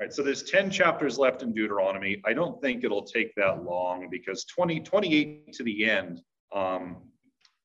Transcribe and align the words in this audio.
right, 0.00 0.12
so 0.12 0.22
there's 0.22 0.42
10 0.42 0.70
chapters 0.70 1.18
left 1.18 1.42
in 1.42 1.52
Deuteronomy. 1.52 2.20
I 2.24 2.32
don't 2.32 2.60
think 2.60 2.84
it'll 2.84 3.04
take 3.04 3.34
that 3.36 3.64
long 3.64 4.08
because 4.10 4.44
20, 4.44 4.80
28 4.80 5.52
to 5.52 5.62
the 5.62 5.88
end, 5.88 6.20
um, 6.54 6.98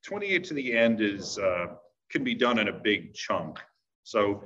28 0.05 0.43
to 0.45 0.53
the 0.53 0.77
end 0.77 1.01
is 1.01 1.37
uh, 1.37 1.67
can 2.09 2.23
be 2.23 2.35
done 2.35 2.59
in 2.59 2.67
a 2.67 2.73
big 2.73 3.13
chunk. 3.13 3.59
So, 4.03 4.43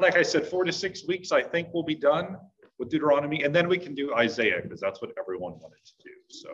like 0.00 0.16
I 0.16 0.22
said, 0.22 0.46
four 0.46 0.64
to 0.64 0.72
six 0.72 1.06
weeks, 1.06 1.30
I 1.30 1.42
think 1.42 1.68
we'll 1.72 1.82
be 1.82 1.94
done 1.94 2.38
with 2.78 2.88
Deuteronomy, 2.90 3.42
and 3.42 3.54
then 3.54 3.68
we 3.68 3.78
can 3.78 3.94
do 3.94 4.14
Isaiah 4.14 4.60
because 4.62 4.80
that's 4.80 5.02
what 5.02 5.10
everyone 5.18 5.52
wanted 5.60 5.84
to 5.84 5.92
do. 6.02 6.10
So, 6.28 6.48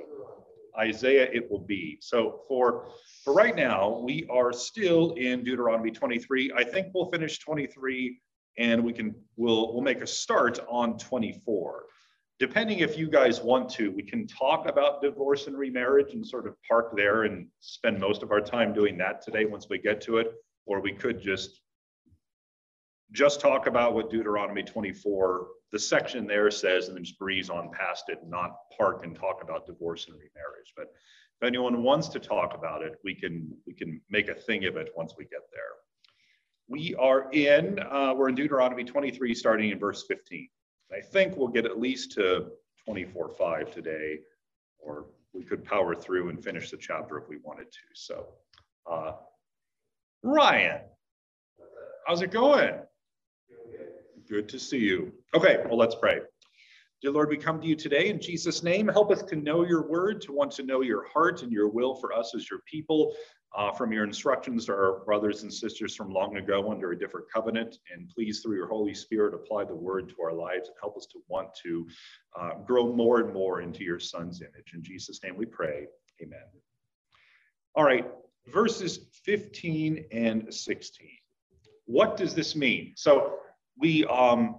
Isaiah 0.79 1.29
it 1.33 1.51
will 1.51 1.61
be. 1.61 1.99
So 2.01 2.41
for 2.49 2.89
for 3.23 3.33
right 3.33 3.55
now, 3.55 4.01
we 4.05 4.27
are 4.31 4.53
still 4.53 5.13
in 5.13 5.45
Deuteronomy 5.45 5.91
23. 5.91 6.53
I 6.57 6.65
think 6.65 6.89
we'll 6.95 7.11
finish 7.11 7.39
23 7.39 8.21
and 8.59 8.83
we 8.83 8.93
can 8.93 9.15
we'll 9.37 9.73
we'll 9.73 9.83
make 9.83 10.01
a 10.01 10.07
start 10.07 10.61
on 10.69 10.97
24 10.99 11.85
depending 12.39 12.81
if 12.81 12.99
you 12.99 13.09
guys 13.09 13.41
want 13.41 13.69
to 13.69 13.91
we 13.91 14.03
can 14.03 14.27
talk 14.27 14.69
about 14.69 15.03
divorce 15.03 15.47
and 15.47 15.57
remarriage 15.57 16.15
and 16.15 16.27
sort 16.27 16.47
of 16.47 16.55
park 16.67 16.97
there 16.97 17.25
and 17.25 17.47
spend 17.61 17.99
most 17.99 18.23
of 18.23 18.31
our 18.31 18.41
time 18.41 18.73
doing 18.73 18.97
that 18.99 19.23
today 19.23 19.45
once 19.45 19.69
we 19.69 19.79
get 19.79 20.01
to 20.01 20.19
it 20.19 20.33
or 20.67 20.81
we 20.81 20.93
could 20.93 21.21
just 21.21 21.61
just 23.13 23.41
talk 23.41 23.67
about 23.67 23.95
what 23.95 24.11
deuteronomy 24.11 24.63
24 24.63 25.47
the 25.75 25.79
section 25.81 26.25
there 26.29 26.53
says 26.53 26.87
and 26.87 26.97
then 26.97 27.03
just 27.03 27.19
breeze 27.19 27.51
on 27.51 27.69
past 27.73 28.05
it 28.09 28.21
and 28.23 28.31
not 28.31 28.53
park 28.79 29.05
and 29.05 29.17
talk 29.17 29.43
about 29.43 29.67
divorce 29.67 30.07
and 30.07 30.15
remarriage. 30.15 30.73
But 30.77 30.93
if 31.41 31.47
anyone 31.49 31.83
wants 31.83 32.07
to 32.11 32.21
talk 32.21 32.55
about 32.55 32.83
it 32.83 32.95
we 33.03 33.13
can 33.13 33.51
we 33.67 33.75
can 33.75 34.01
make 34.09 34.29
a 34.29 34.37
thing 34.37 34.67
of 34.67 34.77
it 34.77 34.93
once 34.97 35.15
we 35.19 35.25
get 35.25 35.41
there 35.53 35.75
we 36.69 36.95
are 36.95 37.31
in, 37.33 37.79
uh, 37.79 38.15
we're 38.17 38.29
in 38.29 38.35
Deuteronomy 38.35 38.85
23, 38.85 39.35
starting 39.35 39.71
in 39.71 39.79
verse 39.79 40.05
15. 40.09 40.49
I 40.93 41.01
think 41.01 41.37
we'll 41.37 41.49
get 41.49 41.67
at 41.67 41.79
least 41.79 42.13
to 42.13 42.47
24 42.85 43.31
5 43.31 43.73
today, 43.73 44.21
or 44.79 45.07
we 45.33 45.43
could 45.43 45.65
power 45.65 45.95
through 45.95 46.29
and 46.29 46.43
finish 46.43 46.71
the 46.71 46.77
chapter 46.77 47.19
if 47.19 47.29
we 47.29 47.37
wanted 47.39 47.71
to. 47.73 47.81
So, 47.95 48.29
uh, 48.91 49.13
Ryan, 50.23 50.81
how's 52.07 52.23
it 52.23 52.31
going? 52.31 52.75
Good 54.29 54.49
to 54.49 54.59
see 54.59 54.79
you. 54.79 55.13
Okay, 55.35 55.59
well, 55.67 55.77
let's 55.77 55.95
pray. 55.95 56.21
Dear 57.03 57.11
Lord, 57.11 57.29
we 57.29 57.37
come 57.37 57.61
to 57.61 57.67
you 57.67 57.77
today 57.77 58.09
in 58.09 58.19
Jesus' 58.19 58.63
name. 58.63 58.89
Help 58.89 59.11
us 59.11 59.23
to 59.25 59.37
know 59.37 59.67
your 59.67 59.87
word, 59.87 60.23
to 60.23 60.33
want 60.33 60.53
to 60.53 60.63
know 60.63 60.81
your 60.81 61.07
heart 61.09 61.43
and 61.43 61.53
your 61.53 61.69
will 61.69 61.95
for 61.95 62.15
us 62.15 62.35
as 62.35 62.49
your 62.49 62.61
people 62.65 63.15
uh, 63.57 63.71
from 63.71 63.93
your 63.93 64.05
instructions 64.05 64.67
to 64.67 64.73
our 64.73 65.05
brothers 65.05 65.43
and 65.43 65.53
sisters 65.53 65.95
from 65.95 66.11
long 66.11 66.37
ago 66.37 66.71
under 66.71 66.93
a 66.93 66.99
different 66.99 67.27
covenant. 67.33 67.79
And 67.93 68.09
please, 68.09 68.41
through 68.41 68.57
your 68.57 68.67
Holy 68.67 68.95
Spirit, 68.95 69.35
apply 69.35 69.65
the 69.65 69.75
word 69.75 70.09
to 70.09 70.23
our 70.23 70.33
lives 70.33 70.69
and 70.69 70.77
help 70.81 70.97
us 70.97 71.07
to 71.07 71.21
want 71.29 71.49
to 71.63 71.87
uh, 72.39 72.55
grow 72.67 72.93
more 72.93 73.21
and 73.21 73.33
more 73.33 73.61
into 73.61 73.85
your 73.85 74.01
Son's 74.01 74.41
image. 74.41 74.73
In 74.75 74.83
Jesus' 74.83 75.23
name 75.23 75.37
we 75.37 75.47
pray. 75.47 75.87
Amen. 76.21 76.41
All 77.77 77.85
right, 77.85 78.07
verses 78.47 79.07
15 79.25 80.07
and 80.11 80.53
16. 80.53 81.09
What 81.87 82.17
does 82.17 82.35
this 82.35 82.57
mean? 82.57 82.93
So 82.97 83.37
we, 83.79 84.05
um, 84.07 84.57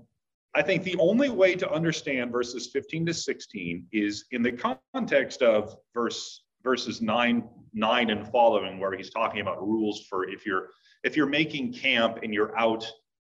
I 0.53 0.61
think 0.61 0.83
the 0.83 0.97
only 0.99 1.29
way 1.29 1.55
to 1.55 1.69
understand 1.69 2.31
verses 2.31 2.67
15 2.67 3.07
to 3.07 3.13
16 3.13 3.87
is 3.91 4.25
in 4.31 4.41
the 4.41 4.53
context 4.93 5.41
of 5.41 5.75
verse 5.93 6.44
verses 6.65 7.01
9 7.01 7.47
9 7.73 8.09
and 8.09 8.27
following 8.29 8.79
where 8.79 8.95
he's 8.97 9.09
talking 9.09 9.39
about 9.39 9.65
rules 9.65 10.05
for 10.09 10.27
if 10.29 10.45
you're 10.45 10.69
if 11.03 11.15
you're 11.15 11.27
making 11.27 11.71
camp 11.71 12.19
and 12.23 12.33
you're 12.33 12.57
out 12.57 12.85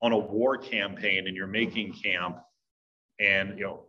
on 0.02 0.12
a 0.12 0.18
war 0.18 0.56
campaign 0.56 1.26
and 1.26 1.36
you're 1.36 1.46
making 1.48 1.92
camp 1.92 2.38
and 3.18 3.58
you 3.58 3.64
know 3.64 3.86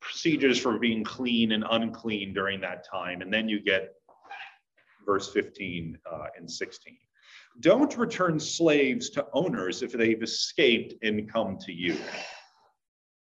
procedures 0.00 0.58
for 0.58 0.78
being 0.78 1.02
clean 1.04 1.52
and 1.52 1.64
unclean 1.70 2.34
during 2.34 2.60
that 2.60 2.84
time. 2.88 3.20
And 3.20 3.32
then 3.32 3.48
you 3.48 3.60
get 3.60 3.94
verse 5.06 5.32
15 5.32 5.98
uh, 6.10 6.26
and 6.36 6.50
16 6.50 6.96
don't 7.60 7.96
return 7.96 8.38
slaves 8.38 9.10
to 9.10 9.26
owners 9.32 9.82
if 9.82 9.92
they've 9.92 10.22
escaped 10.22 10.94
and 11.02 11.30
come 11.30 11.58
to 11.58 11.72
you. 11.72 11.96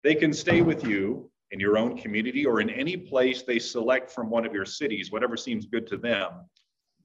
They 0.02 0.14
can 0.14 0.32
stay 0.32 0.62
with 0.62 0.84
you 0.84 1.30
in 1.52 1.60
your 1.60 1.78
own 1.78 1.96
community 1.96 2.44
or 2.44 2.60
in 2.60 2.70
any 2.70 2.96
place 2.96 3.42
they 3.42 3.58
select 3.58 4.10
from 4.10 4.30
one 4.30 4.44
of 4.44 4.52
your 4.52 4.64
cities, 4.64 5.12
whatever 5.12 5.36
seems 5.36 5.66
good 5.66 5.86
to 5.86 5.96
them, 5.96 6.30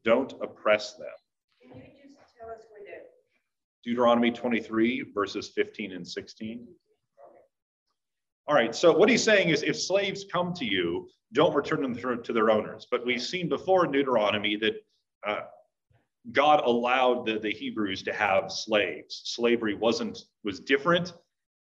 don't 0.03 0.33
oppress 0.41 0.93
them. 0.93 1.07
Can 1.61 1.81
you 1.81 1.87
just 2.03 2.17
tell 2.39 2.49
us 2.49 2.61
where 2.71 2.81
that? 2.85 3.09
Deuteronomy 3.83 4.31
23, 4.31 5.11
verses 5.13 5.49
15 5.49 5.91
and 5.93 6.07
16. 6.07 6.67
All 8.47 8.55
right, 8.55 8.75
so 8.75 8.91
what 8.91 9.09
he's 9.09 9.23
saying 9.23 9.49
is 9.49 9.63
if 9.63 9.79
slaves 9.79 10.25
come 10.31 10.53
to 10.55 10.65
you, 10.65 11.07
don't 11.33 11.55
return 11.55 11.81
them 11.81 12.23
to 12.23 12.33
their 12.33 12.49
owners. 12.49 12.87
But 12.89 13.05
we've 13.05 13.21
seen 13.21 13.47
before 13.47 13.85
in 13.85 13.91
Deuteronomy 13.91 14.57
that 14.57 14.73
uh, 15.25 15.41
God 16.31 16.61
allowed 16.65 17.25
the, 17.25 17.39
the 17.39 17.51
Hebrews 17.51 18.03
to 18.03 18.13
have 18.13 18.51
slaves. 18.51 19.21
Slavery 19.25 19.75
wasn't 19.75 20.19
was 20.43 20.59
different 20.59 21.13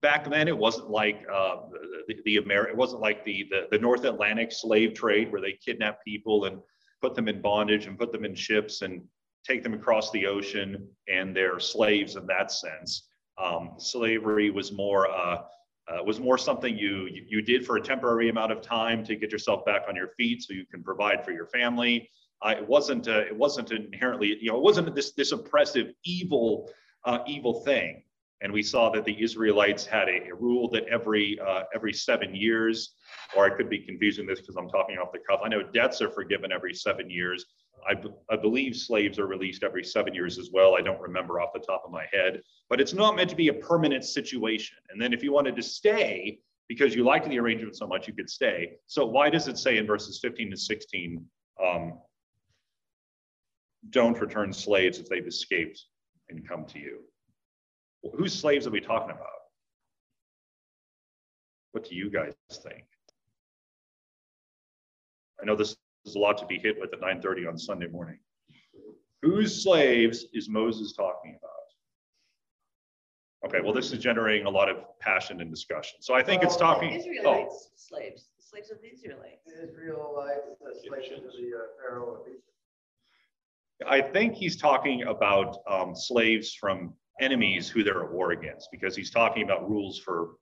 back 0.04 0.30
then 0.30 0.48
it 0.48 0.56
wasn't 0.56 0.90
like 0.92 1.26
uh, 1.34 1.56
the, 2.08 2.18
the 2.26 2.38
Ameri- 2.38 2.70
it 2.70 2.78
wasn't 2.78 3.02
like 3.02 3.24
the, 3.24 3.48
the, 3.50 3.68
the 3.72 3.80
North 3.80 4.04
Atlantic 4.04 4.52
slave 4.52 4.94
trade 4.94 5.32
where 5.32 5.42
they 5.42 5.54
kidnap 5.54 6.04
people 6.06 6.46
and 6.46 6.60
put 7.02 7.16
them 7.16 7.28
in 7.28 7.42
bondage 7.42 7.88
and 7.88 7.98
put 7.98 8.12
them 8.12 8.26
in 8.26 8.36
ships 8.36 8.84
and 8.84 9.02
take 9.48 9.64
them 9.64 9.74
across 9.74 10.12
the 10.12 10.28
ocean 10.28 10.88
and 11.08 11.36
they're 11.36 11.60
slaves 11.60 12.18
in 12.18 12.28
that 12.28 12.52
sense. 12.52 13.08
Um, 13.42 13.72
slavery 13.78 14.52
was 14.52 14.72
more 14.72 15.10
uh, 15.10 15.44
uh, 15.90 16.02
was 16.06 16.20
more 16.20 16.38
something 16.38 16.78
you, 16.78 17.10
you 17.28 17.42
did 17.42 17.66
for 17.66 17.76
a 17.76 17.82
temporary 17.82 18.30
amount 18.30 18.54
of 18.54 18.62
time 18.62 19.04
to 19.04 19.18
get 19.18 19.34
yourself 19.34 19.66
back 19.66 19.82
on 19.90 19.96
your 19.98 20.10
feet 20.16 20.42
so 20.42 20.54
you 20.54 20.66
can 20.66 20.82
provide 20.82 21.26
for 21.26 21.32
your 21.32 21.48
family. 21.48 22.10
Uh, 22.42 22.52
it 22.52 22.66
wasn't 22.66 23.08
uh, 23.08 23.20
it 23.20 23.36
wasn't 23.36 23.72
inherently 23.72 24.38
you 24.40 24.50
know 24.50 24.58
it 24.58 24.64
wasn't 24.64 24.94
this 24.96 25.14
this 25.14 25.32
oppressive 25.32 25.94
evil 26.04 26.70
uh, 27.06 27.20
evil 27.26 27.62
thing. 27.64 28.04
And 28.44 28.52
we 28.52 28.62
saw 28.62 28.90
that 28.90 29.06
the 29.06 29.24
Israelites 29.24 29.86
had 29.86 30.10
a, 30.10 30.30
a 30.30 30.36
rule 30.36 30.70
that 30.72 30.84
every 30.88 31.40
uh, 31.40 31.64
every 31.74 31.94
seven 31.94 32.36
years, 32.36 32.94
or 33.36 33.46
I 33.46 33.56
could 33.56 33.70
be 33.70 33.80
confusing 33.80 34.28
this 34.28 34.42
because 34.42 34.58
I'm 34.58 34.70
talking 34.70 34.98
off 34.98 35.14
the 35.14 35.20
cuff. 35.28 35.40
I 35.44 35.48
know 35.48 35.64
debts 35.64 36.02
are 36.02 36.10
forgiven 36.10 36.52
every 36.52 36.74
seven 36.74 37.10
years. 37.10 37.46
I, 37.88 37.96
I 38.30 38.36
believe 38.36 38.76
slaves 38.76 39.18
are 39.18 39.28
released 39.28 39.64
every 39.64 39.84
seven 39.84 40.14
years 40.14 40.38
as 40.38 40.50
well. 40.54 40.76
I 40.76 40.82
don't 40.82 41.02
remember 41.02 41.40
off 41.40 41.54
the 41.54 41.60
top 41.60 41.84
of 41.86 41.92
my 41.92 42.06
head, 42.12 42.42
but 42.70 42.80
it's 42.80 42.94
not 42.94 43.16
meant 43.16 43.30
to 43.30 43.36
be 43.36 43.48
a 43.48 43.54
permanent 43.54 44.06
situation. 44.06 44.78
And 44.90 45.02
then 45.02 45.14
if 45.14 45.24
you 45.24 45.32
wanted 45.32 45.56
to 45.56 45.64
stay 45.64 46.40
because 46.68 46.96
you 46.96 47.04
liked 47.04 47.28
the 47.30 47.40
arrangement 47.40 47.76
so 47.76 47.88
much, 47.88 48.08
you 48.08 48.14
could 48.14 48.30
stay. 48.30 48.74
So 48.88 49.06
why 49.06 49.30
does 49.30 49.48
it 49.48 49.58
say 49.58 49.78
in 49.78 49.86
verses 49.86 50.20
15 50.22 50.52
to 50.52 50.58
16, 50.58 51.26
um, 51.62 52.00
don't 53.90 54.20
return 54.20 54.54
slaves 54.54 54.98
if 54.98 55.08
they've 55.08 55.28
escaped 55.28 55.82
and 56.30 56.48
come 56.48 56.66
to 56.66 56.80
you? 56.80 57.00
Whose 58.12 58.34
slaves 58.34 58.68
are 58.68 58.72
we 58.72 58.82
talking 58.82 59.12
about? 59.12 59.28
What 61.72 61.88
do 61.88 61.96
you 61.96 62.10
guys 62.10 62.34
think? 62.52 62.84
I 65.42 65.46
know 65.46 65.56
this 65.56 65.76
is 66.06 66.16
a 66.16 66.20
lot 66.20 66.38
to 66.40 66.46
be 66.46 66.60
hit 66.60 66.80
with 66.80 66.94
at 66.94 67.00
9:30 67.00 67.48
on 67.48 67.58
Sunday 67.58 67.88
morning. 67.88 68.20
Whose 69.22 69.64
slaves 69.64 70.26
is 70.34 70.50
Moses 70.50 70.94
talking 70.94 71.38
about? 71.38 71.50
Okay, 73.46 73.62
well, 73.62 73.74
this 73.74 73.92
is 73.92 74.00
generating 74.00 74.46
a 74.46 74.50
lot 74.50 74.70
of 74.70 74.78
passion 75.00 75.42
and 75.42 75.50
discussion. 75.50 76.02
So 76.02 76.14
I 76.14 76.24
think 76.24 76.44
it's 76.44 76.56
talking. 76.56 76.92
Israelites, 76.92 77.70
oh. 77.70 77.76
slaves, 77.76 78.30
slaves 78.40 78.72
of 78.72 78.82
the 78.82 78.94
Israelites. 78.94 79.48
Israelites, 79.48 80.48
the 80.62 80.88
slaves 80.88 81.12
of 81.12 81.24
the 81.24 81.56
uh, 81.56 81.60
Pharaoh 81.82 82.16
of 82.16 82.28
Egypt. 82.28 82.44
I 83.86 84.02
think 84.02 84.36
he's 84.36 84.56
talking 84.56 85.04
about 85.04 85.58
um, 85.68 85.96
slaves 85.96 86.54
from 86.54 86.94
enemies 87.20 87.70
who 87.70 87.84
they're 87.84 88.04
at 88.04 88.12
war 88.12 88.32
against 88.32 88.70
because 88.72 88.96
he's 88.96 89.12
talking 89.12 89.44
about 89.44 89.70
rules 89.70 90.00
for 90.00 90.36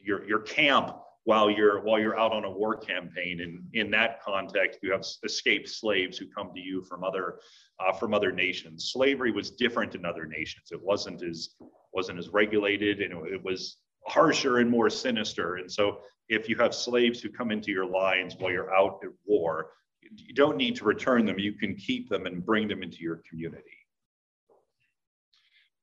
your, 0.00 0.26
your 0.26 0.40
camp 0.40 0.96
while 1.24 1.48
you're 1.48 1.80
while 1.82 2.00
you're 2.00 2.18
out 2.18 2.32
on 2.32 2.44
a 2.44 2.50
war 2.50 2.76
campaign. 2.76 3.40
And 3.40 3.64
in 3.72 3.90
that 3.92 4.22
context 4.22 4.80
you 4.82 4.92
have 4.92 5.04
escaped 5.24 5.68
slaves 5.68 6.18
who 6.18 6.26
come 6.26 6.50
to 6.54 6.60
you 6.60 6.82
from 6.82 7.04
other 7.04 7.38
uh, 7.80 7.92
from 7.92 8.12
other 8.12 8.32
nations. 8.32 8.90
Slavery 8.92 9.30
was 9.30 9.52
different 9.52 9.94
in 9.94 10.04
other 10.04 10.26
nations. 10.26 10.68
It 10.72 10.82
wasn't 10.82 11.22
as 11.22 11.50
wasn't 11.92 12.18
as 12.18 12.28
regulated 12.28 13.00
and 13.00 13.26
it 13.26 13.42
was 13.42 13.78
harsher 14.06 14.58
and 14.58 14.68
more 14.68 14.90
sinister. 14.90 15.56
And 15.56 15.70
so 15.70 16.00
if 16.28 16.48
you 16.48 16.56
have 16.56 16.74
slaves 16.74 17.20
who 17.20 17.30
come 17.30 17.50
into 17.50 17.70
your 17.70 17.86
lines 17.86 18.34
while 18.38 18.50
you're 18.50 18.74
out 18.74 19.00
at 19.04 19.10
war 19.24 19.70
you 20.16 20.34
don't 20.34 20.56
need 20.56 20.76
to 20.76 20.84
return 20.84 21.24
them. 21.24 21.38
You 21.38 21.52
can 21.52 21.74
keep 21.76 22.08
them 22.08 22.26
and 22.26 22.44
bring 22.44 22.68
them 22.68 22.82
into 22.82 22.98
your 23.02 23.22
community 23.28 23.81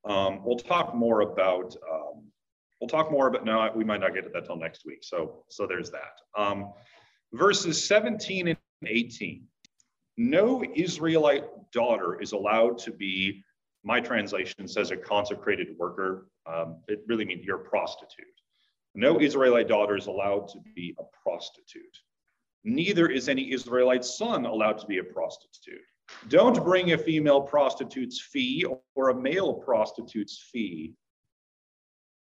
um, 0.05 0.43
we'll 0.43 0.57
talk 0.57 0.95
more 0.95 1.21
about, 1.21 1.75
um, 1.91 2.23
we'll 2.79 2.89
talk 2.89 3.11
more 3.11 3.27
about, 3.27 3.45
no, 3.45 3.69
we 3.75 3.83
might 3.83 3.99
not 3.99 4.13
get 4.13 4.23
to 4.23 4.29
that 4.33 4.45
till 4.45 4.57
next 4.57 4.85
week. 4.85 4.99
So, 5.01 5.43
so 5.49 5.67
there's 5.67 5.91
that. 5.91 6.19
Um, 6.37 6.73
verses 7.33 7.85
17 7.85 8.47
and 8.47 8.57
18. 8.85 9.43
No 10.17 10.63
Israelite 10.75 11.43
daughter 11.71 12.21
is 12.21 12.31
allowed 12.31 12.77
to 12.79 12.91
be, 12.91 13.43
my 13.83 13.99
translation 13.99 14.67
says 14.67 14.91
a 14.91 14.97
consecrated 14.97 15.77
worker. 15.77 16.27
Um, 16.45 16.81
it 16.87 17.03
really 17.07 17.25
means 17.25 17.45
you're 17.45 17.61
a 17.61 17.69
prostitute. 17.69 18.25
No 18.95 19.21
Israelite 19.21 19.67
daughter 19.67 19.95
is 19.95 20.07
allowed 20.07 20.47
to 20.49 20.59
be 20.75 20.95
a 20.99 21.03
prostitute. 21.23 21.97
Neither 22.63 23.07
is 23.07 23.29
any 23.29 23.53
Israelite 23.53 24.03
son 24.03 24.45
allowed 24.45 24.79
to 24.79 24.87
be 24.87 24.97
a 24.97 25.03
prostitute. 25.03 25.79
Don't 26.27 26.63
bring 26.63 26.91
a 26.91 26.97
female 26.97 27.41
prostitute's 27.41 28.19
fee 28.21 28.65
or 28.95 29.09
a 29.09 29.15
male 29.15 29.53
prostitute's 29.53 30.37
fee 30.51 30.93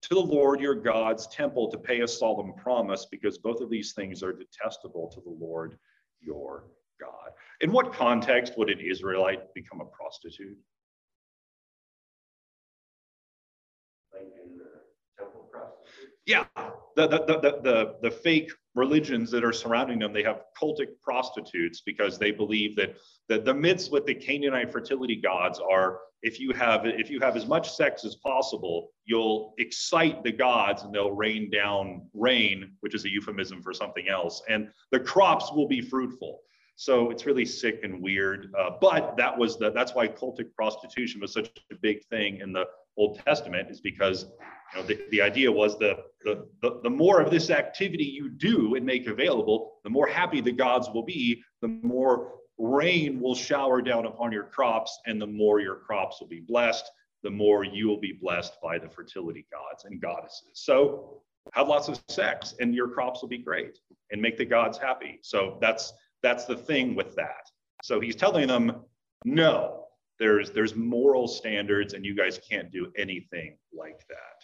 to 0.03 0.09
the 0.13 0.19
Lord 0.19 0.61
your 0.61 0.75
God's 0.75 1.27
temple 1.27 1.69
to 1.71 1.77
pay 1.77 2.01
a 2.01 2.07
solemn 2.07 2.53
promise, 2.53 3.07
because 3.09 3.37
both 3.37 3.61
of 3.61 3.69
these 3.69 3.93
things 3.93 4.23
are 4.23 4.31
detestable 4.31 5.09
to 5.09 5.21
the 5.21 5.29
Lord 5.29 5.77
your 6.21 6.65
God. 6.99 7.31
In 7.61 7.71
what 7.71 7.93
context 7.93 8.57
would 8.57 8.69
an 8.69 8.79
Israelite 8.79 9.53
become 9.53 9.81
a 9.81 9.85
prostitute? 9.85 10.57
Like 14.13 14.21
in 14.43 14.57
the 14.57 14.65
temple 15.17 15.49
prostitute. 15.51 16.13
Yeah, 16.25 16.45
the, 16.95 17.07
the, 17.07 17.25
the, 17.25 17.39
the, 17.39 17.59
the, 17.61 17.95
the 18.03 18.11
fake 18.11 18.51
religions 18.77 19.31
that 19.31 19.44
are 19.44 19.51
surrounding 19.51 19.97
them, 20.00 20.13
they 20.13 20.24
have 20.24 20.44
cultic 20.62 20.89
prostitutes 21.01 21.81
because 21.81 22.18
they 22.18 22.31
believe 22.31 22.75
that, 22.75 22.95
the 23.27 23.53
myths 23.53 23.89
with 23.89 24.06
the 24.06 24.15
Canaanite 24.15 24.71
fertility 24.71 25.18
gods 25.18 25.59
are 25.59 26.00
if 26.21 26.39
you 26.39 26.53
have 26.53 26.85
if 26.85 27.09
you 27.09 27.19
have 27.19 27.35
as 27.35 27.45
much 27.45 27.74
sex 27.74 28.06
as 28.06 28.15
possible, 28.15 28.89
you'll 29.03 29.53
excite 29.57 30.24
the 30.24 30.31
gods 30.31 30.83
and 30.83 30.94
they'll 30.94 31.12
rain 31.12 31.50
down 31.51 32.07
rain, 32.13 32.71
which 32.79 32.95
is 32.95 33.03
a 33.03 33.09
euphemism 33.09 33.62
for 33.62 33.74
something 33.74 34.07
else, 34.07 34.41
and 34.47 34.69
the 34.91 35.00
crops 35.00 35.51
will 35.51 35.68
be 35.68 35.81
fruitful. 35.81 36.39
So 36.77 37.09
it's 37.12 37.25
really 37.25 37.45
sick 37.45 37.81
and 37.83 38.01
weird. 38.01 38.53
Uh, 38.57 38.71
but 38.80 39.18
that 39.18 39.38
was 39.38 39.57
the 39.57 39.71
that's 39.71 39.94
why 39.94 40.07
cultic 40.07 40.53
prostitution 40.56 41.19
was 41.19 41.33
such 41.33 41.50
a 41.71 41.75
big 41.81 42.06
thing 42.06 42.39
in 42.39 42.53
the 42.53 42.65
Old 42.95 43.19
Testament, 43.25 43.69
is 43.69 43.81
because 43.81 44.27
you 44.73 44.81
know, 44.81 44.87
the, 44.87 44.99
the 45.11 45.21
idea 45.21 45.51
was 45.51 45.77
the, 45.79 45.97
the, 46.23 46.47
the, 46.61 46.79
the 46.83 46.89
more 46.89 47.21
of 47.21 47.31
this 47.31 47.49
activity 47.49 48.03
you 48.03 48.29
do 48.29 48.75
and 48.75 48.85
make 48.85 49.07
available, 49.07 49.79
the 49.83 49.89
more 49.89 50.07
happy 50.07 50.41
the 50.41 50.51
gods 50.51 50.89
will 50.93 51.03
be, 51.03 51.41
the 51.61 51.67
more 51.67 52.33
rain 52.57 53.21
will 53.21 53.35
shower 53.35 53.81
down 53.81 54.05
upon 54.05 54.31
your 54.31 54.45
crops, 54.45 54.99
and 55.05 55.21
the 55.21 55.27
more 55.27 55.59
your 55.59 55.75
crops 55.75 56.19
will 56.19 56.27
be 56.27 56.39
blessed, 56.39 56.89
the 57.23 57.29
more 57.29 57.63
you 57.63 57.87
will 57.87 57.99
be 57.99 58.13
blessed 58.13 58.53
by 58.61 58.77
the 58.77 58.89
fertility 58.89 59.45
gods 59.51 59.85
and 59.85 60.01
goddesses. 60.01 60.51
So 60.53 61.21
have 61.53 61.67
lots 61.67 61.87
of 61.87 62.01
sex, 62.09 62.55
and 62.59 62.73
your 62.73 62.89
crops 62.89 63.21
will 63.21 63.29
be 63.29 63.37
great, 63.37 63.77
and 64.11 64.21
make 64.21 64.37
the 64.37 64.45
gods 64.45 64.77
happy. 64.77 65.19
So 65.21 65.57
that's 65.61 65.93
that's 66.23 66.45
the 66.45 66.55
thing 66.57 66.95
with 66.95 67.15
that. 67.15 67.49
So 67.83 67.99
he's 67.99 68.15
telling 68.15 68.47
them, 68.47 68.81
no, 69.23 69.85
there's 70.19 70.51
there's 70.51 70.75
moral 70.75 71.27
standards, 71.27 71.93
and 71.93 72.05
you 72.05 72.15
guys 72.15 72.39
can't 72.49 72.71
do 72.71 72.91
anything 72.97 73.57
like 73.73 73.99
that. 74.09 74.36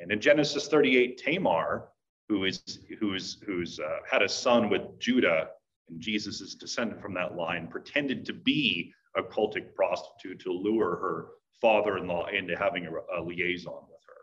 And 0.00 0.10
in 0.10 0.20
Genesis 0.20 0.66
38, 0.68 1.18
Tamar, 1.18 1.88
who 2.28 2.44
is 2.44 2.62
who's 2.98 3.42
who's 3.44 3.78
uh, 3.78 3.98
had 4.10 4.22
a 4.22 4.28
son 4.28 4.70
with 4.70 4.82
Judah, 4.98 5.48
and 5.88 6.00
Jesus 6.00 6.40
is 6.40 6.54
descended 6.54 7.00
from 7.00 7.12
that 7.14 7.36
line, 7.36 7.68
pretended 7.68 8.24
to 8.26 8.32
be 8.32 8.92
a 9.16 9.22
cultic 9.22 9.74
prostitute 9.74 10.40
to 10.40 10.52
lure 10.52 10.96
her 10.96 11.26
father-in-law 11.60 12.28
into 12.28 12.56
having 12.56 12.86
a, 12.86 12.90
a 13.18 13.20
liaison 13.20 13.82
with 13.90 14.00
her. 14.06 14.14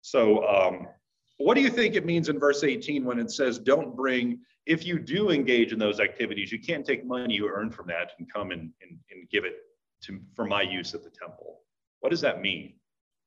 So, 0.00 0.46
um, 0.48 0.88
what 1.36 1.54
do 1.54 1.60
you 1.60 1.70
think 1.70 1.94
it 1.94 2.04
means 2.04 2.28
in 2.28 2.40
verse 2.40 2.64
18 2.64 3.04
when 3.04 3.20
it 3.20 3.30
says, 3.30 3.58
"Don't 3.58 3.94
bring"? 3.94 4.40
If 4.66 4.84
you 4.84 4.98
do 4.98 5.30
engage 5.30 5.72
in 5.72 5.78
those 5.78 6.00
activities, 6.00 6.50
you 6.50 6.58
can't 6.58 6.84
take 6.84 7.06
money 7.06 7.34
you 7.34 7.48
earn 7.48 7.70
from 7.70 7.86
that 7.86 8.12
and 8.18 8.30
come 8.30 8.50
and, 8.50 8.72
and, 8.82 8.98
and 9.10 9.30
give 9.30 9.44
it 9.44 9.56
to 10.02 10.20
for 10.34 10.44
my 10.44 10.62
use 10.62 10.94
at 10.94 11.04
the 11.04 11.10
temple. 11.10 11.60
What 12.00 12.10
does 12.10 12.20
that 12.22 12.40
mean? 12.40 12.74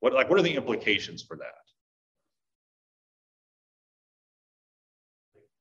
What 0.01 0.13
like 0.13 0.29
what 0.29 0.37
are 0.39 0.43
the 0.43 0.55
implications 0.55 1.21
for 1.23 1.37
that? 1.37 1.61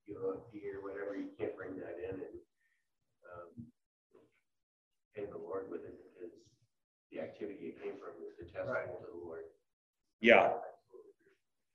You 0.09 0.15
know, 0.17 0.35
a 0.35 0.41
fee 0.51 0.67
or 0.75 0.83
whatever, 0.83 1.15
you 1.15 1.29
can't 1.39 1.55
bring 1.55 1.77
that 1.77 1.97
in 2.03 2.19
and, 2.19 2.37
um, 3.31 3.49
pay 5.15 5.25
the 5.31 5.39
Lord 5.39 5.71
with 5.71 5.85
it 5.85 5.95
because 6.03 6.35
the 7.13 7.21
activity 7.21 7.77
it 7.77 7.85
came 7.85 7.95
from 8.01 8.17
is 8.27 8.35
detestable 8.41 8.99
to 8.99 9.07
the 9.13 9.21
Lord. 9.25 9.45
Yeah. 10.21 10.57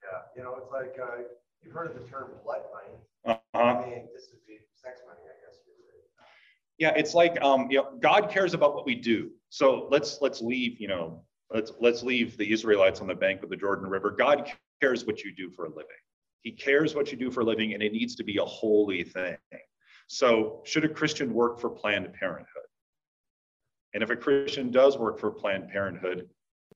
Yeah, 0.04 0.22
you 0.36 0.44
know, 0.44 0.58
it's 0.62 0.70
like, 0.70 1.00
uh, 1.02 1.24
you've 1.64 1.74
heard 1.74 1.90
of 1.90 1.96
the 1.96 2.06
term 2.10 2.30
blood 2.44 2.62
money. 2.74 2.98
Uh-huh. 3.26 3.58
I 3.58 3.86
mean, 3.86 4.10
this 4.14 4.28
would 4.34 4.46
be 4.46 4.60
sex 4.76 5.02
money, 5.08 5.22
I 5.24 5.34
guess. 5.46 5.56
Yeah, 6.78 6.92
it's 6.96 7.14
like 7.14 7.42
um, 7.42 7.68
you 7.70 7.78
know, 7.78 7.98
God 8.02 8.30
cares 8.30 8.54
about 8.54 8.76
what 8.76 8.86
we 8.86 8.96
do. 8.96 9.32
So 9.50 9.88
let's 9.90 10.20
let's 10.22 10.42
leave, 10.42 10.82
you 10.82 10.90
know, 10.90 11.24
let's 11.54 11.72
let's 11.80 12.04
leave 12.04 12.38
the 12.38 12.52
Israelites 12.52 13.02
on 13.02 13.08
the 13.08 13.16
bank 13.16 13.44
of 13.44 13.50
the 13.50 13.56
Jordan 13.56 13.90
River. 13.90 14.12
God 14.12 14.52
cares 14.82 15.06
what 15.06 15.24
you 15.24 15.34
do 15.36 15.50
for 15.50 15.66
a 15.66 15.70
living. 15.70 15.86
He 16.42 16.52
cares 16.52 16.94
what 16.94 17.12
you 17.12 17.18
do 17.18 17.32
for 17.32 17.42
a 17.42 17.44
living, 17.44 17.74
and 17.74 17.82
it 17.82 17.92
needs 17.92 18.16
to 18.16 18.24
be 18.24 18.38
a 18.38 18.46
holy 18.46 19.04
thing. 19.04 19.38
So, 20.08 20.62
should 20.66 20.86
a 20.86 20.90
Christian 20.90 21.34
work 21.34 21.60
for 21.60 21.70
Planned 21.70 22.14
Parenthood? 22.14 22.48
And 23.94 24.04
if 24.04 24.10
a 24.10 24.16
Christian 24.16 24.72
does 24.72 24.98
work 24.98 25.20
for 25.20 25.32
Planned 25.32 25.70
Parenthood, 25.70 26.30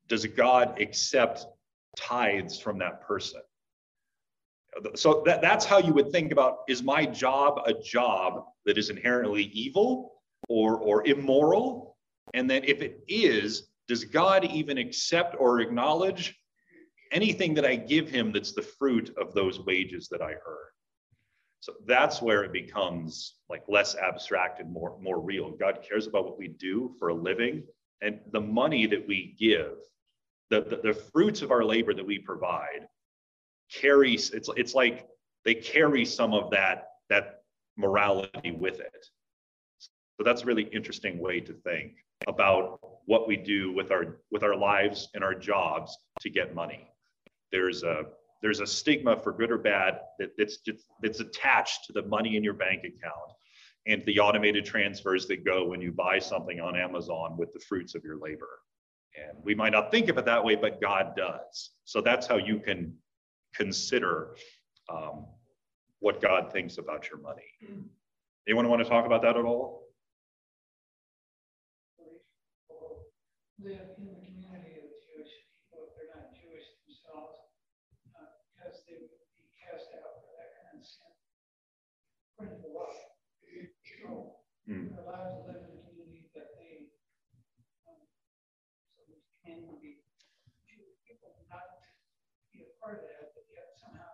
does 0.07 0.25
God 0.25 0.79
accept 0.81 1.45
tithes 1.97 2.59
from 2.59 2.79
that 2.79 3.01
person? 3.01 3.41
So 4.95 5.23
that, 5.25 5.41
that's 5.41 5.65
how 5.65 5.79
you 5.79 5.93
would 5.93 6.11
think 6.11 6.31
about 6.31 6.59
is 6.67 6.83
my 6.83 7.05
job 7.05 7.61
a 7.65 7.73
job 7.73 8.45
that 8.65 8.77
is 8.77 8.89
inherently 8.89 9.43
evil 9.45 10.13
or, 10.47 10.77
or 10.77 11.05
immoral? 11.05 11.97
And 12.33 12.49
then 12.49 12.63
if 12.63 12.81
it 12.81 13.03
is, 13.07 13.69
does 13.89 14.05
God 14.05 14.45
even 14.45 14.77
accept 14.77 15.35
or 15.37 15.59
acknowledge 15.59 16.39
anything 17.11 17.55
that 17.55 17.65
I 17.65 17.75
give 17.75 18.07
him 18.07 18.31
that's 18.31 18.53
the 18.53 18.61
fruit 18.61 19.13
of 19.17 19.33
those 19.33 19.59
wages 19.59 20.07
that 20.09 20.21
I 20.21 20.31
earn? 20.31 20.69
So 21.59 21.73
that's 21.85 22.21
where 22.21 22.43
it 22.43 22.53
becomes 22.53 23.35
like 23.49 23.63
less 23.67 23.95
abstract 23.95 24.61
and 24.61 24.71
more, 24.71 24.97
more 25.01 25.19
real. 25.19 25.51
God 25.51 25.79
cares 25.87 26.07
about 26.07 26.23
what 26.23 26.37
we 26.37 26.47
do 26.47 26.95
for 26.97 27.09
a 27.09 27.13
living 27.13 27.63
and 28.01 28.19
the 28.31 28.39
money 28.39 28.85
that 28.85 29.05
we 29.05 29.35
give, 29.37 29.79
the, 30.49 30.61
the, 30.61 30.77
the 30.77 30.93
fruits 30.93 31.41
of 31.41 31.51
our 31.51 31.65
labor 31.65 31.93
that 31.93 32.05
we 32.05 32.19
provide 32.19 32.87
carries 33.71 34.31
it's 34.31 34.49
it's 34.57 34.73
like 34.73 35.07
they 35.45 35.53
carry 35.53 36.03
some 36.03 36.33
of 36.33 36.49
that 36.49 36.87
that 37.09 37.41
morality 37.77 38.51
with 38.51 38.79
it 38.79 39.05
so 39.79 40.23
that's 40.23 40.41
a 40.41 40.45
really 40.45 40.63
interesting 40.63 41.19
way 41.19 41.39
to 41.39 41.53
think 41.53 41.93
about 42.27 42.79
what 43.05 43.27
we 43.27 43.35
do 43.35 43.71
with 43.73 43.91
our 43.91 44.17
with 44.31 44.43
our 44.43 44.55
lives 44.55 45.09
and 45.13 45.23
our 45.23 45.33
jobs 45.33 45.97
to 46.19 46.29
get 46.29 46.53
money 46.53 46.87
there's 47.51 47.83
a 47.83 48.03
there's 48.41 48.59
a 48.59 48.67
stigma 48.67 49.17
for 49.17 49.31
good 49.31 49.51
or 49.51 49.57
bad 49.57 49.99
that 50.19 50.31
it's 50.37 50.57
just 50.57 50.85
it's 51.03 51.19
attached 51.19 51.85
to 51.85 51.93
the 51.93 52.03
money 52.03 52.35
in 52.35 52.43
your 52.43 52.53
bank 52.53 52.83
account 52.83 53.31
and 53.87 54.03
the 54.05 54.19
automated 54.19 54.65
transfers 54.65 55.25
that 55.27 55.45
go 55.45 55.65
when 55.65 55.81
you 55.81 55.91
buy 55.91 56.19
something 56.19 56.59
on 56.59 56.75
amazon 56.75 57.35
with 57.37 57.51
the 57.53 57.59
fruits 57.59 57.95
of 57.95 58.03
your 58.03 58.17
labor 58.17 58.59
and 59.15 59.37
we 59.43 59.55
might 59.55 59.71
not 59.71 59.89
think 59.91 60.09
of 60.09 60.17
it 60.17 60.25
that 60.25 60.43
way 60.43 60.55
but 60.55 60.81
god 60.81 61.15
does 61.15 61.71
so 61.85 62.01
that's 62.01 62.27
how 62.27 62.37
you 62.37 62.59
can 62.59 62.93
consider 63.53 64.35
um, 64.89 65.25
what 65.99 66.21
God 66.21 66.51
thinks 66.51 66.77
about 66.77 67.09
your 67.09 67.19
money. 67.19 67.51
Anyone 68.47 68.69
want 68.69 68.81
to 68.83 68.89
talk 68.89 69.05
about 69.05 69.21
that 69.21 69.37
at 69.37 69.45
all? 69.45 69.83
Live 73.59 73.91
in 73.99 74.07
the 74.07 74.19
community 74.23 74.79
of 74.79 74.87
Jewish 75.03 75.31
people 75.51 75.87
if 75.87 75.91
they're 75.95 76.11
not 76.15 76.31
Jewish 76.31 76.63
themselves, 76.87 77.39
uh, 78.15 78.29
because 78.55 78.83
they 78.87 78.95
would 79.03 79.11
be 79.35 79.51
cast 79.59 79.91
out 79.99 80.23
for 80.23 80.31
that 80.39 80.55
kind 80.63 80.79
of 80.79 80.85
sin. 80.87 81.11
According 82.33 82.63
to 82.63 82.67
the 82.67 82.73
law. 82.73 82.87
So 82.89 84.35
Hmm. 84.65 84.93
they're 84.93 85.03
allowed 85.03 85.33
to 85.33 85.51
live 85.51 85.63
in 85.65 85.75
the 85.75 85.81
community 85.81 86.29
that 86.35 86.53
they, 86.55 86.87
um, 87.89 87.97
so 88.95 89.01
we 89.09 89.17
can 89.43 89.65
be 89.81 89.97
Jewish 90.69 90.93
people, 91.07 91.33
not 91.49 91.63
be 92.53 92.61
a 92.61 92.79
part 92.79 93.01
of 93.01 93.09
that, 93.09 93.33
but 93.33 93.43
yet 93.51 93.73
somehow. 93.81 94.05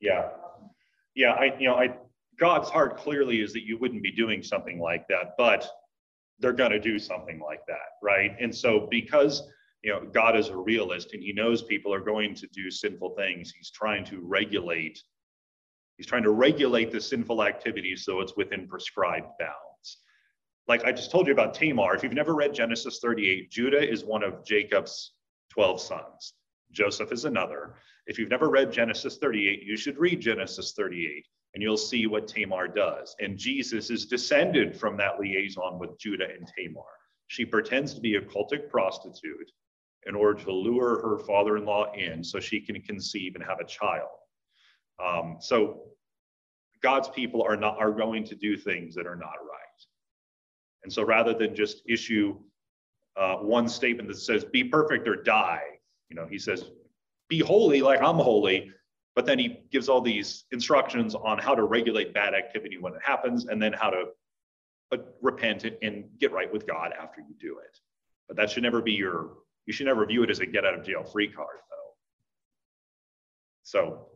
Yeah. 0.00 0.30
Yeah, 1.14 1.32
I, 1.32 1.56
you 1.58 1.66
know, 1.66 1.76
I, 1.76 1.96
God's 2.38 2.68
heart 2.68 2.98
clearly 2.98 3.40
is 3.40 3.52
that 3.54 3.64
you 3.66 3.78
wouldn't 3.78 4.02
be 4.02 4.12
doing 4.12 4.42
something 4.42 4.78
like 4.78 5.08
that, 5.08 5.34
but 5.38 5.66
they're 6.38 6.52
going 6.52 6.70
to 6.70 6.80
do 6.80 6.98
something 6.98 7.40
like 7.40 7.64
that, 7.66 7.96
right? 8.02 8.36
And 8.40 8.54
so 8.54 8.86
because, 8.90 9.42
you 9.82 9.92
know, 9.92 10.06
God 10.12 10.36
is 10.36 10.48
a 10.48 10.56
realist 10.56 11.12
and 11.12 11.22
he 11.22 11.32
knows 11.32 11.62
people 11.62 11.92
are 11.92 12.00
going 12.00 12.34
to 12.36 12.46
do 12.52 12.70
sinful 12.70 13.14
things, 13.16 13.52
he's 13.56 13.70
trying 13.70 14.04
to 14.06 14.20
regulate, 14.20 15.02
he's 15.96 16.06
trying 16.06 16.22
to 16.22 16.30
regulate 16.30 16.90
the 16.90 17.00
sinful 17.00 17.42
activities 17.42 18.04
so 18.04 18.20
it's 18.20 18.36
within 18.36 18.68
prescribed 18.68 19.28
bounds. 19.38 19.98
Like 20.68 20.84
I 20.84 20.92
just 20.92 21.10
told 21.10 21.26
you 21.26 21.32
about 21.32 21.54
Tamar, 21.54 21.94
if 21.94 22.02
you've 22.02 22.12
never 22.12 22.34
read 22.34 22.54
Genesis 22.54 22.98
38, 23.00 23.50
Judah 23.50 23.90
is 23.90 24.04
one 24.04 24.22
of 24.22 24.44
Jacob's 24.44 25.14
12 25.50 25.80
sons. 25.80 26.34
Joseph 26.70 27.12
is 27.12 27.24
another. 27.24 27.74
If 28.06 28.18
you've 28.18 28.28
never 28.28 28.50
read 28.50 28.70
Genesis 28.70 29.16
38, 29.16 29.62
you 29.62 29.76
should 29.76 29.98
read 29.98 30.20
Genesis 30.20 30.72
38 30.76 31.24
and 31.58 31.62
you'll 31.64 31.76
see 31.76 32.06
what 32.06 32.28
Tamar 32.28 32.68
does. 32.68 33.16
And 33.18 33.36
Jesus 33.36 33.90
is 33.90 34.06
descended 34.06 34.78
from 34.78 34.96
that 34.98 35.18
liaison 35.18 35.76
with 35.76 35.98
Judah 35.98 36.28
and 36.32 36.46
Tamar. 36.46 36.84
She 37.26 37.44
pretends 37.44 37.94
to 37.94 38.00
be 38.00 38.14
a 38.14 38.20
cultic 38.20 38.70
prostitute 38.70 39.50
in 40.06 40.14
order 40.14 40.40
to 40.44 40.52
lure 40.52 41.02
her 41.02 41.18
father-in-law 41.18 41.94
in 41.94 42.22
so 42.22 42.38
she 42.38 42.60
can 42.60 42.80
conceive 42.82 43.34
and 43.34 43.42
have 43.42 43.58
a 43.58 43.64
child. 43.64 44.06
Um, 45.04 45.38
so 45.40 45.86
God's 46.80 47.08
people 47.08 47.42
are 47.42 47.56
not 47.56 47.76
are 47.80 47.90
going 47.90 48.22
to 48.26 48.36
do 48.36 48.56
things 48.56 48.94
that 48.94 49.08
are 49.08 49.16
not 49.16 49.34
right. 49.42 49.80
And 50.84 50.92
so 50.92 51.02
rather 51.02 51.34
than 51.34 51.56
just 51.56 51.82
issue 51.88 52.36
uh, 53.16 53.38
one 53.38 53.68
statement 53.68 54.08
that 54.10 54.18
says 54.18 54.44
be 54.44 54.62
perfect 54.62 55.08
or 55.08 55.16
die, 55.16 55.64
you 56.08 56.14
know, 56.14 56.28
he 56.30 56.38
says 56.38 56.70
be 57.28 57.40
holy 57.40 57.82
like 57.82 58.00
I'm 58.00 58.14
holy, 58.14 58.70
but 59.18 59.26
then 59.26 59.36
he 59.36 59.58
gives 59.72 59.88
all 59.88 60.00
these 60.00 60.44
instructions 60.52 61.16
on 61.16 61.38
how 61.38 61.52
to 61.52 61.64
regulate 61.64 62.14
bad 62.14 62.34
activity 62.34 62.78
when 62.78 62.92
it 62.92 63.00
happens 63.02 63.46
and 63.46 63.60
then 63.60 63.72
how 63.72 63.90
to 63.90 64.04
uh, 64.92 64.96
repent 65.20 65.64
and 65.82 66.04
get 66.20 66.30
right 66.30 66.52
with 66.52 66.68
God 66.68 66.92
after 66.92 67.20
you 67.20 67.34
do 67.40 67.58
it. 67.58 67.80
But 68.28 68.36
that 68.36 68.48
should 68.48 68.62
never 68.62 68.80
be 68.80 68.92
your 68.92 69.30
you 69.66 69.72
should 69.72 69.86
never 69.86 70.06
view 70.06 70.22
it 70.22 70.30
as 70.30 70.38
a 70.38 70.46
get 70.46 70.64
out 70.64 70.78
of 70.78 70.84
jail 70.84 71.02
free 71.02 71.26
card 71.26 71.56
though. 71.68 71.94
So 73.64 74.06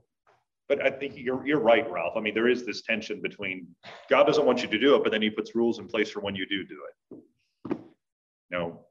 but 0.68 0.80
I 0.86 0.90
think 0.90 1.14
you're 1.16 1.44
you're 1.44 1.58
right, 1.58 1.90
Ralph. 1.90 2.16
I 2.16 2.20
mean, 2.20 2.34
there 2.34 2.46
is 2.46 2.64
this 2.64 2.82
tension 2.82 3.20
between 3.20 3.66
God 4.08 4.28
doesn't 4.28 4.46
want 4.46 4.62
you 4.62 4.68
to 4.68 4.78
do 4.78 4.94
it, 4.94 5.02
but 5.02 5.10
then 5.10 5.20
He 5.20 5.30
puts 5.30 5.56
rules 5.56 5.80
in 5.80 5.88
place 5.88 6.12
for 6.12 6.20
when 6.20 6.36
you 6.36 6.46
do 6.46 6.62
do 6.62 6.78
it. 6.86 7.18
You 7.72 7.78
know, 8.52 8.86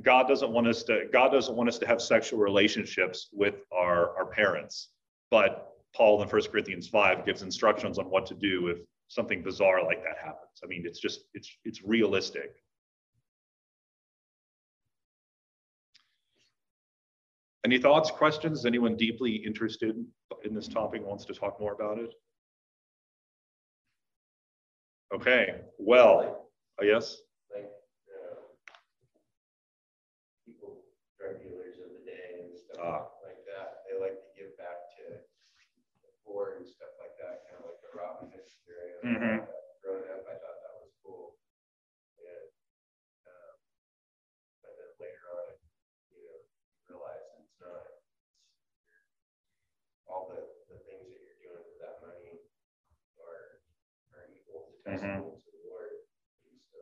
God 0.00 0.28
doesn't 0.28 0.50
want 0.50 0.66
us 0.66 0.82
to 0.84 1.08
God 1.12 1.28
doesn't 1.28 1.54
want 1.54 1.68
us 1.68 1.76
to 1.80 1.86
have 1.86 2.00
sexual 2.00 2.38
relationships 2.38 3.28
with 3.34 3.56
our 3.70 4.16
our 4.16 4.24
parents, 4.24 4.88
but 5.32 5.78
Paul 5.96 6.22
in 6.22 6.28
1 6.28 6.42
Corinthians 6.52 6.86
5 6.88 7.24
gives 7.24 7.40
instructions 7.40 7.98
on 7.98 8.04
what 8.10 8.26
to 8.26 8.34
do 8.34 8.68
if 8.68 8.78
something 9.08 9.42
bizarre 9.42 9.82
like 9.82 10.04
that 10.04 10.18
happens. 10.18 10.60
I 10.62 10.66
mean, 10.66 10.82
it's 10.84 11.00
just 11.00 11.20
it's 11.32 11.50
it's 11.64 11.82
realistic. 11.82 12.52
Any 17.64 17.78
thoughts, 17.78 18.10
questions? 18.10 18.66
Anyone 18.66 18.96
deeply 18.96 19.30
interested 19.30 19.96
in 20.44 20.54
this 20.54 20.68
topic 20.68 21.00
wants 21.06 21.24
to 21.26 21.32
talk 21.32 21.58
more 21.60 21.72
about 21.72 21.98
it? 21.98 22.12
Okay, 25.14 25.60
well, 25.78 26.48
uh, 26.80 26.84
yes? 26.84 27.18
Like, 27.54 27.70
uh, 28.10 28.34
people, 30.44 30.82
drug 31.16 31.38
dealers 31.40 31.76
of 31.78 31.92
the 31.94 32.02
day 32.04 32.42
and 32.42 32.50
Ah. 32.80 33.06
stuff 33.06 33.22
like 33.22 33.44
that, 33.46 33.84
they 33.86 33.94
like 34.00 34.18
to 34.18 34.30
give 34.34 34.56
back 34.56 34.90
to 34.96 35.04
the 36.02 36.10
poor 36.24 36.56
and 36.56 36.66
stuff 36.66 36.90
like 36.98 37.14
that, 37.20 37.46
kind 37.46 37.62
of 37.62 37.70
like 37.70 37.80
the 37.82 37.96
Robin 37.96 38.30
Hood 38.32 38.48
Mhm. 39.04 39.46
Growing 39.82 40.08
up, 40.10 40.22
I 40.26 40.34
thought 40.38 40.58
that 40.62 40.74
was 40.82 40.92
cool. 41.02 41.36
And, 42.18 42.48
um, 43.28 43.54
but 44.62 44.72
then 44.78 44.90
later 45.00 45.26
on, 45.34 45.48
you 46.14 46.20
know, 46.24 46.38
realize 46.88 47.24
it's 47.42 47.56
not. 47.60 47.82
All 50.08 50.28
the, 50.30 50.40
the 50.70 50.78
things 50.86 51.06
that 51.08 51.18
you're 51.18 51.40
doing 51.42 51.64
with 51.66 51.80
that 51.82 51.98
money 52.04 52.38
are, 53.22 53.62
are 54.14 54.26
equal 54.34 54.68
to 54.70 54.74
testable 54.86 55.38
to 55.38 55.48
the 55.50 55.62
Lord. 55.70 55.92
So, 56.70 56.80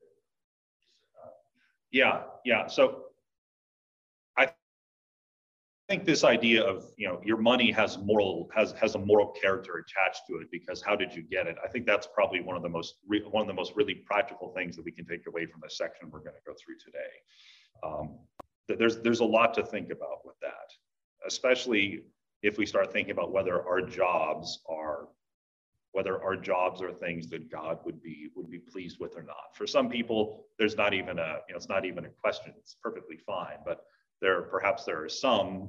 just, 0.00 0.98
uh, 1.20 1.30
Yeah, 1.92 2.24
yeah. 2.44 2.66
So 2.68 3.03
think 5.88 6.04
this 6.04 6.24
idea 6.24 6.62
of, 6.62 6.86
you 6.96 7.06
know, 7.06 7.20
your 7.24 7.36
money 7.36 7.70
has 7.70 7.98
moral, 7.98 8.48
has, 8.54 8.72
has 8.72 8.94
a 8.94 8.98
moral 8.98 9.28
character 9.28 9.76
attached 9.76 10.22
to 10.28 10.36
it 10.36 10.48
because 10.50 10.80
how 10.80 10.96
did 10.96 11.14
you 11.14 11.22
get 11.22 11.46
it? 11.46 11.56
I 11.62 11.68
think 11.68 11.84
that's 11.86 12.06
probably 12.14 12.40
one 12.40 12.56
of 12.56 12.62
the 12.62 12.68
most, 12.68 12.94
re- 13.06 13.22
one 13.30 13.42
of 13.42 13.48
the 13.48 13.54
most 13.54 13.72
really 13.76 13.94
practical 13.94 14.52
things 14.54 14.76
that 14.76 14.84
we 14.84 14.92
can 14.92 15.04
take 15.04 15.26
away 15.26 15.46
from 15.46 15.60
this 15.62 15.76
section 15.76 16.10
we're 16.10 16.20
going 16.20 16.36
to 16.36 16.50
go 16.50 16.54
through 16.64 16.76
today. 16.82 16.98
Um, 17.82 18.18
th- 18.66 18.78
there's, 18.78 19.00
there's 19.02 19.20
a 19.20 19.24
lot 19.24 19.52
to 19.54 19.64
think 19.64 19.90
about 19.90 20.24
with 20.24 20.36
that, 20.40 20.72
especially 21.26 22.04
if 22.42 22.56
we 22.56 22.64
start 22.64 22.92
thinking 22.92 23.12
about 23.12 23.32
whether 23.32 23.66
our 23.66 23.80
jobs 23.80 24.60
are 24.68 25.08
whether 25.92 26.20
our 26.24 26.34
jobs 26.34 26.82
are 26.82 26.92
things 26.92 27.28
that 27.28 27.48
God 27.48 27.78
would 27.84 28.02
be 28.02 28.28
would 28.34 28.50
be 28.50 28.58
pleased 28.58 28.98
with 28.98 29.16
or 29.16 29.22
not. 29.22 29.54
For 29.54 29.64
some 29.64 29.88
people, 29.88 30.46
there's 30.58 30.76
not 30.76 30.92
even 30.92 31.20
a 31.20 31.38
you 31.46 31.54
know 31.54 31.56
it's 31.56 31.68
not 31.68 31.84
even 31.84 32.04
a 32.04 32.08
question. 32.08 32.52
It's 32.58 32.74
perfectly 32.82 33.16
fine. 33.16 33.58
But 33.64 33.84
there 34.24 34.40
perhaps 34.42 34.84
there 34.84 35.04
are 35.04 35.08
some, 35.08 35.68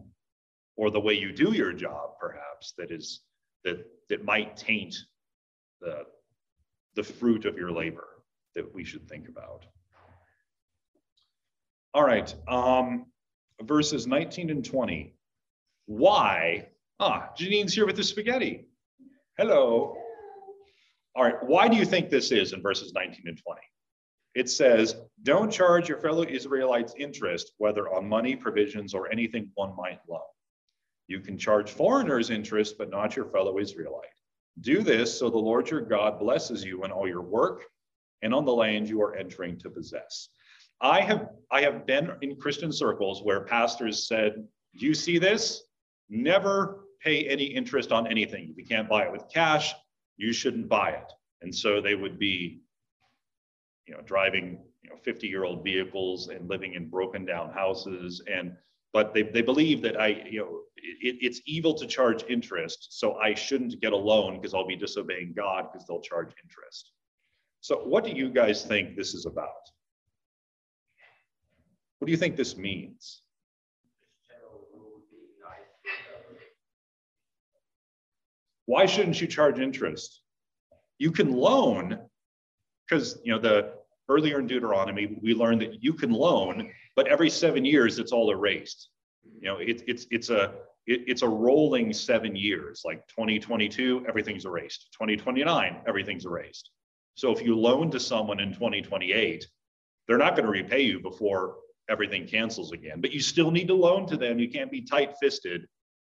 or 0.77 0.89
the 0.89 0.99
way 0.99 1.13
you 1.13 1.33
do 1.33 1.51
your 1.51 1.73
job, 1.73 2.11
perhaps 2.19 2.73
that 2.77 2.89
is 2.89 3.21
that 3.65 3.85
that 4.09 4.23
might 4.23 4.55
taint 4.55 4.95
the 5.81 6.03
the 6.95 7.03
fruit 7.03 7.43
of 7.43 7.57
your 7.57 7.71
labor 7.71 8.07
that 8.55 8.73
we 8.73 8.85
should 8.85 9.07
think 9.09 9.27
about. 9.27 9.65
All 11.93 12.05
right, 12.05 12.33
um, 12.47 13.07
verses 13.61 14.07
19 14.07 14.49
and 14.49 14.63
20. 14.63 15.13
Why? 15.87 16.69
Ah, 16.99 17.31
Janine's 17.37 17.73
here 17.73 17.85
with 17.85 17.97
the 17.97 18.03
spaghetti. 18.03 18.69
Hello. 19.37 19.97
All 21.15 21.23
right, 21.23 21.43
why 21.43 21.67
do 21.67 21.75
you 21.75 21.85
think 21.85 22.09
this 22.09 22.31
is 22.31 22.53
in 22.53 22.61
verses 22.61 22.93
19 22.93 23.23
and 23.25 23.37
20? 23.37 23.61
It 24.35 24.49
says, 24.49 24.95
Don't 25.23 25.51
charge 25.51 25.87
your 25.87 25.99
fellow 25.99 26.23
Israelites 26.23 26.93
interest, 26.97 27.53
whether 27.57 27.89
on 27.93 28.07
money, 28.07 28.35
provisions, 28.35 28.93
or 28.93 29.09
anything 29.11 29.49
one 29.55 29.75
might 29.75 29.99
loan. 30.09 30.19
You 31.07 31.21
can 31.21 31.37
charge 31.37 31.71
foreigners 31.71 32.29
interest, 32.29 32.77
but 32.77 32.89
not 32.89 33.15
your 33.15 33.25
fellow 33.25 33.59
Israelite. 33.59 34.09
Do 34.59 34.81
this 34.81 35.17
so 35.17 35.29
the 35.29 35.37
Lord 35.37 35.69
your 35.69 35.81
God 35.81 36.19
blesses 36.19 36.63
you 36.63 36.83
in 36.83 36.91
all 36.91 37.07
your 37.07 37.21
work 37.21 37.63
and 38.21 38.33
on 38.33 38.45
the 38.45 38.53
land 38.53 38.89
you 38.89 39.01
are 39.01 39.15
entering 39.15 39.57
to 39.59 39.69
possess. 39.69 40.29
I 40.81 41.01
have 41.01 41.29
I 41.51 41.61
have 41.61 41.85
been 41.85 42.11
in 42.21 42.35
Christian 42.35 42.71
circles 42.71 43.23
where 43.23 43.41
pastors 43.41 44.07
said, 44.07 44.47
"Do 44.77 44.85
you 44.85 44.93
see 44.93 45.17
this? 45.17 45.63
Never 46.09 46.85
pay 47.01 47.27
any 47.27 47.45
interest 47.45 47.91
on 47.91 48.07
anything. 48.07 48.49
If 48.49 48.57
you 48.57 48.65
can't 48.65 48.89
buy 48.89 49.05
it 49.05 49.11
with 49.11 49.29
cash, 49.33 49.73
you 50.17 50.33
shouldn't 50.33 50.67
buy 50.67 50.91
it." 50.91 51.13
And 51.41 51.53
so 51.53 51.79
they 51.79 51.95
would 51.95 52.17
be, 52.17 52.61
you 53.87 53.93
know, 53.93 54.01
driving 54.01 54.59
you 54.83 54.89
know 54.89 54.97
50 55.03 55.27
year 55.27 55.43
old 55.43 55.63
vehicles 55.63 56.29
and 56.29 56.49
living 56.49 56.73
in 56.73 56.89
broken 56.89 57.25
down 57.25 57.51
houses 57.51 58.21
and 58.31 58.55
but 58.95 59.13
they, 59.13 59.23
they 59.23 59.41
believe 59.41 59.81
that 59.81 59.99
I, 59.99 60.23
you 60.29 60.39
know, 60.39 60.59
it, 60.77 61.17
it's 61.19 61.41
evil 61.45 61.73
to 61.73 61.85
charge 61.85 62.23
interest. 62.29 62.97
So 62.97 63.15
I 63.15 63.33
shouldn't 63.33 63.81
get 63.81 63.91
a 63.91 63.97
loan 63.97 64.37
because 64.37 64.53
I'll 64.53 64.65
be 64.65 64.77
disobeying 64.77 65.33
God 65.35 65.65
because 65.69 65.85
they'll 65.85 65.99
charge 65.99 66.31
interest. 66.41 66.93
So 67.59 67.79
what 67.79 68.05
do 68.05 68.11
you 68.11 68.29
guys 68.29 68.63
think 68.63 68.95
this 68.95 69.13
is 69.13 69.25
about? 69.25 69.49
What 71.99 72.05
do 72.05 72.11
you 72.11 72.17
think 72.17 72.37
this 72.37 72.55
means? 72.55 73.21
Why 78.65 78.85
shouldn't 78.85 79.19
you 79.19 79.27
charge 79.27 79.59
interest? 79.59 80.21
You 80.99 81.11
can 81.11 81.33
loan 81.33 81.99
because 82.87 83.19
you 83.23 83.31
know 83.31 83.39
the 83.39 83.73
earlier 84.09 84.39
in 84.39 84.47
Deuteronomy 84.47 85.17
we 85.21 85.33
learned 85.33 85.61
that 85.61 85.83
you 85.83 85.93
can 85.93 86.11
loan, 86.11 86.71
but 86.95 87.07
every 87.07 87.29
seven 87.29 87.65
years 87.65 87.99
it's 87.99 88.11
all 88.11 88.31
erased. 88.31 88.89
You 89.39 89.49
know, 89.49 89.57
it, 89.57 89.83
it's 89.87 90.07
it's 90.11 90.29
a 90.29 90.53
it, 90.87 91.01
it's 91.07 91.21
a 91.21 91.27
rolling 91.27 91.93
seven 91.93 92.35
years. 92.35 92.83
Like 92.85 93.07
2022, 93.07 94.05
everything's 94.07 94.45
erased. 94.45 94.89
2029, 94.93 95.77
everything's 95.87 96.25
erased. 96.25 96.71
So 97.15 97.31
if 97.31 97.41
you 97.41 97.57
loan 97.57 97.89
to 97.91 97.99
someone 97.99 98.39
in 98.39 98.53
2028, 98.53 99.47
they're 100.07 100.17
not 100.17 100.35
going 100.35 100.45
to 100.45 100.51
repay 100.51 100.81
you 100.81 100.99
before 100.99 101.55
everything 101.89 102.27
cancels 102.27 102.71
again. 102.71 103.01
But 103.01 103.13
you 103.13 103.19
still 103.19 103.51
need 103.51 103.67
to 103.67 103.73
loan 103.73 104.05
to 104.07 104.17
them. 104.17 104.37
You 104.37 104.49
can't 104.49 104.71
be 104.71 104.81
tight-fisted 104.81 105.65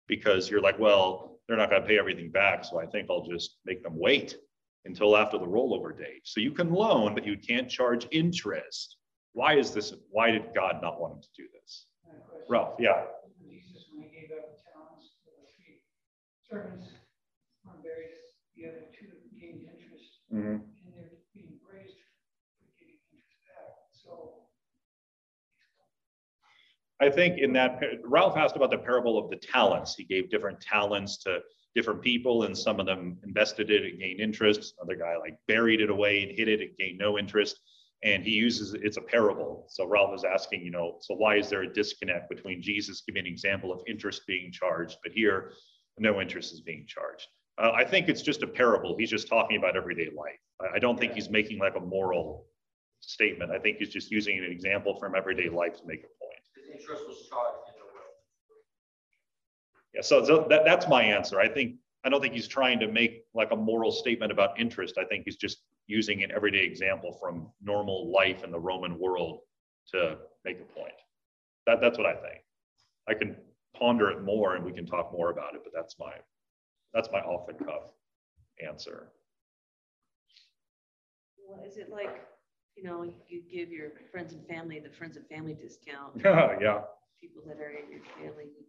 because 0.09 0.51
you're 0.51 0.61
like, 0.61 0.79
well, 0.79 1.39
they're 1.47 1.57
not 1.57 1.71
going 1.71 1.83
to 1.83 1.89
pay 1.89 1.99
everything 1.99 2.31
back. 2.31 2.65
So 2.65 2.81
I 2.81 2.87
think 2.87 3.09
I'll 3.11 3.27
just 3.27 3.59
make 3.65 3.83
them 3.83 3.97
wait 3.97 4.37
until 4.85 5.17
after 5.17 5.39
the 5.39 5.47
rollover 5.47 5.97
date. 5.97 6.23
So 6.25 6.41
you 6.41 6.53
can 6.53 6.73
loan, 6.73 7.15
but 7.15 7.27
you 7.27 7.37
can't 7.37 7.69
charge 7.69 8.07
interest. 8.11 8.97
Why 9.33 9.57
is 9.57 9.73
this? 9.73 9.93
Why 10.11 10.31
did 10.31 10.55
God 10.55 10.81
not 10.83 11.01
want 11.01 11.15
him 11.15 11.23
to 11.23 11.29
do 11.37 11.49
this? 11.61 11.87
Ralph, 12.49 12.75
yeah. 12.79 13.05
Jesus, 13.47 13.85
when 13.93 14.09
he 14.09 14.11
gave 14.11 14.31
out 14.33 14.49
the 14.49 14.59
talents 14.73 15.13
to 15.25 15.31
the 15.37 15.47
three 15.55 15.81
servants, 16.49 16.89
one 17.63 17.77
buried 17.83 18.09
the 18.57 18.69
other 18.69 18.87
two 18.99 19.07
gained 19.39 19.63
interest, 19.63 20.21
mm-hmm. 20.33 20.65
and 20.65 20.95
they're 20.97 21.21
being 21.35 21.61
praised 21.63 21.95
for 22.59 22.73
getting 22.81 22.99
interest 23.13 23.39
back. 23.47 23.77
So 23.93 24.49
I 27.01 27.11
think 27.11 27.39
in 27.39 27.53
that, 27.53 27.81
Ralph 28.05 28.37
asked 28.37 28.57
about 28.57 28.71
the 28.71 28.79
parable 28.79 29.19
of 29.19 29.31
the 29.31 29.37
talents. 29.37 29.95
He 29.95 30.05
gave 30.05 30.31
different 30.31 30.61
talents 30.61 31.19
to 31.19 31.41
different 31.75 32.03
people, 32.03 32.45
and 32.45 32.57
some 32.57 32.81
of 32.81 32.87
them 32.87 33.19
invested 33.25 33.71
it 33.71 33.85
and 33.85 34.01
gained 34.01 34.21
interest. 34.21 34.75
Another 34.81 34.99
guy 34.99 35.17
like 35.19 35.39
buried 35.47 35.81
it 35.81 35.91
away 35.91 36.23
and 36.23 36.39
hid 36.39 36.49
it 36.49 36.61
and 36.61 36.77
gained 36.79 36.99
no 36.99 37.19
interest. 37.19 37.61
And 38.05 38.23
he 38.25 38.31
uses 38.31 38.75
it's 38.75 38.97
a 38.97 39.01
parable. 39.01 39.67
So 39.69 39.87
Ralph 39.87 40.15
is 40.15 40.25
asking, 40.25 40.65
you 40.65 40.71
know, 40.71 40.99
so 41.01 41.15
why 41.15 41.37
is 41.37 41.49
there 41.49 41.63
a 41.63 41.73
disconnect 41.73 42.29
between 42.31 42.63
Jesus 42.63 43.03
giving 43.07 43.27
an 43.27 43.33
example 43.33 43.73
of 43.73 43.81
interest 43.89 44.23
being 44.27 44.53
charged, 44.53 44.99
but 45.03 45.13
here 45.13 45.53
no 45.99 46.21
interest 46.21 46.53
is 46.53 46.61
being 46.61 46.85
charged? 46.87 47.27
Uh, 47.61 47.73
I 47.75 47.85
think 47.85 48.09
it's 48.09 48.23
just 48.23 48.43
a 48.43 48.47
parable. 48.47 48.95
He's 48.97 49.11
just 49.11 49.27
talking 49.27 49.57
about 49.57 49.77
everyday 49.77 50.11
life. 50.17 50.39
I, 50.61 50.77
I 50.77 50.79
don't 50.79 50.99
think 50.99 51.15
he's 51.15 51.29
making 51.29 51.59
like 51.59 51.75
a 51.77 51.81
moral 51.81 52.47
statement. 53.01 53.51
I 53.51 53.59
think 53.59 53.79
he's 53.79 53.91
just 53.91 54.11
using 54.11 54.39
an 54.39 54.45
example 54.45 54.97
from 54.99 55.15
everyday 55.17 55.49
life 55.49 55.77
to 55.79 55.87
make 55.87 56.01
a 56.01 56.11
point. 56.23 56.79
Interest 56.81 57.03
was 57.09 57.29
charged 57.29 57.57
in 57.57 57.58
the 57.58 57.58
will. 57.58 57.58
Yeah, 59.95 60.02
so, 60.02 60.25
so 60.25 60.47
that, 60.49 60.64
that's 60.64 60.88
my 60.88 61.02
answer. 61.02 61.40
I 61.40 61.49
think, 61.49 61.76
I 62.04 62.09
don't 62.09 62.21
think 62.21 62.35
he's 62.35 62.49
trying 62.49 62.78
to 62.80 62.88
make 62.88 63.25
like 63.35 63.50
a 63.52 63.57
moral 63.57 63.90
statement 63.90 64.30
about 64.33 64.59
interest. 64.59 64.99
I 64.99 65.04
think 65.04 65.25
he's 65.25 65.37
just 65.37 65.59
using 65.87 66.23
an 66.23 66.30
everyday 66.30 66.64
example 66.64 67.12
from 67.21 67.49
normal 67.62 68.12
life 68.12 68.45
in 68.45 68.50
the 68.50 68.61
Roman 68.61 68.99
world 68.99 69.40
to 69.92 70.18
make 70.45 70.61
a 70.61 70.78
point. 70.78 70.95
That, 71.66 71.80
that's 71.80 71.99
what 71.99 72.07
I 72.07 72.14
think. 72.14 72.42
I 73.09 73.14
can 73.14 73.37
ponder 73.75 74.11
it 74.11 74.23
more 74.23 74.54
and 74.54 74.64
we 74.64 74.73
can 74.73 74.87
talk 74.87 75.12
more 75.12 75.30
about 75.30 75.54
it, 75.54 75.62
but 75.64 75.73
that's 75.75 75.97
my, 75.99 76.12
that's 76.92 77.09
my 77.12 77.21
off 77.21 77.47
the 77.47 77.64
cuff 77.64 77.90
answer. 78.66 79.09
Well, 81.49 81.64
is 81.66 81.78
it 81.78 81.88
like, 81.90 82.21
you 82.76 82.85
know, 82.85 83.02
you 83.28 83.42
give 83.50 83.71
your 83.71 83.88
friends 84.12 84.35
and 84.35 84.47
family 84.47 84.78
the 84.80 84.90
friends 84.90 85.16
and 85.16 85.26
family 85.26 85.54
discount? 85.54 86.12
yeah. 86.23 86.57
yeah. 86.61 86.80
People 87.21 87.42
that 87.47 87.59
are 87.59 87.71
in 87.71 87.90
your 87.90 88.02
family, 88.16 88.45
you 88.45 88.64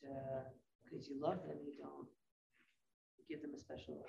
just, 0.00 0.12
uh, 0.12 0.40
because 0.84 1.08
you 1.08 1.20
love 1.20 1.38
them, 1.46 1.56
you 1.64 1.72
don't 1.78 2.06
give 3.28 3.42
them 3.42 3.52
a 3.54 3.58
special. 3.58 4.04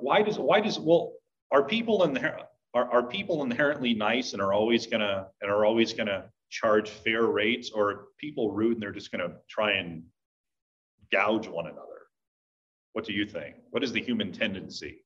Why 0.00 0.22
does, 0.22 0.38
why 0.38 0.60
does, 0.60 0.78
well, 0.78 1.14
are 1.50 1.62
people 1.62 2.04
in 2.04 2.12
there, 2.12 2.40
are, 2.74 2.90
are 2.92 3.02
people 3.02 3.42
inherently 3.42 3.94
nice 3.94 4.34
and 4.34 4.42
are 4.42 4.52
always 4.52 4.86
gonna, 4.86 5.28
and 5.40 5.50
are 5.50 5.64
always 5.64 5.94
gonna 5.94 6.26
charge 6.50 6.90
fair 6.90 7.24
rates 7.24 7.70
or 7.70 7.90
are 7.90 8.04
people 8.18 8.52
rude 8.52 8.74
and 8.74 8.82
they're 8.82 8.92
just 8.92 9.10
gonna 9.10 9.36
try 9.48 9.72
and 9.72 10.02
gouge 11.10 11.48
one 11.48 11.66
another? 11.66 11.82
What 12.92 13.06
do 13.06 13.14
you 13.14 13.26
think? 13.26 13.56
What 13.70 13.82
is 13.82 13.92
the 13.92 14.02
human 14.02 14.32
tendency? 14.32 15.04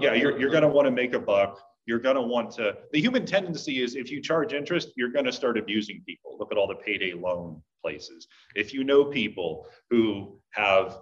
Yeah, 0.00 0.14
you're, 0.14 0.38
you're 0.38 0.50
gonna 0.50 0.68
wanna 0.68 0.90
make 0.90 1.12
a 1.12 1.20
buck. 1.20 1.60
You're 1.86 1.98
gonna 1.98 2.22
want 2.22 2.50
to, 2.52 2.76
the 2.92 3.00
human 3.00 3.26
tendency 3.26 3.82
is 3.82 3.96
if 3.96 4.10
you 4.10 4.20
charge 4.20 4.52
interest, 4.52 4.90
you're 4.96 5.10
gonna 5.10 5.32
start 5.32 5.58
abusing 5.58 6.02
people. 6.06 6.36
Look 6.38 6.52
at 6.52 6.58
all 6.58 6.68
the 6.68 6.74
payday 6.74 7.12
loan 7.12 7.62
places. 7.82 8.26
If 8.54 8.72
you 8.72 8.84
know 8.84 9.04
people 9.04 9.66
who 9.90 10.38
have 10.50 10.98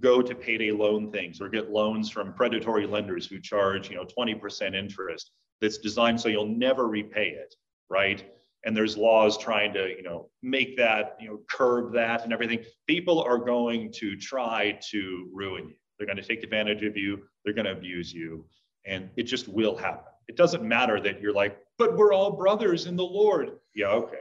go 0.00 0.20
to 0.20 0.34
payday 0.34 0.72
loan 0.72 1.10
things 1.10 1.40
or 1.40 1.48
get 1.48 1.70
loans 1.70 2.10
from 2.10 2.32
predatory 2.34 2.86
lenders 2.86 3.26
who 3.26 3.40
charge, 3.40 3.88
you 3.88 3.96
know, 3.96 4.04
20% 4.04 4.74
interest 4.74 5.30
that's 5.60 5.78
designed 5.78 6.20
so 6.20 6.28
you'll 6.28 6.46
never 6.46 6.88
repay 6.88 7.28
it, 7.28 7.54
right? 7.88 8.24
And 8.64 8.76
there's 8.76 8.96
laws 8.96 9.38
trying 9.38 9.72
to, 9.74 9.88
you 9.88 10.02
know, 10.02 10.28
make 10.42 10.76
that, 10.76 11.16
you 11.20 11.28
know, 11.28 11.40
curb 11.48 11.94
that 11.94 12.24
and 12.24 12.32
everything. 12.32 12.64
People 12.88 13.22
are 13.22 13.38
going 13.38 13.92
to 13.92 14.16
try 14.16 14.78
to 14.90 15.30
ruin 15.32 15.68
you. 15.68 15.74
They're 15.98 16.06
going 16.06 16.16
to 16.16 16.22
take 16.22 16.42
advantage 16.42 16.82
of 16.82 16.96
you. 16.96 17.22
They're 17.44 17.54
going 17.54 17.66
to 17.66 17.72
abuse 17.72 18.12
you. 18.12 18.44
And 18.86 19.10
it 19.16 19.24
just 19.24 19.48
will 19.48 19.76
happen. 19.76 20.12
It 20.28 20.36
doesn't 20.36 20.62
matter 20.62 21.00
that 21.00 21.20
you're 21.20 21.32
like, 21.32 21.58
but 21.78 21.96
we're 21.96 22.12
all 22.12 22.32
brothers 22.32 22.86
in 22.86 22.96
the 22.96 23.04
Lord. 23.04 23.52
Yeah, 23.74 23.88
okay, 23.88 24.16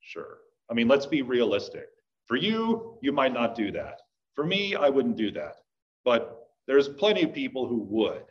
sure. 0.00 0.38
I 0.70 0.74
mean, 0.74 0.88
let's 0.88 1.06
be 1.06 1.22
realistic. 1.22 1.86
For 2.26 2.36
you, 2.36 2.98
you 3.02 3.12
might 3.12 3.32
not 3.32 3.54
do 3.54 3.72
that. 3.72 4.00
For 4.34 4.44
me, 4.44 4.74
I 4.74 4.88
wouldn't 4.88 5.16
do 5.16 5.30
that. 5.32 5.56
But 6.04 6.48
there's 6.66 6.88
plenty 6.88 7.22
of 7.22 7.32
people 7.32 7.66
who 7.66 7.78
would 7.90 8.24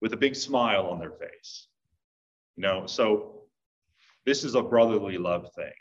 with 0.00 0.12
a 0.12 0.16
big 0.16 0.34
smile 0.34 0.86
on 0.86 0.98
their 0.98 1.12
face. 1.12 1.68
You 2.56 2.62
know, 2.62 2.86
so 2.86 3.42
this 4.26 4.44
is 4.44 4.54
a 4.54 4.62
brotherly 4.62 5.18
love 5.18 5.52
thing. 5.54 5.72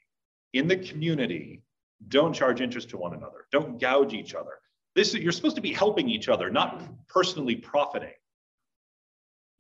In 0.54 0.68
the 0.68 0.78
community, 0.78 1.64
don't 2.08 2.34
charge 2.34 2.62
interest 2.62 2.90
to 2.90 2.98
one 2.98 3.14
another. 3.14 3.46
Don't 3.52 3.80
gouge 3.80 4.14
each 4.14 4.36
other. 4.36 4.54
This 4.96 5.14
you're 5.14 5.32
supposed 5.32 5.56
to 5.56 5.62
be 5.62 5.74
helping 5.74 6.10
each 6.10 6.30
other, 6.30 6.50
not 6.50 6.84
personally 7.08 7.56
profiting. 7.56 8.14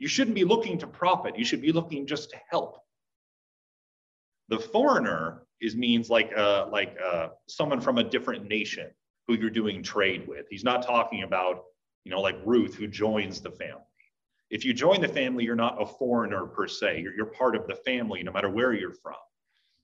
You 0.01 0.07
shouldn't 0.07 0.33
be 0.33 0.45
looking 0.45 0.79
to 0.79 0.87
profit. 0.87 1.37
You 1.37 1.45
should 1.45 1.61
be 1.61 1.71
looking 1.71 2.07
just 2.07 2.31
to 2.31 2.37
help. 2.49 2.79
The 4.49 4.57
foreigner 4.57 5.43
is 5.61 5.75
means 5.75 6.09
like 6.09 6.35
uh, 6.35 6.65
like 6.71 6.97
uh, 6.99 7.27
someone 7.47 7.79
from 7.79 7.99
a 7.99 8.03
different 8.03 8.49
nation 8.49 8.87
who 9.27 9.35
you're 9.35 9.51
doing 9.51 9.83
trade 9.83 10.27
with. 10.27 10.47
He's 10.49 10.63
not 10.63 10.81
talking 10.81 11.21
about 11.21 11.65
you 12.03 12.09
know 12.09 12.19
like 12.19 12.35
Ruth 12.43 12.73
who 12.73 12.87
joins 12.87 13.41
the 13.41 13.51
family. 13.51 13.83
If 14.49 14.65
you 14.65 14.73
join 14.73 15.01
the 15.01 15.07
family, 15.07 15.43
you're 15.43 15.55
not 15.55 15.79
a 15.79 15.85
foreigner 15.85 16.47
per 16.47 16.67
se. 16.67 17.01
You're, 17.01 17.13
you're 17.13 17.27
part 17.27 17.55
of 17.55 17.67
the 17.67 17.75
family, 17.75 18.23
no 18.23 18.31
matter 18.31 18.49
where 18.49 18.73
you're 18.73 18.95
from. 19.03 19.21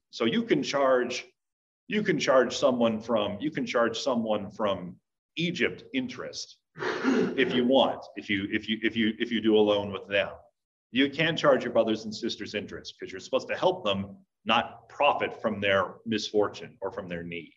So 0.10 0.26
you 0.26 0.42
can 0.42 0.64
charge 0.64 1.26
you 1.88 2.02
can 2.02 2.18
charge 2.18 2.58
someone 2.58 3.00
from 3.00 3.38
you 3.40 3.52
can 3.52 3.68
charge 3.68 4.00
someone 4.00 4.50
from 4.50 4.96
Egypt 5.36 5.84
interest 5.94 6.58
if 6.78 7.54
you 7.54 7.66
want, 7.66 8.04
if 8.16 8.30
you 8.30 8.48
if 8.52 8.68
you 8.70 8.78
if 8.82 8.96
you 8.96 9.14
if 9.20 9.32
you 9.32 9.42
do 9.42 9.58
a 9.58 9.60
loan 9.60 9.92
with 9.92 10.08
them. 10.08 10.30
You 10.92 11.10
can 11.10 11.36
charge 11.36 11.64
your 11.64 11.74
brothers 11.74 12.06
and 12.06 12.16
sisters 12.16 12.54
interest 12.54 12.96
because 12.98 13.12
you're 13.12 13.20
supposed 13.20 13.50
to 13.50 13.56
help 13.56 13.84
them, 13.84 14.16
not 14.46 14.88
profit 14.88 15.42
from 15.42 15.60
their 15.60 15.96
misfortune 16.06 16.78
or 16.82 16.92
from 16.92 17.10
their 17.10 17.24
need. 17.24 17.54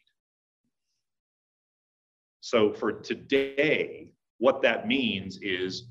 So 2.40 2.72
for 2.72 2.92
today, 2.92 4.08
what 4.38 4.62
that 4.62 4.88
means 4.88 5.38
is 5.42 5.84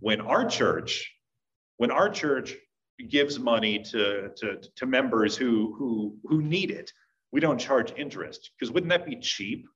when 0.00 0.20
our 0.20 0.44
church, 0.44 1.10
when 1.78 1.90
our 1.90 2.10
church 2.10 2.54
gives 3.08 3.38
money 3.38 3.78
to, 3.78 4.30
to, 4.36 4.60
to 4.76 4.86
members 4.86 5.36
who, 5.36 5.74
who, 5.78 6.16
who 6.24 6.42
need 6.42 6.70
it, 6.70 6.92
we 7.32 7.40
don't 7.40 7.58
charge 7.58 7.92
interest 7.96 8.50
because 8.58 8.72
wouldn't 8.72 8.90
that 8.90 9.06
be 9.06 9.16
cheap? 9.16 9.66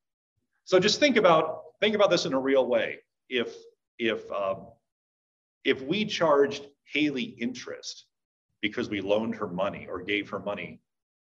So 0.64 0.78
just 0.78 1.00
think 1.00 1.16
about 1.16 1.62
think 1.80 1.94
about 1.94 2.10
this 2.10 2.26
in 2.26 2.32
a 2.32 2.40
real 2.40 2.66
way. 2.66 2.98
If 3.28 3.54
if 3.98 4.30
um, 4.32 4.68
if 5.64 5.82
we 5.82 6.04
charged 6.04 6.66
Haley 6.92 7.22
interest 7.22 8.06
because 8.60 8.88
we 8.88 9.00
loaned 9.00 9.34
her 9.36 9.48
money 9.48 9.86
or 9.88 10.02
gave 10.02 10.30
her 10.30 10.38
money, 10.38 10.80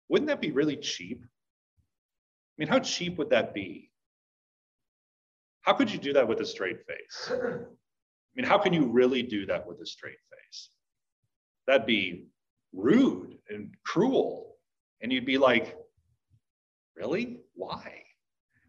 wouldn't 0.09 0.27
that 0.27 0.41
be 0.41 0.51
really 0.51 0.75
cheap? 0.75 1.23
I 1.23 2.55
mean, 2.57 2.67
how 2.67 2.79
cheap 2.79 3.17
would 3.17 3.29
that 3.29 3.53
be? 3.53 3.91
How 5.61 5.73
could 5.73 5.91
you 5.91 5.99
do 5.99 6.13
that 6.13 6.27
with 6.27 6.39
a 6.41 6.45
straight 6.45 6.79
face? 6.85 7.29
I 7.31 8.41
mean, 8.41 8.45
how 8.45 8.57
can 8.57 8.73
you 8.73 8.87
really 8.87 9.21
do 9.21 9.45
that 9.45 9.65
with 9.65 9.79
a 9.81 9.85
straight 9.85 10.17
face? 10.31 10.69
That'd 11.67 11.85
be 11.85 12.27
rude 12.73 13.37
and 13.49 13.75
cruel. 13.85 14.55
And 15.01 15.11
you'd 15.11 15.25
be 15.25 15.37
like, 15.37 15.77
really? 16.95 17.41
Why? 17.53 18.03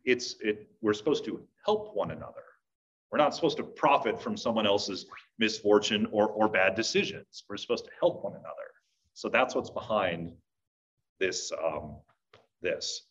It's 0.05 0.37
it 0.41 0.69
we're 0.81 0.95
supposed 0.95 1.25
to 1.27 1.41
help 1.65 1.95
one 1.95 2.11
another. 2.11 2.45
We're 3.11 3.19
not 3.19 3.35
supposed 3.35 3.59
to 3.59 3.63
profit 3.63 4.21
from 4.21 4.37
someone 4.37 4.67
else's 4.67 5.07
misfortune 5.39 6.07
or 6.13 6.29
or 6.29 6.49
bad 6.49 6.75
decisions. 6.75 7.45
We're 7.49 7.57
supposed 7.57 7.85
to 7.85 7.91
help 8.01 8.25
one 8.25 8.33
another. 8.33 8.69
So 9.15 9.29
that's 9.29 9.55
what's 9.55 9.71
behind 9.71 10.33
this 11.21 11.53
um, 11.53 11.97
this. 12.63 13.03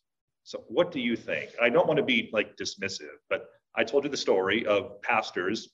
So 0.44 0.64
what 0.66 0.90
do 0.90 0.98
you 0.98 1.14
think? 1.14 1.50
I 1.62 1.68
don't 1.68 1.86
want 1.86 1.98
to 1.98 2.04
be 2.04 2.28
like 2.32 2.56
dismissive 2.56 3.18
but 3.28 3.48
i 3.74 3.84
told 3.84 4.04
you 4.04 4.10
the 4.10 4.16
story 4.16 4.66
of 4.66 5.00
pastors 5.02 5.70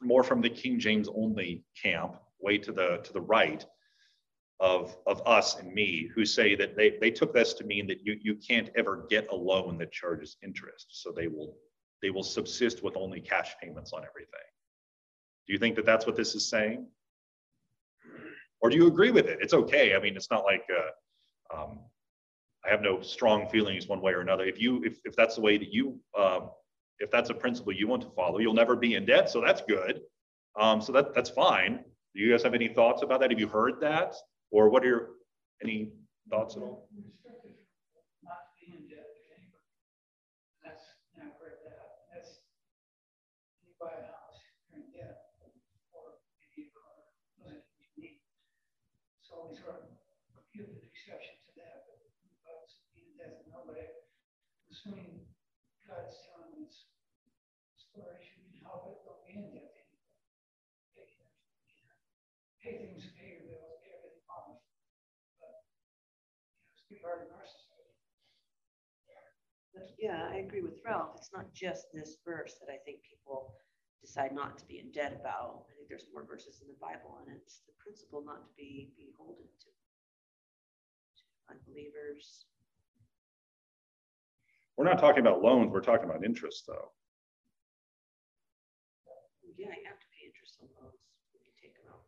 more 0.00 0.22
from 0.22 0.40
the 0.40 0.50
king 0.50 0.78
james 0.78 1.08
only 1.14 1.64
camp 1.80 2.16
way 2.40 2.58
to 2.58 2.72
the 2.72 2.98
to 3.04 3.12
the 3.12 3.20
right 3.20 3.66
of, 4.64 4.96
of 5.06 5.20
us 5.26 5.58
and 5.58 5.74
me 5.74 6.08
who 6.14 6.24
say 6.24 6.54
that 6.54 6.74
they, 6.74 6.96
they 6.98 7.10
took 7.10 7.34
this 7.34 7.52
to 7.52 7.64
mean 7.64 7.86
that 7.86 7.98
you, 8.02 8.18
you 8.22 8.34
can't 8.34 8.70
ever 8.76 9.06
get 9.10 9.28
a 9.30 9.34
loan 9.34 9.76
that 9.76 9.92
charges 9.92 10.38
interest. 10.42 10.86
So 10.88 11.12
they 11.14 11.26
will, 11.26 11.54
they 12.00 12.08
will 12.08 12.22
subsist 12.22 12.82
with 12.82 12.96
only 12.96 13.20
cash 13.20 13.54
payments 13.62 13.92
on 13.92 14.06
everything. 14.08 14.48
Do 15.46 15.52
you 15.52 15.58
think 15.58 15.76
that 15.76 15.84
that's 15.84 16.06
what 16.06 16.16
this 16.16 16.34
is 16.34 16.48
saying? 16.48 16.86
Or 18.62 18.70
do 18.70 18.76
you 18.76 18.86
agree 18.86 19.10
with 19.10 19.26
it? 19.26 19.38
It's 19.42 19.52
okay. 19.52 19.94
I 19.94 20.00
mean, 20.00 20.16
it's 20.16 20.30
not 20.30 20.44
like 20.44 20.64
uh, 20.80 21.54
um, 21.54 21.80
I 22.64 22.70
have 22.70 22.80
no 22.80 23.02
strong 23.02 23.46
feelings 23.50 23.86
one 23.86 24.00
way 24.00 24.12
or 24.12 24.22
another. 24.22 24.46
If 24.46 24.58
you, 24.58 24.82
if, 24.82 24.96
if 25.04 25.14
that's 25.14 25.34
the 25.34 25.42
way 25.42 25.58
that 25.58 25.74
you, 25.74 26.00
um, 26.18 26.48
if 27.00 27.10
that's 27.10 27.28
a 27.28 27.34
principle 27.34 27.74
you 27.74 27.86
want 27.86 28.00
to 28.00 28.10
follow, 28.16 28.38
you'll 28.38 28.54
never 28.54 28.76
be 28.76 28.94
in 28.94 29.04
debt. 29.04 29.28
So 29.28 29.42
that's 29.42 29.60
good. 29.68 30.00
Um, 30.58 30.80
so 30.80 30.90
that, 30.92 31.14
that's 31.14 31.28
fine. 31.28 31.84
Do 32.14 32.22
you 32.22 32.30
guys 32.30 32.42
have 32.44 32.54
any 32.54 32.68
thoughts 32.68 33.02
about 33.02 33.20
that? 33.20 33.30
Have 33.30 33.40
you 33.40 33.48
heard 33.48 33.74
that? 33.82 34.14
Or 34.54 34.70
what 34.70 34.86
are 34.86 34.90
your, 34.94 35.04
any 35.66 35.90
thoughts 36.30 36.54
at 36.54 36.62
all? 36.62 36.86
Restricted 36.94 37.58
not 38.22 38.46
to 38.46 38.52
be 38.62 38.70
in 38.70 38.86
debt 38.86 39.02
to 39.02 39.22
anybody. 39.34 39.66
That's, 40.62 40.84
you 41.10 41.26
know, 41.26 41.34
right 41.42 41.58
that, 41.66 42.06
that's, 42.14 42.46
you 43.66 43.74
buy 43.82 43.90
a 43.98 44.06
house, 44.14 44.38
you're 44.70 44.78
in 44.78 44.94
debt, 44.94 45.34
or 45.42 45.50
maybe 46.38 46.70
a 46.70 46.70
car, 46.70 47.02
doesn't 47.42 47.66
need. 47.98 48.22
So 49.26 49.50
we 49.50 49.58
sort 49.58 49.82
of 49.82 49.90
give 50.54 50.70
the 50.70 50.86
exception 50.86 51.34
to 51.44 51.50
that, 51.58 51.90
but 51.90 51.98
but 52.46 52.70
being 52.94 53.10
in 53.10 53.18
debt 53.18 53.42
to 53.42 53.50
nobody, 53.50 53.90
assuming 54.70 55.26
God's 55.82 56.14
telling 56.30 56.62
us 56.62 56.94
story 57.94 58.18
should 58.22 58.46
be 58.50 58.58
help 58.62 58.90
it, 58.90 59.02
don't 59.06 59.22
be 59.22 59.38
in 59.38 59.50
debt 59.54 59.70
to 59.70 59.82
anybody. 59.82 60.14
Pay, 60.94 61.06
pay 62.58 62.74
things, 62.82 63.06
pay 63.14 63.38
your 63.38 63.46
bills, 63.46 63.78
pay 63.86 63.94
everything 63.94 64.26
off. 64.26 64.58
But, 65.38 65.62
you 66.50 66.58
know, 66.58 66.74
it's 66.74 66.82
too 66.90 66.98
hard 67.06 67.22
in 67.22 67.30
our 67.30 67.46
society. 67.46 67.94
But 69.70 69.93
yeah, 70.04 70.28
I 70.30 70.36
agree 70.44 70.60
with 70.60 70.76
Ralph. 70.84 71.16
It's 71.16 71.30
not 71.32 71.48
just 71.54 71.86
this 71.94 72.18
verse 72.26 72.56
that 72.60 72.70
I 72.70 72.76
think 72.84 72.98
people 73.08 73.54
decide 74.02 74.34
not 74.34 74.58
to 74.58 74.64
be 74.66 74.78
in 74.78 74.92
debt 74.92 75.16
about. 75.18 75.64
I 75.70 75.72
think 75.76 75.88
there's 75.88 76.04
more 76.12 76.24
verses 76.28 76.60
in 76.60 76.68
the 76.68 76.76
Bible, 76.78 77.16
and 77.24 77.34
it's 77.34 77.62
the 77.66 77.72
principle 77.82 78.22
not 78.22 78.44
to 78.44 78.52
be 78.54 78.92
beholden 79.00 79.48
to 79.60 79.70
to 81.16 81.24
unbelievers. 81.48 82.44
We're 84.76 84.84
not 84.84 84.98
talking 84.98 85.20
about 85.20 85.40
loans, 85.40 85.72
we're 85.72 85.80
talking 85.80 86.04
about 86.10 86.22
interest 86.22 86.64
though. 86.68 86.90
Yeah, 89.56 89.68
you 89.68 89.86
have 89.88 90.00
to 90.00 90.06
pay 90.12 90.26
interest 90.28 90.58
on 90.60 90.68
loans 90.82 91.00
when 91.32 91.40
you 91.46 91.52
take 91.62 91.72
them 91.80 91.86
out. 91.94 92.04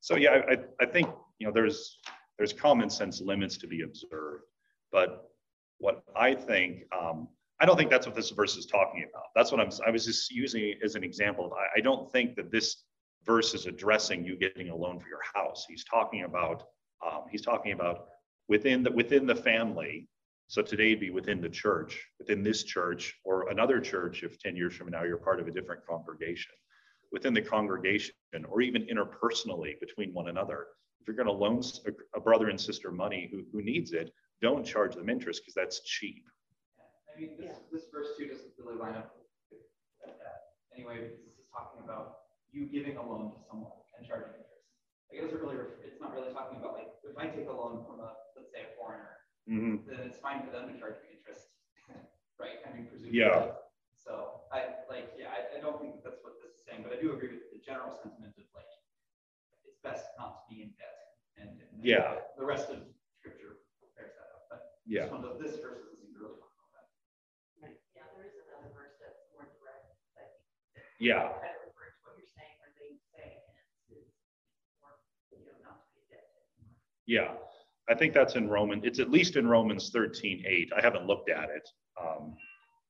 So 0.00 0.16
yeah, 0.16 0.32
I, 0.50 0.52
I- 0.52 0.84
I 0.84 0.86
think, 0.86 1.08
you 1.38 1.46
know, 1.46 1.52
there's, 1.54 1.96
there's 2.40 2.54
common 2.54 2.88
sense 2.88 3.20
limits 3.20 3.58
to 3.58 3.66
be 3.66 3.82
observed. 3.82 4.44
But 4.90 5.30
what 5.76 6.02
I 6.16 6.34
think, 6.34 6.84
um, 6.98 7.28
I 7.60 7.66
don't 7.66 7.76
think 7.76 7.90
that's 7.90 8.06
what 8.06 8.16
this 8.16 8.30
verse 8.30 8.56
is 8.56 8.64
talking 8.64 9.04
about. 9.10 9.24
That's 9.36 9.52
what 9.52 9.60
I'm, 9.60 9.68
I 9.86 9.90
was 9.90 10.06
just 10.06 10.30
using 10.30 10.74
as 10.82 10.94
an 10.94 11.04
example. 11.04 11.52
I, 11.54 11.80
I 11.80 11.82
don't 11.82 12.10
think 12.10 12.36
that 12.36 12.50
this 12.50 12.84
verse 13.26 13.52
is 13.52 13.66
addressing 13.66 14.24
you 14.24 14.38
getting 14.38 14.70
a 14.70 14.74
loan 14.74 14.98
for 14.98 15.08
your 15.08 15.20
house. 15.34 15.66
He's 15.68 15.84
talking 15.84 16.24
about, 16.24 16.62
um, 17.06 17.24
he's 17.30 17.42
talking 17.42 17.72
about 17.72 18.06
within 18.48 18.82
the, 18.82 18.90
within 18.90 19.26
the 19.26 19.36
family. 19.36 20.08
So 20.48 20.62
today 20.62 20.86
it'd 20.86 21.00
be 21.00 21.10
within 21.10 21.42
the 21.42 21.50
church, 21.50 22.02
within 22.18 22.42
this 22.42 22.62
church 22.62 23.14
or 23.22 23.50
another 23.50 23.80
church, 23.80 24.22
if 24.22 24.40
10 24.40 24.56
years 24.56 24.74
from 24.74 24.88
now, 24.88 25.02
you're 25.02 25.18
part 25.18 25.40
of 25.40 25.46
a 25.46 25.50
different 25.50 25.82
congregation 25.86 26.54
within 27.12 27.34
the 27.34 27.42
congregation 27.42 28.14
or 28.48 28.62
even 28.62 28.86
interpersonally 28.86 29.78
between 29.78 30.14
one 30.14 30.28
another. 30.28 30.68
If 31.00 31.06
you're 31.06 31.16
going 31.16 31.26
to 31.26 31.32
loan 31.32 31.62
a 32.14 32.20
brother 32.20 32.48
and 32.48 32.60
sister 32.60 32.90
money 32.90 33.28
who, 33.32 33.44
who 33.52 33.62
needs 33.62 33.92
it, 33.92 34.12
don't 34.42 34.64
charge 34.64 34.94
them 34.94 35.08
interest 35.08 35.42
because 35.42 35.54
that's 35.54 35.80
cheap. 35.84 36.24
I 37.14 37.20
mean, 37.20 37.36
this, 37.38 37.46
Yeah. 37.46 37.58
this 37.72 37.84
verse 37.92 38.08
two 38.18 38.26
doesn't 38.28 38.52
really 38.58 38.76
line 38.78 38.94
up 38.94 39.16
with 39.50 39.60
that 40.06 40.56
anyway, 40.74 41.00
this 41.04 41.18
is 41.20 41.46
talking 41.52 41.82
about 41.84 42.30
you 42.52 42.66
giving 42.66 42.96
a 42.96 43.02
loan 43.02 43.30
to 43.32 43.38
someone 43.48 43.72
and 43.98 44.06
charging 44.06 44.32
interest. 44.38 44.64
Like 45.10 45.18
it 45.18 45.22
doesn't 45.26 45.40
really, 45.40 45.56
it's 45.84 46.00
not 46.00 46.14
really 46.14 46.32
talking 46.32 46.58
about 46.58 46.74
like, 46.74 46.90
if 47.04 47.16
I 47.18 47.26
take 47.28 47.48
a 47.48 47.52
loan 47.52 47.84
from 47.84 48.00
a, 48.00 48.14
let's 48.36 48.52
say 48.54 48.64
a 48.64 48.72
foreigner, 48.78 49.16
Mhm. 49.48 49.84
then 49.86 50.06
it's 50.06 50.18
fine 50.18 50.44
for 50.46 50.52
them 50.52 50.70
to 50.72 50.78
charge 50.78 50.96
me 51.02 51.18
interest, 51.18 51.50
right? 52.38 52.62
I 52.64 52.72
mean, 52.76 52.86
presumably. 52.86 53.18
Yeah. 53.18 53.58
So 53.98 54.46
I, 54.52 54.80
like, 54.88 55.12
yeah, 55.18 55.34
I, 55.34 55.58
I 55.58 55.60
don't 55.60 55.76
think 55.82 56.00
that 56.00 56.04
that's 56.04 56.22
what 56.24 56.40
this 56.40 56.56
is 56.56 56.64
saying, 56.64 56.82
but 56.86 56.92
I 56.96 57.00
do 57.00 57.12
agree 57.12 57.36
with 57.36 57.50
the 57.52 57.58
general 57.60 57.92
sentiment 57.92 58.32
of 58.38 58.46
like, 58.54 58.69
best 59.82 60.06
not 60.18 60.40
to 60.40 60.42
be 60.48 60.62
in 60.62 60.70
debt 60.76 61.16
and. 61.40 61.60
and 61.60 61.84
Yeah. 61.84 62.20
The 62.36 62.44
rest 62.44 62.68
of 62.70 62.84
scripture 63.18 63.64
bears 63.96 64.12
that 64.16 64.28
out, 64.34 64.44
but 64.50 64.80
Yeah. 64.86 65.04
this 65.04 65.12
one 65.12 65.22
does, 65.22 65.38
this 65.40 65.56
verse 65.60 65.80
doesn't 65.88 66.12
really 66.16 66.36
talk 66.36 66.52
about 66.52 66.70
that. 66.76 67.72
Yeah, 67.96 68.04
there 68.16 68.26
is 68.28 68.36
another 68.48 68.72
verse 68.74 68.96
that's 69.00 69.20
more 69.32 69.48
direct, 69.60 69.88
that 70.16 70.40
Yeah. 71.00 71.32
kind 71.40 71.56
of 71.56 71.64
refers 71.68 71.96
to 71.96 72.00
what 72.04 72.16
you're 72.18 72.28
saying, 72.28 72.56
where 72.60 72.72
they 72.76 72.96
say, 73.12 73.40
and 73.40 73.54
it's, 73.56 73.76
it's 73.88 74.12
more, 74.80 75.00
you 75.32 75.40
know, 75.44 75.56
not 75.64 75.80
to 75.84 75.88
be 75.96 76.04
dead 76.08 76.24
anymore. 76.58 76.76
Yeah. 77.06 77.36
I 77.88 77.94
think 77.94 78.14
that's 78.14 78.36
in 78.36 78.48
Roman. 78.48 78.84
It's 78.84 79.00
at 79.00 79.10
least 79.10 79.36
in 79.36 79.48
Romans 79.48 79.90
13, 79.90 80.44
8. 80.46 80.72
I 80.76 80.80
haven't 80.80 81.06
looked 81.06 81.28
at 81.30 81.50
it. 81.50 81.68
Um, 82.00 82.36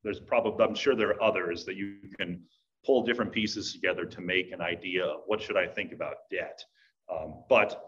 there's 0.02 0.20
probably, 0.20 0.64
I'm 0.64 0.74
sure 0.74 0.94
there 0.94 1.10
are 1.10 1.22
others 1.22 1.64
that 1.64 1.76
you 1.76 1.96
can 2.18 2.44
pull 2.84 3.02
different 3.04 3.32
pieces 3.32 3.72
together 3.72 4.04
to 4.04 4.20
make 4.20 4.52
an 4.52 4.60
idea 4.60 5.04
of 5.04 5.22
what 5.26 5.40
should 5.40 5.56
I 5.56 5.66
think 5.66 5.92
about 5.92 6.16
debt. 6.30 6.62
Um, 7.10 7.42
but 7.48 7.82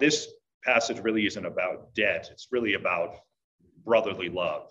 this 0.00 0.28
passage 0.64 0.98
really 0.98 1.26
isn't 1.26 1.46
about 1.46 1.94
debt. 1.94 2.28
It's 2.32 2.48
really 2.50 2.74
about 2.74 3.16
brotherly 3.84 4.28
love, 4.28 4.68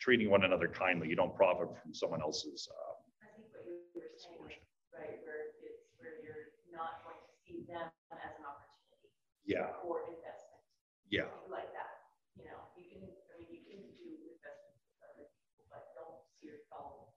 treating 0.00 0.30
one 0.30 0.44
another 0.44 0.68
kindly. 0.68 1.08
You 1.08 1.16
don't 1.16 1.34
profit 1.34 1.68
from 1.82 1.92
someone 1.92 2.22
else's. 2.22 2.70
Uh, 2.70 3.26
I 3.26 3.28
think 3.34 3.50
what 3.50 3.66
you 3.66 3.82
were 3.98 4.14
saying, 4.14 4.62
right, 4.94 5.18
where 5.26 5.50
it's, 5.50 5.58
where 5.98 6.22
you're 6.22 6.54
not 6.70 7.02
going 7.02 7.18
to 7.18 7.34
see 7.42 7.66
them 7.66 7.90
as 8.14 8.32
an 8.38 8.46
opportunity 8.46 9.10
yeah, 9.44 9.74
for 9.82 10.06
investment. 10.06 10.62
yeah, 11.10 11.26
Like 11.50 11.74
that, 11.74 12.06
you 12.38 12.46
know, 12.46 12.70
you 12.78 12.86
can, 12.86 13.02
I 13.02 13.42
mean, 13.42 13.50
you 13.50 13.62
can 13.66 13.82
do 13.98 14.08
investments 14.38 14.86
with 14.86 15.02
other 15.10 15.26
people, 15.26 15.66
but 15.66 15.90
don't 15.98 16.22
see 16.38 16.54
your 16.54 16.62
fellow 16.70 17.10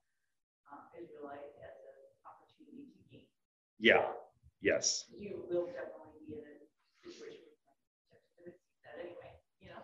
uh, 0.74 0.90
Israelite 0.98 1.54
as 1.62 1.78
an 1.86 2.02
opportunity 2.26 2.90
to 2.90 3.02
gain. 3.14 3.30
yeah, 3.78 4.10
yes. 4.66 5.06
You 5.14 5.46
will 5.46 5.70
definitely 5.70 6.26
be 6.26 6.42
in 6.42 6.42
a 6.42 6.58
situation 7.06 7.22
where 7.22 8.50
you 8.50 8.54
that 8.86 9.02
anyway, 9.02 9.34
you 9.62 9.70
know? 9.70 9.82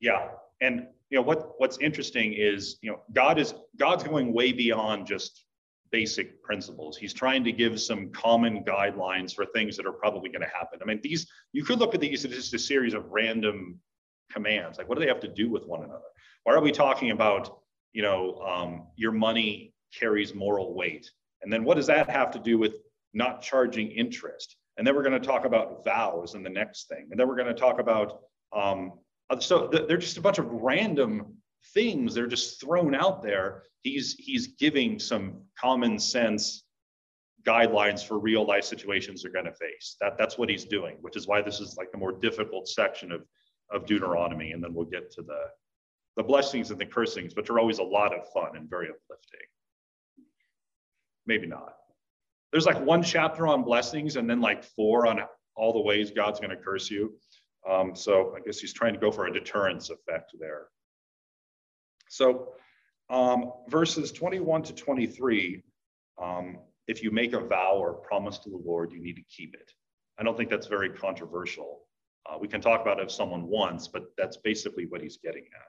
Yeah, 0.00 0.28
and 0.60 0.86
you 1.10 1.18
know 1.18 1.22
what 1.22 1.52
what's 1.58 1.78
interesting 1.78 2.34
is 2.34 2.78
you 2.82 2.90
know 2.90 3.00
God 3.12 3.38
is 3.38 3.54
God's 3.78 4.04
going 4.04 4.32
way 4.32 4.52
beyond 4.52 5.06
just 5.06 5.44
basic 5.90 6.42
principles. 6.42 6.96
He's 6.96 7.14
trying 7.14 7.44
to 7.44 7.52
give 7.52 7.80
some 7.80 8.10
common 8.10 8.62
guidelines 8.64 9.34
for 9.34 9.46
things 9.46 9.76
that 9.76 9.86
are 9.86 9.92
probably 9.92 10.28
going 10.28 10.42
to 10.42 10.48
happen. 10.48 10.80
I 10.82 10.84
mean, 10.84 11.00
these 11.02 11.26
you 11.52 11.64
could 11.64 11.78
look 11.78 11.94
at 11.94 12.00
these 12.00 12.24
as 12.24 12.32
just 12.32 12.54
a 12.54 12.58
series 12.58 12.94
of 12.94 13.06
random 13.10 13.80
commands. 14.30 14.78
Like, 14.78 14.88
what 14.88 14.96
do 14.96 15.00
they 15.00 15.10
have 15.10 15.20
to 15.20 15.28
do 15.28 15.50
with 15.50 15.66
one 15.66 15.82
another? 15.82 16.04
Why 16.44 16.54
are 16.54 16.60
we 16.60 16.72
talking 16.72 17.10
about 17.10 17.58
you 17.92 18.02
know 18.02 18.38
um, 18.40 18.86
your 18.96 19.12
money 19.12 19.74
carries 19.94 20.34
moral 20.34 20.74
weight? 20.74 21.10
And 21.42 21.52
then 21.52 21.64
what 21.64 21.76
does 21.76 21.86
that 21.86 22.10
have 22.10 22.30
to 22.32 22.38
do 22.38 22.58
with 22.58 22.74
not 23.14 23.42
charging 23.42 23.90
interest? 23.92 24.56
And 24.76 24.86
then 24.86 24.94
we're 24.94 25.02
going 25.02 25.20
to 25.20 25.26
talk 25.26 25.44
about 25.44 25.84
vows 25.84 26.34
in 26.34 26.42
the 26.42 26.50
next 26.50 26.88
thing. 26.88 27.08
And 27.10 27.18
then 27.18 27.28
we're 27.28 27.36
going 27.36 27.48
to 27.48 27.60
talk 27.60 27.80
about 27.80 28.20
um, 28.52 28.92
Uh, 29.30 29.38
so 29.38 29.68
they're 29.68 29.98
just 29.98 30.16
a 30.16 30.22
bunch 30.22 30.38
of 30.38 30.46
random 30.50 31.36
things. 31.74 32.14
They're 32.14 32.26
just 32.26 32.60
thrown 32.60 32.94
out 32.94 33.22
there. 33.22 33.64
He's 33.82 34.14
he's 34.14 34.48
giving 34.48 34.98
some 34.98 35.42
common 35.58 35.98
sense 35.98 36.64
guidelines 37.46 38.04
for 38.06 38.18
real 38.18 38.44
life 38.44 38.64
situations 38.64 39.22
they're 39.22 39.32
going 39.32 39.44
to 39.44 39.52
face. 39.52 39.96
That 40.00 40.18
that's 40.18 40.38
what 40.38 40.48
he's 40.48 40.64
doing, 40.64 40.96
which 41.00 41.16
is 41.16 41.26
why 41.26 41.42
this 41.42 41.60
is 41.60 41.76
like 41.76 41.92
the 41.92 41.98
more 41.98 42.12
difficult 42.12 42.68
section 42.68 43.12
of 43.12 43.22
of 43.70 43.86
Deuteronomy. 43.86 44.52
And 44.52 44.62
then 44.62 44.74
we'll 44.74 44.86
get 44.86 45.10
to 45.12 45.22
the 45.22 45.40
the 46.16 46.22
blessings 46.24 46.70
and 46.70 46.80
the 46.80 46.86
cursings, 46.86 47.36
which 47.36 47.48
are 47.48 47.58
always 47.58 47.78
a 47.78 47.84
lot 47.84 48.12
of 48.12 48.28
fun 48.32 48.56
and 48.56 48.68
very 48.68 48.86
uplifting. 48.86 49.46
Maybe 51.26 51.46
not. 51.46 51.74
There's 52.50 52.66
like 52.66 52.80
one 52.80 53.02
chapter 53.02 53.46
on 53.46 53.62
blessings 53.62 54.16
and 54.16 54.28
then 54.28 54.40
like 54.40 54.64
four 54.64 55.06
on 55.06 55.20
all 55.54 55.72
the 55.72 55.80
ways 55.80 56.10
God's 56.10 56.40
going 56.40 56.50
to 56.50 56.56
curse 56.56 56.90
you. 56.90 57.14
Um, 57.68 57.94
so 57.94 58.34
I 58.36 58.40
guess 58.40 58.58
he's 58.58 58.72
trying 58.72 58.94
to 58.94 59.00
go 59.00 59.10
for 59.10 59.26
a 59.26 59.32
deterrence 59.32 59.90
effect 59.90 60.32
there. 60.38 60.68
So 62.08 62.54
um, 63.10 63.52
verses 63.68 64.12
21 64.12 64.62
to 64.64 64.74
23, 64.74 65.62
um, 66.22 66.58
if 66.86 67.02
you 67.02 67.10
make 67.10 67.34
a 67.34 67.40
vow 67.40 67.74
or 67.76 67.94
promise 67.94 68.38
to 68.40 68.50
the 68.50 68.56
Lord, 68.56 68.92
you 68.92 69.00
need 69.00 69.16
to 69.16 69.22
keep 69.22 69.54
it. 69.54 69.70
I 70.18 70.22
don't 70.22 70.36
think 70.36 70.50
that's 70.50 70.66
very 70.66 70.90
controversial. 70.90 71.80
Uh, 72.28 72.38
we 72.38 72.48
can 72.48 72.60
talk 72.60 72.80
about 72.80 72.98
it 72.98 73.04
if 73.04 73.10
someone 73.10 73.46
wants, 73.46 73.88
but 73.88 74.04
that's 74.16 74.36
basically 74.38 74.86
what 74.86 75.00
he's 75.00 75.18
getting 75.18 75.44
at. 75.44 75.68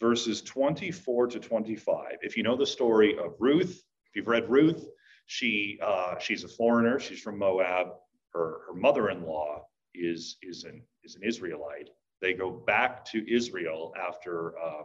Verses 0.00 0.40
24 0.40 1.26
to 1.28 1.40
25. 1.40 2.16
If 2.22 2.36
you 2.36 2.42
know 2.42 2.56
the 2.56 2.66
story 2.66 3.18
of 3.18 3.34
Ruth, 3.38 3.82
if 4.06 4.16
you've 4.16 4.28
read 4.28 4.48
Ruth, 4.48 4.86
she 5.30 5.78
uh, 5.80 6.18
she's 6.18 6.42
a 6.42 6.48
foreigner. 6.48 6.98
She's 6.98 7.20
from 7.20 7.38
Moab. 7.38 7.90
Her 8.32 8.62
her 8.66 8.74
mother-in-law 8.74 9.64
is 9.94 10.36
is 10.42 10.64
an 10.64 10.82
is 11.04 11.14
an 11.14 11.22
Israelite. 11.22 11.88
They 12.20 12.32
go 12.34 12.50
back 12.50 13.04
to 13.12 13.32
Israel 13.32 13.94
after 13.96 14.58
uh, 14.58 14.82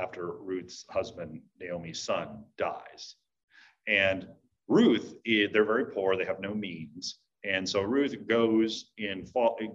after 0.00 0.32
Ruth's 0.32 0.86
husband 0.88 1.42
Naomi's 1.60 2.00
son 2.00 2.44
dies, 2.56 3.16
and 3.86 4.26
Ruth 4.68 5.16
they're 5.26 5.66
very 5.66 5.84
poor. 5.84 6.16
They 6.16 6.24
have 6.24 6.40
no 6.40 6.54
means, 6.54 7.18
and 7.44 7.68
so 7.68 7.82
Ruth 7.82 8.16
goes 8.26 8.92
in 8.96 9.26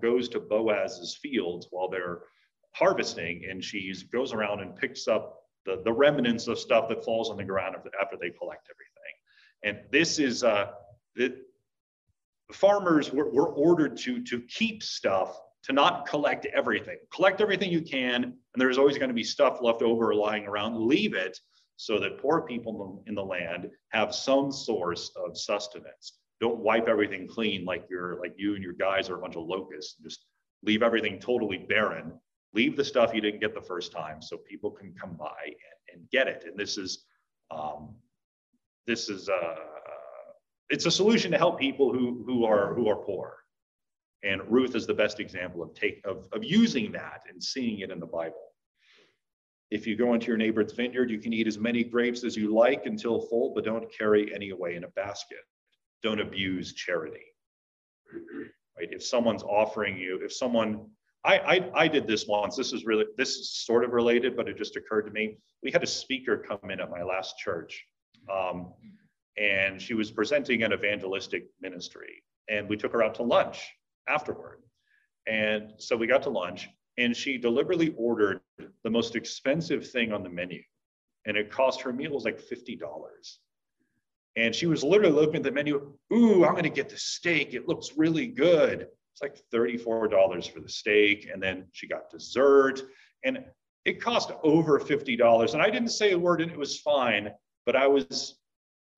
goes 0.01 0.27
to 0.29 0.39
Boaz's 0.39 1.19
fields 1.21 1.67
while 1.69 1.87
they're 1.87 2.21
harvesting, 2.71 3.45
and 3.47 3.63
she 3.63 3.93
goes 4.11 4.33
around 4.33 4.61
and 4.61 4.75
picks 4.75 5.07
up 5.07 5.39
the, 5.67 5.83
the 5.85 5.93
remnants 5.93 6.47
of 6.47 6.57
stuff 6.57 6.89
that 6.89 7.05
falls 7.05 7.29
on 7.29 7.37
the 7.37 7.43
ground 7.43 7.75
after 8.01 8.17
they 8.19 8.31
collect 8.31 8.67
everything. 8.71 8.92
And 9.63 9.79
this 9.91 10.19
is 10.19 10.43
uh, 10.43 10.71
the 11.15 11.35
farmers 12.51 13.11
were, 13.11 13.29
were 13.29 13.49
ordered 13.49 13.97
to, 13.97 14.21
to 14.23 14.41
keep 14.41 14.83
stuff, 14.83 15.39
to 15.63 15.73
not 15.73 16.05
collect 16.07 16.45
everything. 16.47 16.97
Collect 17.13 17.41
everything 17.41 17.71
you 17.71 17.81
can, 17.81 18.23
and 18.23 18.33
there's 18.57 18.77
always 18.77 18.97
going 18.97 19.09
to 19.09 19.15
be 19.15 19.23
stuff 19.23 19.59
left 19.61 19.81
over 19.81 20.13
lying 20.13 20.45
around. 20.45 20.77
Leave 20.77 21.13
it 21.13 21.39
so 21.77 21.99
that 21.99 22.19
poor 22.19 22.41
people 22.41 23.03
in 23.07 23.15
the 23.15 23.23
land 23.23 23.69
have 23.89 24.13
some 24.13 24.51
source 24.51 25.11
of 25.15 25.37
sustenance. 25.37 26.19
Don't 26.39 26.59
wipe 26.59 26.87
everything 26.87 27.27
clean 27.27 27.65
like 27.65 27.85
you're 27.89 28.19
like 28.19 28.33
you 28.37 28.55
and 28.55 28.63
your 28.63 28.73
guys 28.73 29.09
are 29.09 29.15
a 29.15 29.21
bunch 29.21 29.35
of 29.35 29.45
locusts. 29.45 29.95
Just 30.03 30.25
leave 30.63 30.83
everything 30.83 31.19
totally 31.19 31.57
barren. 31.57 32.13
Leave 32.53 32.75
the 32.75 32.83
stuff 32.83 33.13
you 33.13 33.21
didn't 33.21 33.39
get 33.39 33.55
the 33.55 33.61
first 33.61 33.91
time 33.91 34.21
so 34.21 34.37
people 34.37 34.69
can 34.69 34.93
come 34.93 35.15
by 35.15 35.33
and, 35.45 35.99
and 35.99 36.09
get 36.11 36.27
it. 36.27 36.43
And 36.45 36.57
this 36.57 36.77
is 36.77 37.05
um, 37.49 37.95
this 38.87 39.09
is 39.09 39.29
uh, 39.29 39.55
it's 40.69 40.85
a 40.85 40.91
solution 40.91 41.31
to 41.31 41.37
help 41.37 41.59
people 41.59 41.93
who 41.93 42.23
who 42.25 42.45
are 42.45 42.73
who 42.73 42.87
are 42.87 42.97
poor 42.97 43.37
And 44.23 44.41
Ruth 44.49 44.75
is 44.75 44.87
the 44.87 44.93
best 44.93 45.19
example 45.19 45.61
of 45.61 45.73
take 45.73 46.01
of, 46.05 46.27
of 46.31 46.43
using 46.43 46.91
that 46.93 47.21
and 47.29 47.41
seeing 47.43 47.79
it 47.79 47.91
in 47.91 47.99
the 47.99 48.05
Bible. 48.05 48.53
If 49.71 49.87
you 49.87 49.95
go 49.95 50.13
into 50.13 50.27
your 50.27 50.37
neighbor's 50.37 50.73
vineyard, 50.73 51.09
you 51.09 51.19
can 51.19 51.33
eat 51.33 51.47
as 51.47 51.57
many 51.57 51.83
grapes 51.83 52.23
as 52.23 52.35
you 52.37 52.53
like 52.53 52.85
until 52.85 53.21
full, 53.21 53.53
but 53.53 53.65
don't 53.65 53.91
carry 53.91 54.33
any 54.33 54.51
away 54.51 54.75
in 54.75 54.83
a 54.83 54.89
basket. 54.89 55.39
Don't 56.03 56.21
abuse 56.21 56.73
charity. 56.73 57.25
Right? 58.77 58.89
If 58.91 59.03
someone's 59.03 59.43
offering 59.43 59.97
you, 59.97 60.19
if 60.23 60.33
someone 60.33 60.87
I, 61.25 61.37
I, 61.37 61.83
I 61.83 61.87
did 61.87 62.05
this 62.05 62.27
once. 62.27 62.55
This 62.57 62.73
is 62.73 62.85
really 62.85 63.05
this 63.17 63.35
is 63.37 63.65
sort 63.65 63.85
of 63.85 63.91
related, 63.91 64.35
but 64.35 64.49
it 64.49 64.57
just 64.57 64.75
occurred 64.75 65.03
to 65.03 65.11
me. 65.11 65.37
We 65.61 65.71
had 65.71 65.83
a 65.83 65.87
speaker 65.87 66.37
come 66.37 66.69
in 66.69 66.81
at 66.81 66.89
my 66.89 67.01
last 67.01 67.37
church, 67.37 67.85
um, 68.31 68.73
and 69.37 69.81
she 69.81 69.93
was 69.93 70.11
presenting 70.11 70.63
an 70.63 70.73
evangelistic 70.73 71.47
ministry, 71.61 72.23
and 72.49 72.67
we 72.69 72.77
took 72.77 72.91
her 72.93 73.03
out 73.03 73.15
to 73.15 73.23
lunch 73.23 73.71
afterward. 74.07 74.59
And 75.27 75.73
so 75.77 75.95
we 75.95 76.07
got 76.07 76.23
to 76.23 76.29
lunch, 76.29 76.69
and 76.97 77.15
she 77.15 77.37
deliberately 77.37 77.93
ordered 77.97 78.41
the 78.83 78.89
most 78.89 79.15
expensive 79.15 79.89
thing 79.89 80.11
on 80.11 80.23
the 80.23 80.29
menu, 80.29 80.61
and 81.25 81.37
it 81.37 81.51
cost 81.51 81.81
her 81.81 81.93
meal 81.93 82.11
was 82.11 82.25
like 82.25 82.39
fifty 82.39 82.75
dollars. 82.75 83.39
And 84.35 84.53
she 84.55 84.65
was 84.65 84.83
literally 84.83 85.13
looking 85.13 85.37
at 85.37 85.43
the 85.43 85.51
menu. 85.51 85.93
Ooh, 86.11 86.43
I'm 86.43 86.53
going 86.53 86.63
to 86.63 86.69
get 86.69 86.89
the 86.89 86.97
steak. 86.97 87.53
It 87.53 87.67
looks 87.67 87.91
really 87.95 88.25
good 88.25 88.87
it's 89.13 89.21
like 89.21 89.39
$34 89.53 90.51
for 90.51 90.59
the 90.59 90.69
steak. 90.69 91.29
And 91.31 91.41
then 91.41 91.65
she 91.71 91.87
got 91.87 92.09
dessert. 92.09 92.81
And 93.23 93.43
it 93.85 94.01
cost 94.01 94.31
over 94.43 94.79
$50. 94.79 95.53
And 95.53 95.61
I 95.61 95.69
didn't 95.69 95.89
say 95.89 96.11
a 96.11 96.19
word 96.19 96.41
and 96.41 96.51
it 96.51 96.57
was 96.57 96.79
fine, 96.79 97.31
but 97.65 97.75
I 97.75 97.87
was 97.87 98.39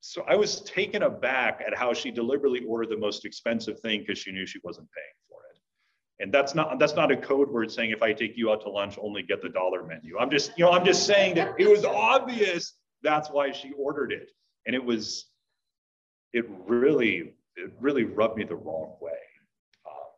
so 0.02 0.24
I 0.28 0.36
was 0.36 0.62
taken 0.62 1.04
aback 1.04 1.64
at 1.66 1.76
how 1.76 1.94
she 1.94 2.12
deliberately 2.12 2.64
ordered 2.68 2.90
the 2.90 2.98
most 2.98 3.26
expensive 3.26 3.80
thing 3.80 4.02
because 4.02 4.20
she 4.20 4.32
knew 4.32 4.46
she 4.46 4.60
wasn't 4.64 4.88
paying 4.92 5.16
for 5.28 5.40
it. 5.52 6.24
And 6.24 6.34
that's 6.34 6.54
not 6.54 6.78
that's 6.78 6.96
not 6.96 7.12
a 7.12 7.18
code 7.18 7.50
word 7.50 7.72
saying 7.72 7.92
if 7.92 8.04
I 8.04 8.14
take 8.14 8.38
you 8.38 8.52
out 8.52 8.62
to 8.62 8.70
lunch, 8.70 8.98
only 9.02 9.24
get 9.24 9.42
the 9.42 9.50
dollar 9.50 9.84
menu. 9.84 10.18
I'm 10.20 10.30
just, 10.30 10.52
you 10.58 10.66
know, 10.66 10.72
I'm 10.72 10.86
just 10.86 11.06
saying 11.06 11.36
that 11.36 11.56
it 11.58 11.68
was 11.68 11.86
obvious 11.86 12.74
that's 13.06 13.30
why 13.30 13.52
she 13.52 13.72
ordered 13.78 14.12
it. 14.12 14.32
And 14.66 14.76
it 14.76 14.84
was, 14.84 15.28
it 16.34 16.46
really, 16.68 17.36
it 17.56 17.72
really 17.80 18.04
rubbed 18.04 18.38
me 18.38 18.44
the 18.44 18.56
wrong 18.56 18.96
way 19.00 19.12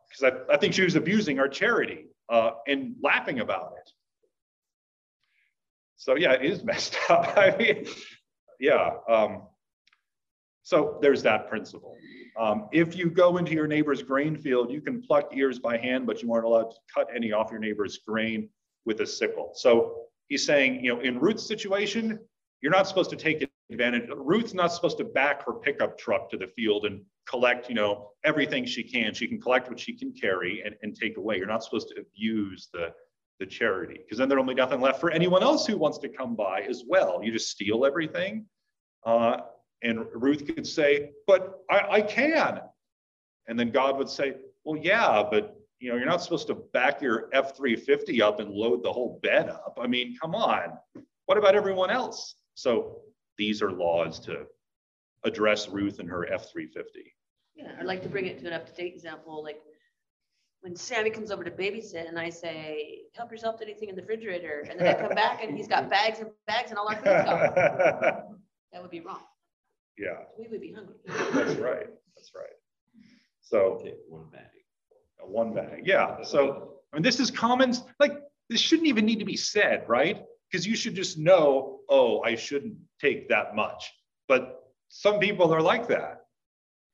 because 0.08 0.34
I, 0.48 0.54
I, 0.54 0.56
think 0.56 0.72
she 0.72 0.82
was 0.82 0.96
abusing 0.96 1.38
our 1.38 1.48
charity 1.48 2.06
uh, 2.30 2.52
and 2.66 2.94
laughing 3.02 3.40
about 3.40 3.74
it. 3.78 3.90
So 5.96 6.16
yeah, 6.16 6.32
it 6.32 6.44
is 6.44 6.64
messed 6.64 6.96
up. 7.10 7.36
I 7.36 7.54
mean, 7.56 7.86
yeah. 8.58 8.90
Um, 9.08 9.42
so 10.62 10.98
there's 11.00 11.22
that 11.22 11.48
principle. 11.48 11.96
Um, 12.38 12.68
if 12.72 12.94
you 12.94 13.10
go 13.10 13.38
into 13.38 13.52
your 13.52 13.66
neighbor's 13.66 14.02
grain 14.02 14.36
field, 14.36 14.70
you 14.70 14.80
can 14.80 15.02
pluck 15.02 15.30
ears 15.34 15.58
by 15.58 15.76
hand, 15.76 16.06
but 16.06 16.22
you 16.22 16.32
aren't 16.32 16.44
allowed 16.44 16.70
to 16.70 16.76
cut 16.94 17.08
any 17.14 17.32
off 17.32 17.50
your 17.50 17.60
neighbor's 17.60 17.98
grain 18.06 18.48
with 18.84 19.00
a 19.00 19.06
sickle. 19.06 19.52
So 19.54 20.02
he's 20.28 20.44
saying, 20.44 20.84
you 20.84 20.94
know, 20.94 21.00
in 21.00 21.18
Ruth's 21.18 21.46
situation, 21.46 22.18
you're 22.60 22.72
not 22.72 22.86
supposed 22.86 23.10
to 23.10 23.16
take 23.16 23.48
advantage. 23.70 24.08
Ruth's 24.14 24.54
not 24.54 24.72
supposed 24.72 24.98
to 24.98 25.04
back 25.04 25.44
her 25.46 25.54
pickup 25.54 25.98
truck 25.98 26.30
to 26.30 26.36
the 26.36 26.46
field 26.48 26.84
and 26.84 27.02
collect, 27.28 27.68
you 27.68 27.74
know, 27.74 28.10
everything 28.24 28.64
she 28.64 28.82
can. 28.82 29.14
She 29.14 29.26
can 29.26 29.40
collect 29.40 29.68
what 29.68 29.78
she 29.78 29.96
can 29.96 30.12
carry 30.12 30.62
and, 30.64 30.74
and 30.82 30.94
take 30.94 31.16
away. 31.16 31.38
You're 31.38 31.46
not 31.46 31.64
supposed 31.64 31.88
to 31.88 32.00
abuse 32.00 32.68
the, 32.72 32.92
the 33.38 33.46
charity 33.46 33.98
because 33.98 34.18
then 34.18 34.28
there'll 34.28 34.44
be 34.44 34.54
nothing 34.54 34.80
left 34.80 35.00
for 35.00 35.10
anyone 35.10 35.42
else 35.42 35.66
who 35.66 35.76
wants 35.76 35.98
to 35.98 36.08
come 36.08 36.34
by 36.34 36.62
as 36.62 36.84
well. 36.86 37.20
You 37.22 37.32
just 37.32 37.50
steal 37.50 37.84
everything. 37.84 38.46
Uh, 39.04 39.38
and 39.82 40.04
Ruth 40.12 40.44
could 40.46 40.66
say, 40.66 41.10
but 41.26 41.60
I, 41.70 41.86
I 41.90 42.02
can. 42.02 42.60
And 43.46 43.58
then 43.58 43.70
God 43.70 43.96
would 43.96 44.08
say, 44.08 44.34
well, 44.64 44.80
yeah, 44.80 45.22
but 45.28 45.56
you 45.78 45.90
know, 45.90 45.96
you're 45.96 46.06
not 46.06 46.22
supposed 46.22 46.48
to 46.48 46.54
back 46.54 47.00
your 47.00 47.28
F-350 47.32 48.20
up 48.20 48.40
and 48.40 48.50
load 48.50 48.82
the 48.82 48.92
whole 48.92 49.20
bed 49.22 49.48
up. 49.48 49.78
I 49.80 49.86
mean, 49.86 50.16
come 50.20 50.34
on. 50.34 50.76
What 51.26 51.38
about 51.38 51.54
everyone 51.54 51.90
else? 51.90 52.34
So 52.54 53.02
these 53.36 53.62
are 53.62 53.70
laws 53.70 54.18
to 54.20 54.46
address 55.24 55.68
Ruth 55.68 56.00
and 56.00 56.08
her 56.08 56.30
F-350. 56.32 56.84
Yeah, 57.54 57.72
I'd 57.78 57.86
like 57.86 58.02
to 58.02 58.08
bring 58.08 58.26
it 58.26 58.40
to 58.40 58.48
an 58.48 58.52
up-to-date 58.52 58.92
example, 58.92 59.42
like 59.42 59.60
when 60.60 60.74
Sammy 60.74 61.10
comes 61.10 61.30
over 61.30 61.44
to 61.44 61.50
babysit 61.50 62.08
and 62.08 62.18
I 62.18 62.30
say, 62.30 63.02
help 63.14 63.30
yourself 63.30 63.56
to 63.58 63.64
anything 63.64 63.88
in 63.88 63.94
the 63.94 64.02
refrigerator, 64.02 64.66
and 64.68 64.78
then 64.80 64.88
I 64.96 65.00
come 65.00 65.14
back 65.14 65.42
and 65.42 65.56
he's 65.56 65.68
got 65.68 65.88
bags 65.96 66.18
and 66.20 66.30
bags 66.46 66.70
and 66.70 66.78
all 66.78 66.88
our 66.88 66.96
food's 66.96 67.24
gone. 67.24 68.22
That 68.72 68.82
would 68.82 68.90
be 68.90 69.00
wrong. 69.00 69.20
Yeah, 69.96 70.24
We 70.38 70.46
would 70.48 70.60
be 70.60 70.72
hungry. 70.72 70.96
that's 71.06 71.58
right. 71.58 71.88
That's 72.16 72.32
right. 72.36 72.56
So 73.40 73.80
Take 73.82 73.94
one 74.08 74.26
bag. 74.30 74.42
one 75.24 75.54
bag, 75.54 75.86
yeah. 75.86 76.22
So, 76.22 76.74
I 76.92 76.96
mean, 76.96 77.02
this 77.02 77.18
is 77.18 77.30
common, 77.30 77.72
like, 77.98 78.12
this 78.50 78.60
shouldn't 78.60 78.88
even 78.88 79.06
need 79.06 79.20
to 79.20 79.24
be 79.24 79.36
said, 79.36 79.84
right? 79.88 80.22
Because 80.50 80.66
you 80.66 80.76
should 80.76 80.94
just 80.94 81.16
know, 81.16 81.80
oh, 81.88 82.20
I 82.22 82.34
shouldn't 82.34 82.74
take 83.00 83.30
that 83.30 83.56
much. 83.56 83.90
But 84.28 84.62
some 84.88 85.18
people 85.18 85.52
are 85.54 85.62
like 85.62 85.88
that. 85.88 86.26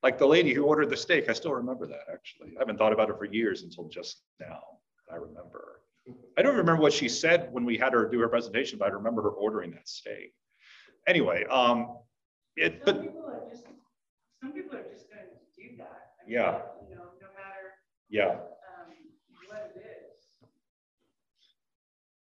Like 0.04 0.18
the 0.18 0.26
lady 0.26 0.52
who 0.52 0.64
ordered 0.64 0.90
the 0.90 0.98
steak, 0.98 1.30
I 1.30 1.32
still 1.32 1.54
remember 1.54 1.86
that 1.86 2.02
actually. 2.12 2.50
I 2.56 2.58
haven't 2.58 2.76
thought 2.76 2.92
about 2.92 3.08
it 3.08 3.16
for 3.16 3.24
years 3.24 3.62
until 3.62 3.88
just 3.88 4.20
now. 4.38 4.60
I 5.10 5.16
remember. 5.16 5.80
I 6.36 6.42
don't 6.42 6.56
remember 6.56 6.82
what 6.82 6.92
she 6.92 7.08
said 7.08 7.48
when 7.52 7.64
we 7.64 7.78
had 7.78 7.94
her 7.94 8.06
do 8.06 8.20
her 8.20 8.28
presentation, 8.28 8.78
but 8.78 8.88
I 8.90 8.92
remember 8.92 9.22
her 9.22 9.30
ordering 9.30 9.70
that 9.70 9.88
steak. 9.88 10.34
Anyway, 11.08 11.44
um, 11.44 11.96
it, 12.54 12.82
Some 12.84 12.84
but 12.84 13.02
people 13.02 13.24
are 13.24 13.48
just, 13.48 13.64
some 14.42 14.52
people 14.52 14.76
are 14.76 14.82
just 14.82 15.08
going 15.08 15.24
to 15.24 15.70
do 15.70 15.76
that. 15.78 16.12
I 16.20 16.28
mean, 16.28 16.34
Yeah. 16.34 16.58
You 16.90 16.96
know, 16.96 17.04
no 17.22 17.28
matter, 17.32 17.72
yeah, 18.10 18.28
um, 18.28 18.92
what 19.48 19.72
it 19.74 19.80
is. 19.80 20.48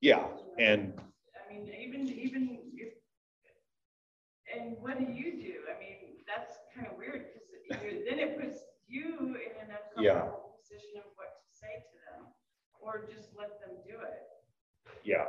yeah, 0.01 0.27
and 0.59 0.95
I 0.99 1.53
mean, 1.53 1.73
even, 1.81 2.09
even 2.09 2.59
if, 2.75 2.95
and 4.53 4.77
what 4.81 4.99
do 4.99 5.05
you 5.05 5.41
do? 5.41 5.55
I 5.73 5.79
mean, 5.79 6.25
that's 6.27 6.57
kind 6.75 6.89
of 6.89 6.99
weird 6.99 7.38
then 7.71 8.19
it 8.19 8.41
puts 8.41 8.59
you 8.87 9.17
in 9.19 9.53
an 9.63 9.77
Yeah. 9.99 10.13
uncomfortable 10.13 10.59
position 10.61 10.99
of 10.99 11.05
what 11.17 11.29
to 11.45 11.49
say 11.57 11.85
to 11.91 11.97
them, 12.07 12.27
or 12.81 13.07
just 13.07 13.31
let 13.37 13.61
them 13.61 13.77
do 13.87 14.01
it. 14.01 14.23
yeah, 15.05 15.27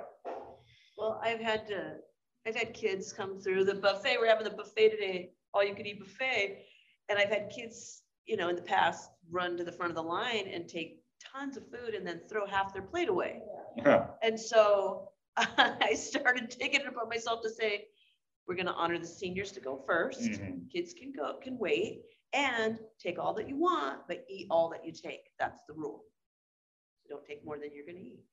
Well, 0.97 1.19
I've 1.23 1.39
had 1.39 1.67
to, 1.67 1.97
I've 2.45 2.55
had 2.55 2.73
kids 2.73 3.13
come 3.13 3.39
through 3.39 3.65
the 3.65 3.75
buffet. 3.75 4.17
We're 4.19 4.27
having 4.27 4.43
the 4.45 4.49
buffet 4.61 4.89
today, 4.89 5.33
all 5.53 5.63
you 5.63 5.75
could 5.75 5.85
eat 5.87 5.99
buffet. 5.99 6.65
And 7.09 7.17
I've 7.19 7.29
had 7.29 7.49
kids, 7.49 8.03
you 8.25 8.35
know, 8.37 8.49
in 8.49 8.55
the 8.55 8.61
past 8.61 9.09
run 9.29 9.57
to 9.57 9.63
the 9.63 9.71
front 9.71 9.91
of 9.91 9.95
the 9.95 10.03
line 10.03 10.47
and 10.47 10.67
take 10.67 11.01
tons 11.19 11.57
of 11.57 11.63
food 11.69 11.93
and 11.93 12.05
then 12.05 12.21
throw 12.29 12.45
half 12.45 12.73
their 12.73 12.81
plate 12.83 13.09
away. 13.09 13.41
Yeah. 13.77 14.07
And 14.23 14.39
so 14.39 15.09
I 15.37 15.93
started 15.93 16.49
taking 16.49 16.81
it 16.81 16.87
upon 16.87 17.09
myself 17.09 17.41
to 17.43 17.49
say, 17.49 17.87
we're 18.47 18.55
gonna 18.55 18.71
honor 18.71 18.97
the 18.97 19.05
seniors 19.07 19.51
to 19.53 19.59
go 19.61 19.83
first. 19.85 20.21
Mhm. 20.21 20.69
Kids 20.71 20.93
can 20.93 21.11
go, 21.11 21.37
can 21.41 21.57
wait 21.57 22.01
and 22.33 22.77
take 22.99 23.17
all 23.19 23.33
that 23.33 23.47
you 23.47 23.57
want, 23.57 24.01
but 24.07 24.25
eat 24.29 24.47
all 24.49 24.69
that 24.69 24.85
you 24.85 24.91
take. 24.91 25.21
That's 25.39 25.61
the 25.67 25.73
rule. 25.73 26.03
So 27.03 27.15
Don't 27.15 27.25
take 27.25 27.45
more 27.45 27.57
than 27.57 27.69
you're 27.73 27.85
gonna 27.85 27.99
eat. 27.99 28.23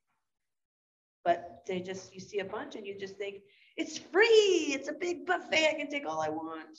But 1.24 1.62
they 1.66 1.80
just, 1.80 2.14
you 2.14 2.20
see 2.20 2.38
a 2.38 2.44
bunch 2.44 2.76
and 2.76 2.86
you 2.86 2.96
just 2.98 3.16
think, 3.16 3.42
it's 3.76 3.98
free, 3.98 4.72
it's 4.72 4.88
a 4.88 4.92
big 4.92 5.26
buffet, 5.26 5.68
I 5.70 5.74
can 5.74 5.88
take 5.88 6.06
all 6.06 6.20
I 6.20 6.28
want. 6.28 6.78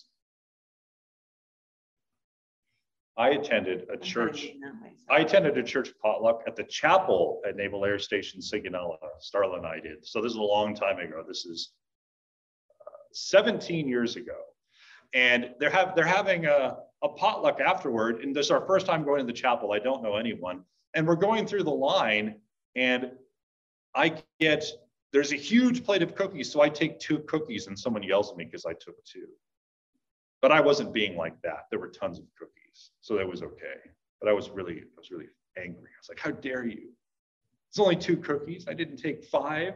I 3.17 3.29
attended 3.29 3.87
a 3.89 3.93
I'm 3.93 3.99
church. 4.01 4.43
getting 4.43 4.59
that 4.61 4.75
myself. 4.75 4.99
I 5.09 5.19
attended 5.19 5.57
a 5.57 5.63
church 5.63 5.89
potluck 6.01 6.43
at 6.45 6.55
the 6.55 6.63
chapel 6.63 7.41
at 7.47 7.55
Naval 7.55 7.83
Air 7.83 7.97
Station 7.97 8.39
Sigonella. 8.39 8.97
Starla 9.19 9.57
and 9.57 9.65
I 9.65 9.79
did. 9.79 10.05
So 10.05 10.21
this 10.21 10.31
is 10.31 10.37
a 10.37 10.41
long 10.41 10.75
time 10.75 10.99
ago. 10.99 11.23
This 11.27 11.45
is 11.45 11.71
uh, 12.79 12.91
17 13.13 13.87
years 13.87 14.17
ago. 14.17 14.37
And 15.13 15.51
they're 15.59 15.71
have 15.71 15.95
they're 15.95 16.05
having 16.05 16.45
a, 16.45 16.77
a 17.03 17.09
potluck 17.09 17.59
afterward. 17.59 18.21
And 18.21 18.35
this 18.35 18.47
is 18.47 18.51
our 18.51 18.65
first 18.65 18.85
time 18.85 19.03
going 19.03 19.19
to 19.19 19.25
the 19.25 19.37
chapel. 19.37 19.71
I 19.71 19.79
don't 19.79 20.03
know 20.03 20.15
anyone. 20.15 20.63
And 20.93 21.07
we're 21.07 21.15
going 21.15 21.45
through 21.45 21.63
the 21.63 21.69
line, 21.69 22.35
and 22.75 23.11
I 23.93 24.21
get 24.39 24.65
there's 25.13 25.31
a 25.31 25.35
huge 25.35 25.83
plate 25.83 26.01
of 26.01 26.15
cookies. 26.15 26.51
So 26.51 26.61
I 26.61 26.69
take 26.69 26.99
two 26.99 27.19
cookies, 27.19 27.67
and 27.67 27.77
someone 27.77 28.03
yells 28.03 28.31
at 28.31 28.37
me 28.37 28.45
because 28.45 28.65
I 28.65 28.73
took 28.73 29.03
two. 29.05 29.27
But 30.41 30.51
I 30.51 30.61
wasn't 30.61 30.93
being 30.93 31.15
like 31.15 31.41
that. 31.41 31.65
There 31.71 31.79
were 31.79 31.89
tons 31.89 32.19
of 32.19 32.25
cookies. 32.37 32.91
So 33.01 33.15
that 33.15 33.27
was 33.27 33.41
okay. 33.41 33.79
But 34.19 34.29
I 34.29 34.33
was 34.33 34.49
really, 34.49 34.79
I 34.79 34.97
was 34.97 35.11
really 35.11 35.27
angry. 35.57 35.89
I 35.89 35.99
was 35.99 36.09
like, 36.09 36.19
how 36.19 36.31
dare 36.31 36.65
you? 36.65 36.89
It's 37.69 37.79
only 37.79 37.95
two 37.95 38.17
cookies. 38.17 38.65
I 38.67 38.73
didn't 38.73 38.97
take 38.97 39.23
five. 39.25 39.73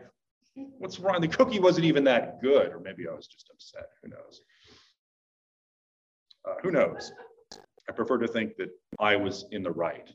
What's 0.55 0.99
wrong? 0.99 1.21
The 1.21 1.27
cookie 1.27 1.60
wasn't 1.60 1.86
even 1.86 2.03
that 2.05 2.41
good, 2.41 2.71
or 2.71 2.79
maybe 2.79 3.07
I 3.07 3.13
was 3.13 3.27
just 3.27 3.49
upset. 3.51 3.86
Who 4.03 4.10
knows? 4.10 4.41
Uh, 6.45 6.56
who 6.62 6.71
knows? 6.71 7.12
I 7.89 7.93
prefer 7.93 8.17
to 8.19 8.27
think 8.27 8.56
that 8.58 8.69
I 8.99 9.15
was 9.15 9.45
in 9.51 9.63
the 9.63 9.71
right. 9.71 10.10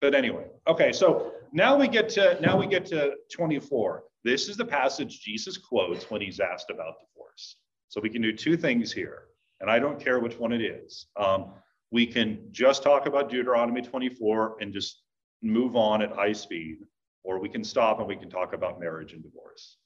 But 0.00 0.14
anyway, 0.14 0.46
okay, 0.66 0.92
so 0.92 1.32
now 1.52 1.76
we 1.76 1.88
get 1.88 2.08
to 2.10 2.38
now 2.40 2.58
we 2.58 2.66
get 2.66 2.86
to 2.86 3.14
24. 3.32 4.04
This 4.24 4.48
is 4.48 4.56
the 4.56 4.64
passage 4.64 5.20
Jesus 5.20 5.56
quotes 5.56 6.10
when 6.10 6.20
he's 6.20 6.40
asked 6.40 6.70
about 6.70 6.94
divorce. 7.00 7.56
So 7.88 8.00
we 8.00 8.08
can 8.08 8.22
do 8.22 8.32
two 8.32 8.56
things 8.56 8.92
here, 8.92 9.24
and 9.60 9.70
I 9.70 9.78
don't 9.78 10.00
care 10.00 10.18
which 10.20 10.38
one 10.38 10.52
it 10.52 10.62
is. 10.62 11.06
Um, 11.16 11.52
we 11.90 12.06
can 12.06 12.48
just 12.50 12.82
talk 12.82 13.06
about 13.06 13.30
Deuteronomy 13.30 13.82
24 13.82 14.56
and 14.60 14.72
just 14.72 15.02
move 15.42 15.76
on 15.76 16.02
at 16.02 16.10
high 16.10 16.32
speed, 16.32 16.78
or 17.22 17.38
we 17.38 17.48
can 17.48 17.62
stop 17.62 17.98
and 17.98 18.08
we 18.08 18.16
can 18.16 18.30
talk 18.30 18.54
about 18.54 18.80
marriage 18.80 19.12
and 19.12 19.22
divorce. 19.22 19.76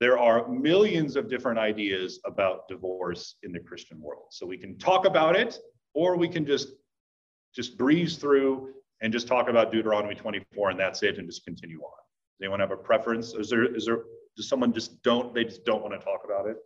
There 0.00 0.18
are 0.18 0.48
millions 0.48 1.16
of 1.16 1.28
different 1.28 1.58
ideas 1.58 2.20
about 2.24 2.68
divorce 2.68 3.34
in 3.42 3.52
the 3.52 3.58
Christian 3.58 4.00
world. 4.00 4.26
So 4.30 4.46
we 4.46 4.56
can 4.56 4.78
talk 4.78 5.06
about 5.06 5.34
it, 5.34 5.58
or 5.94 6.16
we 6.16 6.28
can 6.28 6.46
just 6.46 6.68
just 7.54 7.76
breeze 7.76 8.16
through 8.16 8.74
and 9.00 9.12
just 9.12 9.26
talk 9.26 9.48
about 9.48 9.72
Deuteronomy 9.72 10.14
24 10.14 10.70
and 10.70 10.78
that's 10.78 11.02
it 11.02 11.18
and 11.18 11.26
just 11.26 11.44
continue 11.44 11.80
on. 11.80 11.90
Does 12.38 12.44
anyone 12.44 12.60
have 12.60 12.70
a 12.70 12.76
preference? 12.76 13.34
Is 13.34 13.50
there 13.50 13.74
is 13.74 13.86
there 13.86 14.02
does 14.36 14.48
someone 14.48 14.72
just 14.72 15.02
don't 15.02 15.34
they 15.34 15.44
just 15.44 15.64
don't 15.64 15.82
want 15.82 15.98
to 15.98 16.04
talk 16.04 16.20
about 16.24 16.46
it? 16.46 16.56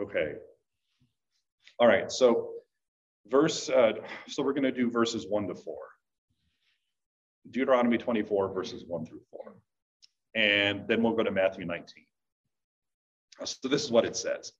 Okay. 0.00 0.34
All 1.78 1.86
right, 1.88 2.10
so 2.10 2.50
verse, 3.28 3.68
uh, 3.68 3.92
so 4.28 4.42
we're 4.42 4.52
going 4.52 4.64
to 4.64 4.72
do 4.72 4.90
verses 4.90 5.26
one 5.28 5.48
to 5.48 5.54
four. 5.54 5.78
Deuteronomy 7.50 7.98
24, 7.98 8.52
verses 8.52 8.84
one 8.86 9.04
through 9.04 9.20
four. 9.30 9.54
And 10.34 10.86
then 10.88 11.02
we'll 11.02 11.14
go 11.14 11.22
to 11.22 11.30
Matthew 11.30 11.64
19. 11.64 12.04
So 13.44 13.68
this 13.68 13.84
is 13.84 13.90
what 13.90 14.04
it 14.04 14.16
says. 14.16 14.52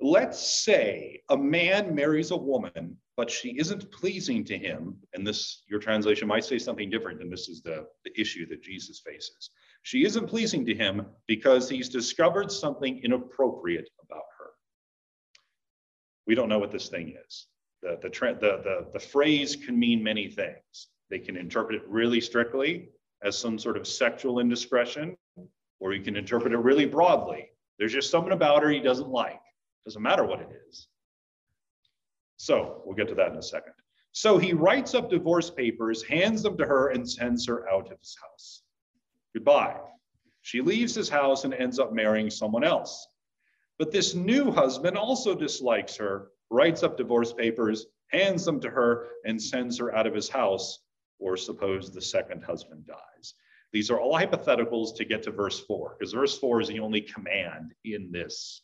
Let's 0.00 0.38
say 0.38 1.22
a 1.30 1.36
man 1.36 1.94
marries 1.94 2.30
a 2.30 2.36
woman, 2.36 2.98
but 3.16 3.30
she 3.30 3.58
isn't 3.58 3.90
pleasing 3.90 4.44
to 4.44 4.58
him. 4.58 4.96
And 5.14 5.26
this, 5.26 5.62
your 5.68 5.80
translation 5.80 6.28
might 6.28 6.44
say 6.44 6.58
something 6.58 6.90
different, 6.90 7.22
and 7.22 7.32
this 7.32 7.48
is 7.48 7.62
the, 7.62 7.86
the 8.04 8.20
issue 8.20 8.46
that 8.48 8.62
Jesus 8.62 9.00
faces. 9.00 9.50
She 9.84 10.04
isn't 10.04 10.26
pleasing 10.26 10.66
to 10.66 10.74
him 10.74 11.06
because 11.26 11.68
he's 11.68 11.88
discovered 11.88 12.50
something 12.52 13.00
inappropriate 13.02 13.88
about 14.02 14.24
her. 14.38 14.50
We 16.26 16.34
don't 16.34 16.48
know 16.48 16.58
what 16.58 16.72
this 16.72 16.88
thing 16.88 17.16
is. 17.26 17.46
The, 17.82 17.98
the, 18.02 18.08
the, 18.08 18.62
the, 18.64 18.86
the 18.92 19.00
phrase 19.00 19.56
can 19.56 19.78
mean 19.78 20.02
many 20.02 20.28
things. 20.28 20.88
They 21.10 21.18
can 21.18 21.36
interpret 21.36 21.76
it 21.76 21.88
really 21.88 22.20
strictly 22.20 22.88
as 23.22 23.38
some 23.38 23.58
sort 23.58 23.76
of 23.76 23.86
sexual 23.86 24.40
indiscretion, 24.40 25.16
or 25.80 25.92
you 25.92 26.02
can 26.02 26.16
interpret 26.16 26.52
it 26.52 26.58
really 26.58 26.86
broadly. 26.86 27.50
There's 27.78 27.92
just 27.92 28.10
something 28.10 28.32
about 28.32 28.62
her 28.62 28.70
he 28.70 28.80
doesn't 28.80 29.08
like. 29.08 29.40
Doesn't 29.84 30.02
matter 30.02 30.24
what 30.24 30.40
it 30.40 30.48
is. 30.68 30.88
So 32.36 32.82
we'll 32.84 32.96
get 32.96 33.08
to 33.08 33.14
that 33.14 33.30
in 33.32 33.36
a 33.36 33.42
second. 33.42 33.72
So 34.12 34.38
he 34.38 34.52
writes 34.52 34.94
up 34.94 35.10
divorce 35.10 35.50
papers, 35.50 36.02
hands 36.02 36.42
them 36.42 36.56
to 36.58 36.66
her, 36.66 36.88
and 36.88 37.08
sends 37.08 37.46
her 37.46 37.68
out 37.70 37.92
of 37.92 37.98
his 37.98 38.16
house. 38.20 38.62
Goodbye. 39.34 39.76
She 40.42 40.60
leaves 40.60 40.94
his 40.94 41.08
house 41.08 41.44
and 41.44 41.52
ends 41.52 41.78
up 41.78 41.92
marrying 41.92 42.30
someone 42.30 42.64
else. 42.64 43.06
But 43.78 43.92
this 43.92 44.14
new 44.14 44.50
husband 44.50 44.96
also 44.96 45.34
dislikes 45.34 45.96
her, 45.96 46.28
writes 46.50 46.82
up 46.82 46.96
divorce 46.96 47.32
papers, 47.32 47.86
hands 48.08 48.44
them 48.44 48.60
to 48.60 48.70
her, 48.70 49.08
and 49.24 49.40
sends 49.40 49.78
her 49.78 49.94
out 49.94 50.06
of 50.06 50.14
his 50.14 50.28
house, 50.28 50.78
or 51.18 51.36
suppose 51.36 51.90
the 51.90 52.00
second 52.00 52.44
husband 52.44 52.86
dies. 52.86 53.34
These 53.72 53.90
are 53.90 54.00
all 54.00 54.14
hypotheticals 54.14 54.96
to 54.96 55.04
get 55.04 55.22
to 55.24 55.30
verse 55.30 55.60
four, 55.60 55.96
because 55.98 56.12
verse 56.12 56.38
four 56.38 56.60
is 56.60 56.68
the 56.68 56.80
only 56.80 57.00
command 57.00 57.74
in 57.84 58.10
this 58.12 58.62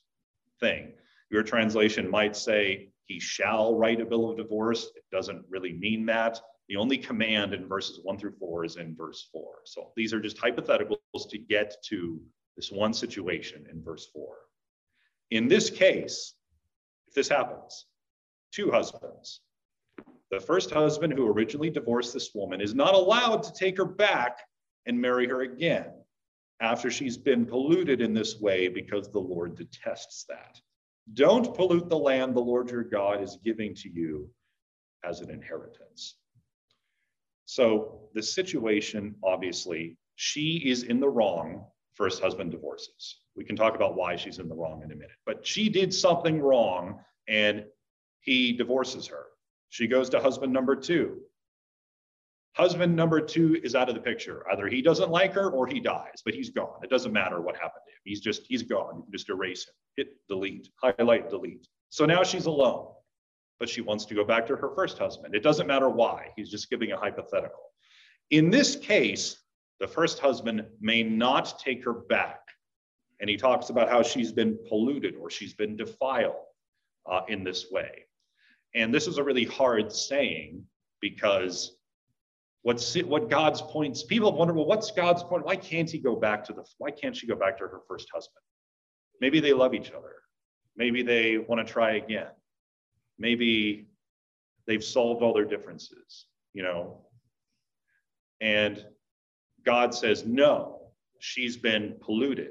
thing. 0.61 0.93
Your 1.31 1.43
translation 1.43 2.11
might 2.11 2.37
say, 2.37 2.91
he 3.07 3.19
shall 3.19 3.77
write 3.77 4.01
a 4.01 4.07
bill 4.07 4.31
of 4.31 4.37
divorce. 4.37 4.91
It 4.97 5.05
doesn't 5.11 5.45
really 5.51 5.73
mean 5.73 6.07
that. 6.07 6.41
The 6.69 6.77
only 6.77 6.97
command 6.97 7.53
in 7.53 7.67
verses 7.67 8.01
one 8.03 8.17
through 8.17 8.37
four 8.39 8.65
is 8.65 8.77
in 8.77 8.95
verse 8.95 9.29
four. 9.33 9.57
So 9.65 9.93
these 9.97 10.15
are 10.15 10.21
just 10.21 10.39
hypotheticals 10.39 11.29
to 11.31 11.39
get 11.39 11.75
to 11.89 12.21
this 12.57 12.71
one 12.71 12.95
situation 12.95 13.67
in 13.71 13.83
verse 13.83 14.07
four. 14.13 14.37
In 15.31 15.49
this 15.49 15.69
case, 15.69 16.35
if 17.09 17.15
this 17.15 17.29
happens, 17.29 17.87
two 18.53 18.71
husbands. 18.71 19.41
The 20.33 20.41
first 20.41 20.71
husband 20.71 21.13
who 21.13 21.29
originally 21.29 21.69
divorced 21.69 22.15
this 22.15 22.31
woman 22.35 22.63
is 22.63 22.75
not 22.75 22.95
allowed 22.95 23.43
to 23.43 23.53
take 23.53 23.77
her 23.77 23.85
back 23.85 24.39
and 24.87 24.99
marry 24.99 25.29
her 25.29 25.43
again 25.43 25.93
after 26.63 26.91
she's 26.91 27.19
been 27.19 27.45
polluted 27.45 28.01
in 28.01 28.15
this 28.15 28.41
way 28.41 28.69
because 28.69 29.11
the 29.11 29.19
Lord 29.19 29.57
detests 29.57 30.25
that. 30.31 30.59
Don't 31.13 31.55
pollute 31.55 31.91
the 31.91 31.99
land 31.99 32.35
the 32.35 32.41
Lord 32.41 32.71
your 32.71 32.83
God 32.83 33.21
is 33.23 33.39
giving 33.45 33.75
to 33.75 33.91
you 33.91 34.31
as 35.05 35.21
an 35.21 35.29
inheritance. 35.29 36.17
So, 37.45 38.09
the 38.15 38.23
situation 38.23 39.17
obviously, 39.23 39.99
she 40.17 40.63
is 40.65 40.85
in 40.85 40.99
the 40.99 41.09
wrong. 41.11 41.67
First 41.93 42.23
husband 42.23 42.53
divorces. 42.53 43.21
We 43.37 43.45
can 43.45 43.55
talk 43.55 43.75
about 43.75 43.97
why 43.97 44.17
she's 44.17 44.39
in 44.39 44.49
the 44.49 44.55
wrong 44.55 44.83
in 44.83 44.93
a 44.93 44.95
minute, 44.95 45.11
but 45.27 45.47
she 45.47 45.69
did 45.69 45.93
something 45.93 46.41
wrong 46.41 47.01
and 47.29 47.67
he 48.21 48.55
divorces 48.55 49.07
her. 49.09 49.27
She 49.73 49.87
goes 49.87 50.11
to 50.11 50.21
husband 50.21 50.53
number 50.53 50.77
two. 50.77 51.23
Husband 52.53 52.95
number 52.95 53.23
two 53.23 53.59
is 53.65 53.75
out 53.75 53.89
of 53.89 53.95
the 53.95 54.03
picture. 54.03 54.45
Either 54.53 54.69
he 54.69 54.83
doesn't 54.83 55.11
like 55.11 55.33
her 55.33 55.51
or 55.51 55.67
he 55.67 55.81
dies, 55.81 56.21
but 56.27 56.35
he's 56.35 56.51
gone. 56.51 56.77
It 56.83 56.91
doesn't 56.91 57.11
matter 57.11 57.41
what 57.41 57.57
happened 57.57 57.81
to 57.87 57.93
him. 57.93 58.01
He's 58.05 58.21
just, 58.21 58.43
he's 58.47 58.63
gone. 58.63 58.97
You 58.97 59.03
can 59.05 59.13
just 59.13 59.31
erase 59.31 59.65
him, 59.65 59.73
hit 59.97 60.09
delete, 60.29 60.69
highlight, 60.77 61.31
delete. 61.31 61.67
So 61.89 62.05
now 62.05 62.23
she's 62.23 62.45
alone, 62.45 62.89
but 63.59 63.67
she 63.67 63.81
wants 63.81 64.05
to 64.05 64.15
go 64.15 64.25
back 64.27 64.47
to 64.49 64.57
her 64.57 64.75
first 64.75 64.99
husband. 64.99 65.35
It 65.35 65.43
doesn't 65.43 65.67
matter 65.67 65.89
why. 65.89 66.29
He's 66.37 66.51
just 66.51 66.69
giving 66.69 66.93
a 66.93 66.99
hypothetical. 66.99 67.73
In 68.29 68.51
this 68.51 68.77
case, 68.77 69.39
the 69.81 69.89
first 69.89 70.19
husband 70.19 70.67
may 70.83 71.03
not 71.03 71.59
take 71.59 71.83
her 71.83 71.95
back. 71.95 72.41
And 73.21 73.31
he 73.31 73.39
talks 73.39 73.71
about 73.71 73.89
how 73.89 74.03
she's 74.03 74.33
been 74.33 74.59
polluted 74.69 75.15
or 75.17 75.31
she's 75.31 75.55
been 75.55 75.77
defiled 75.77 76.45
uh, 77.11 77.23
in 77.29 77.43
this 77.43 77.71
way. 77.71 78.05
And 78.75 78.93
this 78.93 79.07
is 79.07 79.19
a 79.19 79.25
really 79.25 79.45
hard 79.45 79.93
saying 79.93 80.65
because 81.01 81.77
what's 82.63 82.95
what 83.03 83.29
God's 83.29 83.61
points, 83.61 84.03
people 84.03 84.33
wonder, 84.33 84.55
well, 84.55 84.67
what's 84.67 84.91
God's 84.91 85.23
point? 85.23 85.45
Why 85.45 85.57
can't 85.57 85.91
he 85.91 85.99
go 85.99 86.17
back 86.17 86.45
to 86.45 86.53
the, 86.53 86.65
why 86.79 86.91
can't 86.91 87.17
she 87.17 87.27
go 87.27 87.35
back 87.35 87.59
to 87.59 87.65
her 87.65 87.81
first 87.87 88.09
husband? 88.13 88.43
Maybe 89.21 89.41
they 89.41 89.53
love 89.53 89.75
each 89.75 89.91
other. 89.93 90.15
Maybe 90.77 91.03
they 91.03 91.39
want 91.39 91.67
to 91.67 91.71
try 91.71 91.97
again. 91.97 92.29
Maybe 93.19 93.89
they've 94.67 94.83
solved 94.83 95.23
all 95.23 95.35
their 95.35 95.45
differences, 95.45 96.27
you 96.55 96.63
know. 96.63 97.03
And 98.41 98.85
God 99.65 99.95
says, 99.95 100.25
no, 100.25 100.89
she's 101.19 101.57
been 101.57 101.97
polluted. 102.01 102.51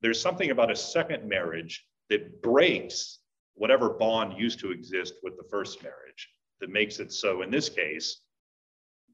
There's 0.00 0.20
something 0.20 0.50
about 0.50 0.70
a 0.70 0.76
second 0.76 1.28
marriage 1.28 1.84
that 2.10 2.42
breaks 2.42 3.18
whatever 3.58 3.90
bond 3.90 4.38
used 4.38 4.58
to 4.60 4.70
exist 4.70 5.14
with 5.22 5.36
the 5.36 5.48
first 5.50 5.82
marriage 5.82 6.28
that 6.60 6.70
makes 6.70 6.98
it 6.98 7.12
so 7.12 7.42
in 7.42 7.50
this 7.50 7.68
case 7.68 8.22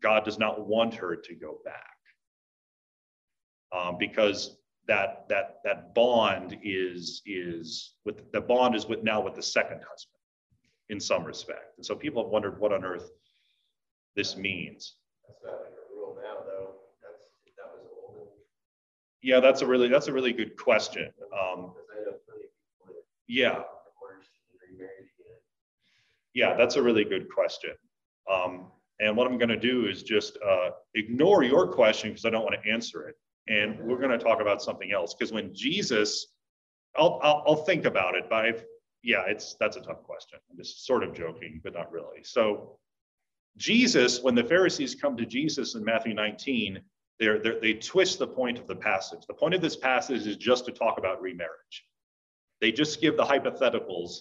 god 0.02 0.24
does 0.24 0.38
not 0.38 0.66
want 0.66 0.94
her 0.94 1.16
to 1.16 1.34
go 1.34 1.58
back 1.64 1.90
um, 3.76 3.96
because 3.98 4.56
that 4.86 5.24
that 5.28 5.56
that 5.64 5.94
bond 5.94 6.58
is 6.62 7.22
is 7.26 7.94
with 8.04 8.30
the 8.32 8.40
bond 8.40 8.74
is 8.74 8.86
with 8.86 9.02
now 9.02 9.20
with 9.20 9.34
the 9.34 9.42
second 9.42 9.78
husband 9.88 10.20
in 10.90 11.00
some 11.00 11.24
respect 11.24 11.76
and 11.78 11.84
so 11.86 11.94
people 11.94 12.22
have 12.22 12.30
wondered 12.30 12.58
what 12.60 12.72
on 12.72 12.84
earth 12.84 13.10
this 14.16 14.36
means 14.36 14.96
That's 15.26 15.42
not 15.44 15.52
like 15.60 15.72
a 15.72 15.96
rule 15.96 16.16
now, 16.22 16.44
though. 16.46 16.70
That's, 17.02 17.24
that 17.56 17.66
was 17.74 17.86
old. 18.06 18.28
yeah 19.22 19.40
that's 19.40 19.62
a 19.62 19.66
really 19.66 19.88
that's 19.88 20.08
a 20.08 20.12
really 20.12 20.32
good 20.32 20.56
question 20.56 21.08
um, 21.32 21.72
Because 21.72 21.88
I 21.90 22.04
know 22.04 22.16
plenty 22.28 22.44
of 22.44 22.52
people 22.52 22.94
that 22.94 23.02
yeah 23.26 23.64
divorced 23.88 24.30
and 24.52 24.60
remarried 24.70 25.08
again. 25.18 25.40
Yeah, 26.34 26.54
that's 26.56 26.76
a 26.76 26.82
really 26.82 27.04
good 27.04 27.28
question. 27.32 27.70
Um, 28.30 28.66
and 29.00 29.16
what 29.16 29.26
I'm 29.26 29.38
going 29.38 29.48
to 29.48 29.58
do 29.58 29.86
is 29.86 30.02
just 30.02 30.38
uh, 30.46 30.70
ignore 30.94 31.42
your 31.42 31.66
question 31.66 32.10
because 32.10 32.24
I 32.24 32.30
don't 32.30 32.44
want 32.44 32.56
to 32.62 32.70
answer 32.70 33.08
it. 33.08 33.16
And 33.48 33.78
we're 33.80 33.98
going 33.98 34.16
to 34.16 34.18
talk 34.18 34.40
about 34.40 34.62
something 34.62 34.92
else 34.92 35.14
because 35.14 35.32
when 35.32 35.54
Jesus, 35.54 36.26
I'll, 36.96 37.20
I'll, 37.22 37.44
I'll 37.46 37.64
think 37.64 37.84
about 37.84 38.14
it, 38.14 38.24
but 38.28 38.44
I've, 38.46 38.64
yeah, 39.02 39.24
it's 39.26 39.56
that's 39.60 39.76
a 39.76 39.80
tough 39.80 40.02
question. 40.02 40.38
I'm 40.50 40.56
just 40.56 40.86
sort 40.86 41.04
of 41.04 41.12
joking, 41.12 41.60
but 41.62 41.74
not 41.74 41.92
really. 41.92 42.24
So, 42.24 42.78
Jesus, 43.56 44.22
when 44.22 44.34
the 44.34 44.42
Pharisees 44.42 44.94
come 44.94 45.16
to 45.16 45.26
Jesus 45.26 45.74
in 45.74 45.84
Matthew 45.84 46.14
19, 46.14 46.80
they're, 47.20 47.38
they're, 47.38 47.60
they 47.60 47.74
twist 47.74 48.18
the 48.18 48.26
point 48.26 48.58
of 48.58 48.66
the 48.66 48.74
passage. 48.74 49.20
The 49.28 49.34
point 49.34 49.54
of 49.54 49.60
this 49.60 49.76
passage 49.76 50.26
is 50.26 50.36
just 50.36 50.64
to 50.66 50.72
talk 50.72 50.98
about 50.98 51.20
remarriage. 51.20 51.84
They 52.60 52.72
just 52.72 53.00
give 53.00 53.16
the 53.16 53.24
hypotheticals 53.24 54.20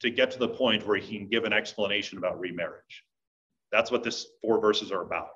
to 0.00 0.10
get 0.10 0.30
to 0.32 0.38
the 0.38 0.48
point 0.48 0.86
where 0.86 0.96
he 0.96 1.18
can 1.18 1.28
give 1.28 1.44
an 1.44 1.52
explanation 1.52 2.18
about 2.18 2.38
remarriage. 2.38 3.04
That's 3.72 3.90
what 3.90 4.02
this 4.02 4.26
four 4.42 4.60
verses 4.60 4.92
are 4.92 5.02
about. 5.02 5.30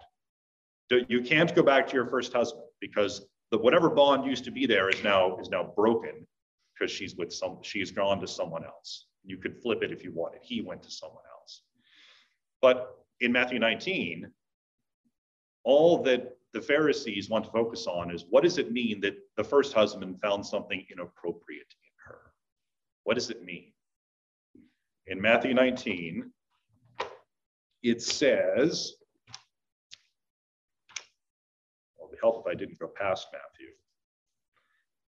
You 1.09 1.23
can't 1.23 1.55
go 1.55 1.63
back 1.63 1.89
to 1.89 1.95
your 1.95 2.07
first 2.07 2.33
husband 2.33 2.65
because 2.81 3.25
the 3.51 3.59
whatever 3.59 3.89
bond 3.89 4.27
used 4.27 4.45
to 4.45 4.51
be 4.51 4.67
there 4.67 4.89
is 4.89 5.03
now 5.03 5.39
is 5.39 5.49
now 5.49 5.73
broken 5.75 6.27
because 6.75 6.93
she's 6.93 7.17
with 7.17 7.33
some 7.33 7.59
she's 7.63 7.91
gone 7.91 8.21
to 8.21 8.27
someone 8.27 8.65
else. 8.65 9.07
You 9.25 9.39
could 9.39 9.57
flip 9.63 9.83
it 9.83 9.93
if 9.93 10.05
you 10.05 10.13
wanted. 10.13 10.41
He 10.43 10.61
went 10.61 10.83
to 10.83 10.91
someone 10.91 11.23
else. 11.39 11.63
But 12.61 12.95
in 13.21 13.33
Matthew 13.33 13.59
19, 13.59 14.31
all 15.65 16.03
that 16.03 16.37
the 16.53 16.61
Pharisees 16.61 17.31
want 17.31 17.45
to 17.45 17.51
focus 17.51 17.87
on 17.87 18.11
is 18.11 18.25
what 18.29 18.43
does 18.43 18.59
it 18.59 18.73
mean 18.73 19.01
that 19.01 19.15
the 19.37 19.45
first 19.45 19.73
husband 19.73 20.21
found 20.21 20.45
something 20.45 20.85
inappropriate 20.91 21.75
in 21.85 21.91
her? 22.07 22.19
What 23.05 23.15
does 23.15 23.31
it 23.31 23.45
mean? 23.45 23.72
In 25.13 25.21
Matthew 25.21 25.53
19, 25.53 26.33
it 27.83 28.01
says, 28.01 28.95
well, 31.99 32.09
it 32.09 32.13
would 32.13 32.19
help 32.23 32.41
if 32.41 32.51
I 32.51 32.55
didn't 32.55 32.79
go 32.79 32.89
past 32.89 33.27
Matthew. 33.31 33.73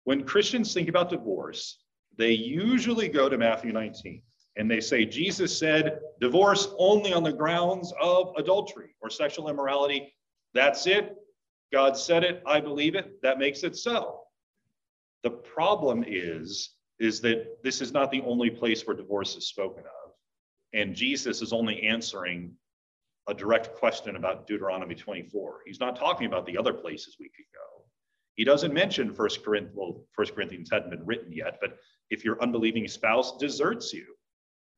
When 0.06 0.24
Christians 0.24 0.74
think 0.74 0.89
about 0.89 1.12
divorce, 1.12 1.84
they 2.18 2.32
usually 2.32 3.10
go 3.10 3.30
to 3.30 3.38
Matthew 3.38 3.72
19 3.74 4.24
and 4.58 4.72
they 4.72 4.82
say, 4.82 5.06
Jesus 5.06 5.56
said, 5.56 5.99
divorce 6.20 6.70
only 6.80 7.14
on 7.14 7.22
the 7.22 7.32
grounds 7.32 7.93
of 8.02 8.34
adultery 8.38 8.95
or 9.04 9.12
sexual 9.12 9.49
immorality. 9.49 10.12
That's 10.56 10.88
it. 10.88 11.16
God 11.72 11.95
said 11.95 12.24
it. 12.24 12.41
I 12.47 12.60
believe 12.60 12.95
it. 12.95 13.22
That 13.22 13.38
makes 13.38 13.62
it 13.62 13.76
so. 13.76 14.22
The 15.22 15.30
problem 15.30 16.04
is, 16.08 16.72
is 17.02 17.20
that 17.22 17.64
this 17.64 17.82
is 17.82 17.91
not 17.91 18.12
the 18.12 18.22
only 18.22 18.52
place 18.52 18.86
where 18.86 18.95
divorce 18.95 19.36
is 19.36 19.47
spoken 19.47 19.84
of. 19.84 20.12
And 20.74 20.95
Jesus 20.95 21.41
is 21.41 21.52
only 21.52 21.82
answering 21.82 22.54
a 23.28 23.34
direct 23.34 23.76
question 23.76 24.16
about 24.16 24.45
Deuteronomy 24.45 24.93
24. 24.93 25.62
He's 25.66 25.80
not 25.80 25.95
talking 25.95 26.28
about 26.28 26.45
the 26.45 26.58
other 26.58 26.74
places 26.74 27.18
we 27.20 27.30
could 27.30 27.45
go. 27.54 27.86
He 28.36 28.43
doesn't 28.43 28.74
mention 28.74 29.14
First 29.14 29.43
Corinthians, 29.43 29.76
well, 29.76 30.04
First 30.14 30.36
Corinthians 30.36 30.70
hadn't 30.72 30.91
been 30.91 31.06
written 31.06 31.34
yet, 31.34 31.58
but 31.60 31.78
if 32.12 32.24
your 32.24 32.41
unbelieving 32.41 32.88
spouse 32.88 33.36
deserts 33.38 33.91
you, 33.93 34.06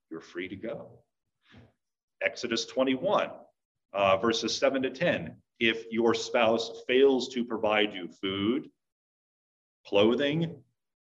you're 0.09 0.21
free 0.21 0.47
to 0.47 0.55
go. 0.55 0.99
Exodus 2.21 2.65
21, 2.65 3.32
uh, 3.91 4.17
verses 4.17 4.55
7 4.55 4.82
to 4.84 4.89
10. 4.89 5.36
If 5.59 5.86
your 5.91 6.13
spouse 6.13 6.84
fails 6.88 7.28
to 7.30 7.43
provide 7.43 7.93
you 7.93 8.07
food, 8.07 8.69
clothing, 9.86 10.55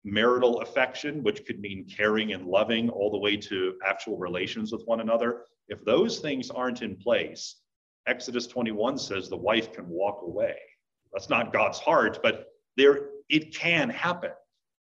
marital 0.03 0.61
affection, 0.61 1.23
which 1.23 1.45
could 1.45 1.59
mean 1.59 1.85
caring 1.85 2.33
and 2.33 2.47
loving 2.47 2.89
all 2.89 3.11
the 3.11 3.17
way 3.17 3.37
to 3.37 3.75
actual 3.85 4.17
relations 4.17 4.71
with 4.71 4.83
one 4.85 5.01
another, 5.01 5.43
if 5.67 5.83
those 5.85 6.19
things 6.19 6.49
aren't 6.49 6.81
in 6.81 6.95
place, 6.95 7.57
Exodus 8.07 8.47
21 8.47 8.97
says 8.97 9.29
the 9.29 9.37
wife 9.37 9.71
can 9.73 9.87
walk 9.87 10.21
away. 10.23 10.55
That's 11.13 11.29
not 11.29 11.53
God's 11.53 11.79
heart, 11.79 12.19
but 12.23 12.47
there 12.77 13.09
it 13.29 13.53
can 13.55 13.89
happen. 13.89 14.31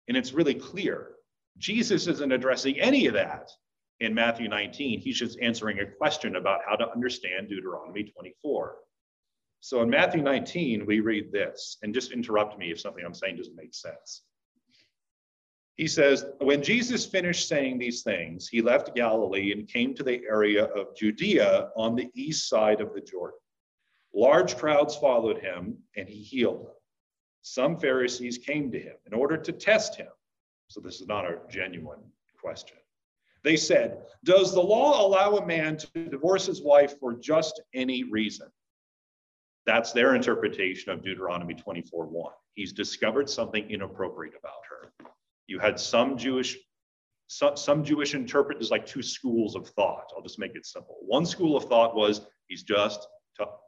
And 0.09 0.17
it's 0.17 0.33
really 0.33 0.55
clear. 0.55 1.13
Jesus 1.59 2.07
isn't 2.07 2.33
addressing 2.33 2.79
any 2.81 3.07
of 3.07 3.15
that 3.15 3.51
in 4.01 4.15
Matthew 4.15 4.49
19. 4.49 5.01
He's 5.01 5.19
just 5.19 5.39
answering 5.41 5.81
a 5.81 5.87
question 5.87 6.37
about 6.37 6.61
how 6.67 6.77
to 6.77 6.91
understand 6.91 7.49
Deuteronomy 7.49 8.05
24. 8.05 8.77
So 9.61 9.83
in 9.83 9.91
Matthew 9.91 10.23
19, 10.23 10.87
we 10.87 11.01
read 11.01 11.31
this, 11.33 11.77
and 11.83 11.93
just 11.93 12.13
interrupt 12.13 12.59
me 12.59 12.71
if 12.71 12.81
something 12.81 13.05
I'm 13.05 13.13
saying 13.13 13.37
doesn't 13.37 13.57
make 13.57 13.75
sense. 13.75 14.23
He 15.81 15.89
says, 15.89 16.27
When 16.41 16.63
Jesus 16.63 17.07
finished 17.07 17.49
saying 17.49 17.79
these 17.79 18.03
things, 18.03 18.47
he 18.47 18.61
left 18.61 18.95
Galilee 18.95 19.53
and 19.53 19.67
came 19.67 19.95
to 19.95 20.03
the 20.03 20.21
area 20.29 20.67
of 20.67 20.95
Judea 20.95 21.71
on 21.75 21.97
the 21.97 22.11
east 22.13 22.51
side 22.51 22.83
of 22.83 22.93
the 22.93 23.01
Jordan. 23.01 23.39
Large 24.13 24.59
crowds 24.59 24.95
followed 24.95 25.39
him, 25.39 25.79
and 25.97 26.07
he 26.07 26.23
healed 26.23 26.67
them. 26.67 26.75
Some 27.41 27.79
Pharisees 27.79 28.37
came 28.37 28.71
to 28.73 28.79
him 28.79 28.97
in 29.07 29.15
order 29.15 29.39
to 29.39 29.53
test 29.53 29.97
him. 29.97 30.11
So 30.69 30.81
this 30.81 31.01
is 31.01 31.07
not 31.07 31.25
a 31.25 31.39
genuine 31.49 32.03
question. 32.39 32.77
They 33.43 33.57
said, 33.57 34.03
Does 34.23 34.53
the 34.53 34.61
law 34.61 35.07
allow 35.07 35.39
a 35.39 35.47
man 35.47 35.79
to 35.79 36.11
divorce 36.11 36.45
his 36.45 36.61
wife 36.61 37.01
for 37.01 37.15
just 37.15 37.59
any 37.73 38.05
reason? 38.05 38.49
That's 39.65 39.93
their 39.93 40.15
interpretation 40.15 40.93
of 40.93 41.03
Deuteronomy 41.03 41.55
24 41.55 42.05
1. 42.05 42.33
He's 42.53 42.75
discovered 42.75 43.31
something 43.31 43.71
inappropriate 43.71 44.35
about 44.39 44.61
her. 44.69 44.93
You 45.51 45.59
had 45.59 45.81
some 45.81 46.17
Jewish 46.17 46.57
some, 47.27 47.57
some 47.57 47.85
Jewish 47.85 48.15
interpreters 48.15 48.71
like 48.71 48.87
two 48.87 49.03
schools 49.03 49.55
of 49.55 49.69
thought. 49.69 50.11
I'll 50.17 50.23
just 50.23 50.39
make 50.39 50.55
it 50.55 50.65
simple. 50.65 50.97
One 51.03 51.27
school 51.27 51.57
of 51.57 51.65
thought 51.65 51.95
was 51.95 52.23
he's 52.47 52.63
just 52.63 53.07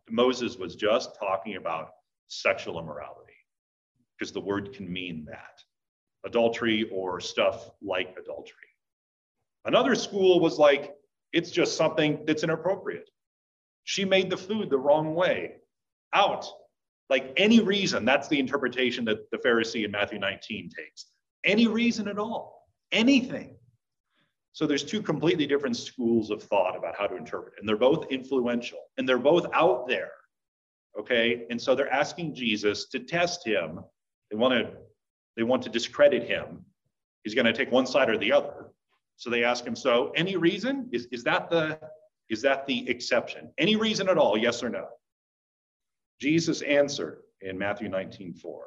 Moses 0.09 0.57
was 0.57 0.77
just 0.77 1.19
talking 1.19 1.57
about 1.57 1.91
sexual 2.29 2.79
immorality 2.79 3.33
because 4.17 4.33
the 4.33 4.41
word 4.41 4.73
can 4.73 4.93
mean 4.93 5.25
that 5.27 5.61
adultery 6.25 6.89
or 6.93 7.19
stuff 7.21 7.71
like 7.83 8.17
adultery. 8.21 8.69
Another 9.65 9.95
school 9.95 10.39
was 10.39 10.59
like, 10.59 10.95
it's 11.33 11.51
just 11.51 11.77
something 11.77 12.25
that's 12.27 12.45
inappropriate. 12.45 13.09
She 13.85 14.05
made 14.05 14.31
the 14.31 14.37
food 14.37 14.71
the 14.71 14.79
wrong 14.79 15.15
way. 15.15 15.57
Out. 16.15 16.47
Like 17.09 17.33
any 17.37 17.61
reason, 17.61 18.05
that's 18.05 18.29
the 18.29 18.39
interpretation 18.39 19.05
that 19.07 19.31
the 19.31 19.39
Pharisee 19.39 19.85
in 19.85 19.91
Matthew 19.91 20.19
19 20.19 20.71
takes. 20.77 21.07
Any 21.45 21.67
reason 21.67 22.09
at 22.09 22.19
all, 22.19 22.69
anything. 22.93 23.57
So 24.53 24.67
there's 24.67 24.85
two 24.85 25.03
completely 25.03 25.47
different 25.47 25.77
schools 25.77 26.31
of 26.31 26.43
thought 26.43 26.77
about 26.77 26.95
how 26.97 27.07
to 27.07 27.17
interpret, 27.17 27.55
and 27.59 27.69
they're 27.69 27.77
both 27.77 28.11
influential 28.11 28.79
and 28.99 29.09
they're 29.09 29.19
both 29.19 29.47
out 29.53 29.89
there. 29.89 30.11
Okay, 30.99 31.47
and 31.49 31.61
so 31.61 31.75
they're 31.75 31.93
asking 31.93 32.35
Jesus 32.35 32.89
to 32.91 32.99
test 32.99 33.47
him. 33.47 33.81
They 34.31 34.37
want 34.37 34.53
to, 34.53 34.71
they 35.37 35.43
want 35.43 35.63
to 35.63 35.71
discredit 35.71 36.25
him. 36.25 36.65
He's 37.25 37.35
going 37.35 37.47
to 37.47 37.53
take 37.53 37.73
one 37.73 37.87
side 37.87 38.11
or 38.11 38.19
the 38.19 38.33
other. 38.33 38.67
So 39.17 39.31
they 39.31 39.43
ask 39.43 39.65
him, 39.65 39.75
so 39.75 40.13
any 40.17 40.37
reason? 40.37 40.89
Is, 40.93 41.07
is 41.13 41.25
that 41.25 41.49
the 41.49 41.79
is 42.29 42.43
that 42.43 42.67
the 42.67 42.89
exception? 42.89 43.53
Any 43.59 43.77
reason 43.77 44.09
at 44.09 44.17
all, 44.17 44.39
yes 44.39 44.63
or 44.63 44.71
no? 44.71 44.87
Jesus 46.21 46.63
answered 46.63 47.23
in 47.43 47.59
Matthew 47.59 47.89
19, 47.89 48.35
4. 48.35 48.67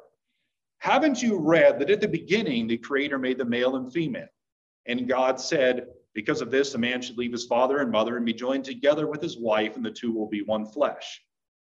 Haven't 0.86 1.20
you 1.20 1.36
read 1.36 1.80
that 1.80 1.90
at 1.90 2.00
the 2.00 2.06
beginning 2.06 2.68
the 2.68 2.78
Creator 2.78 3.18
made 3.18 3.38
the 3.38 3.44
male 3.44 3.74
and 3.74 3.92
female? 3.92 4.28
And 4.86 5.08
God 5.08 5.40
said, 5.40 5.88
Because 6.14 6.40
of 6.40 6.52
this, 6.52 6.74
a 6.74 6.78
man 6.78 7.02
should 7.02 7.18
leave 7.18 7.32
his 7.32 7.44
father 7.44 7.78
and 7.78 7.90
mother 7.90 8.16
and 8.16 8.24
be 8.24 8.32
joined 8.32 8.64
together 8.64 9.08
with 9.08 9.20
his 9.20 9.36
wife, 9.36 9.74
and 9.74 9.84
the 9.84 9.90
two 9.90 10.12
will 10.12 10.28
be 10.28 10.42
one 10.42 10.64
flesh. 10.64 11.20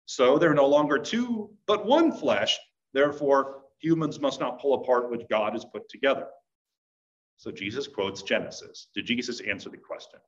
So 0.05 0.37
they're 0.37 0.53
no 0.53 0.67
longer 0.67 0.99
two, 0.99 1.49
but 1.65 1.87
one 1.87 2.11
flesh. 2.11 2.59
Therefore, 2.93 3.63
humans 3.79 4.19
must 4.19 4.39
not 4.39 4.61
pull 4.61 4.75
apart 4.75 5.09
what 5.09 5.27
God 5.27 5.53
has 5.53 5.65
put 5.65 5.89
together. 5.89 6.27
So 7.37 7.49
Jesus 7.49 7.87
quotes 7.87 8.21
Genesis. 8.21 8.89
Did 8.93 9.07
Jesus 9.07 9.39
answer 9.39 9.71
the 9.71 9.77
question? 9.77 10.19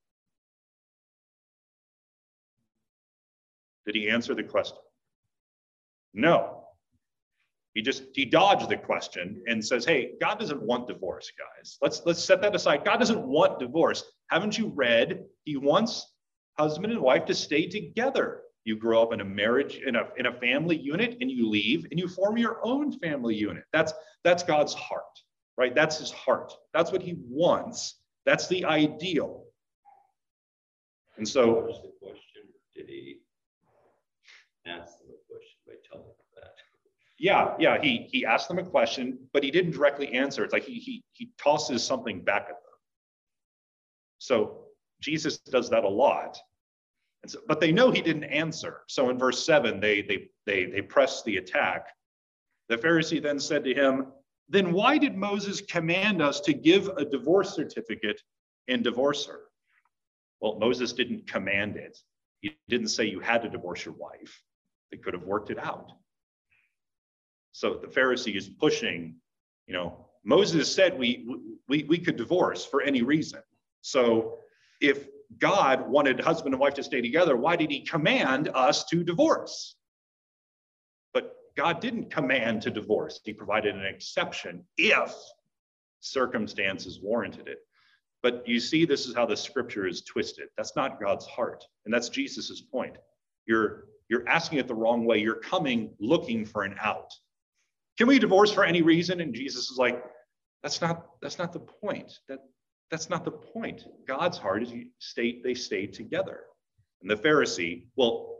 Did 3.85 3.93
he 3.93 4.09
answer 4.09 4.33
the 4.33 4.41
question? 4.41 4.79
No. 6.15 6.60
He 7.73 7.81
just 7.81 8.03
he 8.13 8.25
dodged 8.25 8.69
the 8.69 8.77
question 8.77 9.41
and 9.47 9.65
says, 9.65 9.85
"Hey, 9.85 10.13
God 10.19 10.39
doesn't 10.39 10.61
want 10.61 10.87
divorce, 10.87 11.31
guys. 11.37 11.77
Let's 11.81 12.01
let's 12.05 12.23
set 12.23 12.41
that 12.41 12.55
aside. 12.55 12.83
God 12.83 12.97
doesn't 12.97 13.25
want 13.25 13.59
divorce. 13.59 14.03
Haven't 14.29 14.57
you 14.57 14.67
read? 14.75 15.23
He 15.45 15.55
wants 15.57 16.13
husband 16.57 16.91
and 16.91 17.01
wife 17.01 17.25
to 17.25 17.33
stay 17.33 17.67
together. 17.67 18.41
You 18.65 18.75
grow 18.75 19.01
up 19.01 19.13
in 19.13 19.21
a 19.21 19.25
marriage 19.25 19.77
in 19.85 19.95
a 19.95 20.07
in 20.17 20.25
a 20.25 20.33
family 20.33 20.77
unit 20.77 21.17
and 21.21 21.31
you 21.31 21.47
leave 21.47 21.85
and 21.89 21.99
you 21.99 22.07
form 22.07 22.37
your 22.37 22.59
own 22.63 22.91
family 22.99 23.35
unit. 23.35 23.63
That's 23.71 23.93
that's 24.23 24.43
God's 24.43 24.73
heart, 24.73 25.19
right? 25.57 25.73
That's 25.73 25.97
his 25.97 26.11
heart. 26.11 26.53
That's 26.73 26.91
what 26.91 27.01
he 27.01 27.15
wants. 27.27 28.01
That's 28.25 28.47
the 28.47 28.65
ideal. 28.65 29.45
And 31.17 31.27
so 31.27 31.53
What 31.53 31.67
was 31.67 31.81
the 31.81 31.91
question? 31.99 32.43
Did 32.75 32.87
he 32.87 33.21
ask 34.65 34.99
them 34.99 35.07
a 35.09 35.21
question 35.31 35.57
by 35.65 35.73
telling 35.89 36.05
them 36.05 36.15
that? 36.35 36.55
Yeah, 37.21 37.53
yeah, 37.59 37.79
he 37.79 38.07
he 38.11 38.25
asked 38.25 38.47
them 38.47 38.57
a 38.57 38.63
question, 38.63 39.19
but 39.31 39.43
he 39.43 39.51
didn't 39.51 39.73
directly 39.73 40.11
answer. 40.11 40.43
It's 40.43 40.53
like 40.53 40.63
he 40.63 40.79
he 40.79 41.03
he 41.13 41.29
tosses 41.37 41.83
something 41.83 42.23
back 42.23 42.41
at 42.41 42.47
them. 42.47 42.79
So 44.17 44.63
Jesus 45.01 45.37
does 45.37 45.69
that 45.69 45.83
a 45.83 45.87
lot. 45.87 46.39
And 47.21 47.31
so, 47.31 47.37
but 47.47 47.59
they 47.59 47.71
know 47.71 47.91
he 47.91 48.01
didn't 48.01 48.23
answer. 48.23 48.81
So 48.87 49.11
in 49.11 49.19
verse 49.19 49.45
7, 49.45 49.79
they 49.79 50.01
they 50.01 50.29
they 50.47 50.65
they 50.65 50.81
press 50.81 51.21
the 51.21 51.37
attack. 51.37 51.89
The 52.69 52.77
Pharisee 52.77 53.21
then 53.21 53.39
said 53.39 53.63
to 53.65 53.73
him, 53.75 54.07
Then 54.49 54.73
why 54.73 54.97
did 54.97 55.15
Moses 55.15 55.61
command 55.61 56.23
us 56.23 56.39
to 56.39 56.53
give 56.53 56.87
a 56.87 57.05
divorce 57.05 57.53
certificate 57.53 58.19
and 58.67 58.83
divorce 58.83 59.27
her? 59.27 59.41
Well, 60.39 60.57
Moses 60.57 60.91
didn't 60.91 61.27
command 61.27 61.75
it. 61.75 61.99
He 62.39 62.57
didn't 62.67 62.87
say 62.87 63.05
you 63.05 63.19
had 63.19 63.43
to 63.43 63.49
divorce 63.49 63.85
your 63.85 63.93
wife. 63.93 64.41
They 64.89 64.97
could 64.97 65.13
have 65.13 65.25
worked 65.25 65.51
it 65.51 65.59
out. 65.59 65.91
So 67.51 67.75
the 67.75 67.87
Pharisee 67.87 68.35
is 68.35 68.47
pushing, 68.47 69.15
you 69.67 69.73
know, 69.73 70.07
Moses 70.23 70.73
said 70.73 70.97
we, 70.97 71.27
we, 71.67 71.83
we 71.83 71.97
could 71.97 72.15
divorce 72.15 72.65
for 72.65 72.81
any 72.81 73.01
reason. 73.01 73.41
So 73.81 74.37
if 74.79 75.07
God 75.37 75.89
wanted 75.89 76.19
husband 76.19 76.53
and 76.53 76.61
wife 76.61 76.75
to 76.75 76.83
stay 76.83 77.01
together, 77.01 77.35
why 77.35 77.55
did 77.55 77.71
he 77.71 77.81
command 77.81 78.49
us 78.53 78.85
to 78.85 79.03
divorce? 79.03 79.75
But 81.13 81.35
God 81.55 81.79
didn't 81.81 82.11
command 82.11 82.61
to 82.63 82.71
divorce. 82.71 83.19
He 83.23 83.33
provided 83.33 83.75
an 83.75 83.85
exception 83.85 84.65
if 84.77 85.13
circumstances 85.99 86.99
warranted 87.01 87.47
it. 87.47 87.59
But 88.23 88.47
you 88.47 88.59
see, 88.59 88.85
this 88.85 89.07
is 89.07 89.15
how 89.15 89.25
the 89.25 89.37
scripture 89.37 89.87
is 89.87 90.03
twisted. 90.03 90.49
That's 90.55 90.75
not 90.75 91.01
God's 91.01 91.25
heart. 91.25 91.63
And 91.85 91.93
that's 91.93 92.09
Jesus's 92.09 92.61
point. 92.61 92.97
You're, 93.47 93.85
you're 94.09 94.27
asking 94.27 94.59
it 94.59 94.67
the 94.67 94.75
wrong 94.75 95.05
way. 95.05 95.17
You're 95.17 95.35
coming 95.35 95.93
looking 95.99 96.45
for 96.45 96.63
an 96.63 96.75
out. 96.79 97.11
Can 98.01 98.07
we 98.07 98.17
divorce 98.17 98.51
for 98.51 98.63
any 98.63 98.81
reason? 98.81 99.21
And 99.21 99.31
Jesus 99.31 99.69
is 99.69 99.77
like, 99.77 100.03
that's 100.63 100.81
not 100.81 101.05
that's 101.21 101.37
not 101.37 101.53
the 101.53 101.59
point. 101.59 102.11
That 102.27 102.39
That's 102.89 103.11
not 103.11 103.23
the 103.23 103.29
point. 103.29 103.83
God's 104.07 104.39
heart 104.39 104.63
is 104.63 104.71
you 104.71 104.87
state 104.97 105.43
they 105.43 105.53
stay 105.53 105.85
together. 105.85 106.45
And 107.03 107.11
the 107.11 107.15
Pharisee, 107.15 107.85
well, 107.95 108.39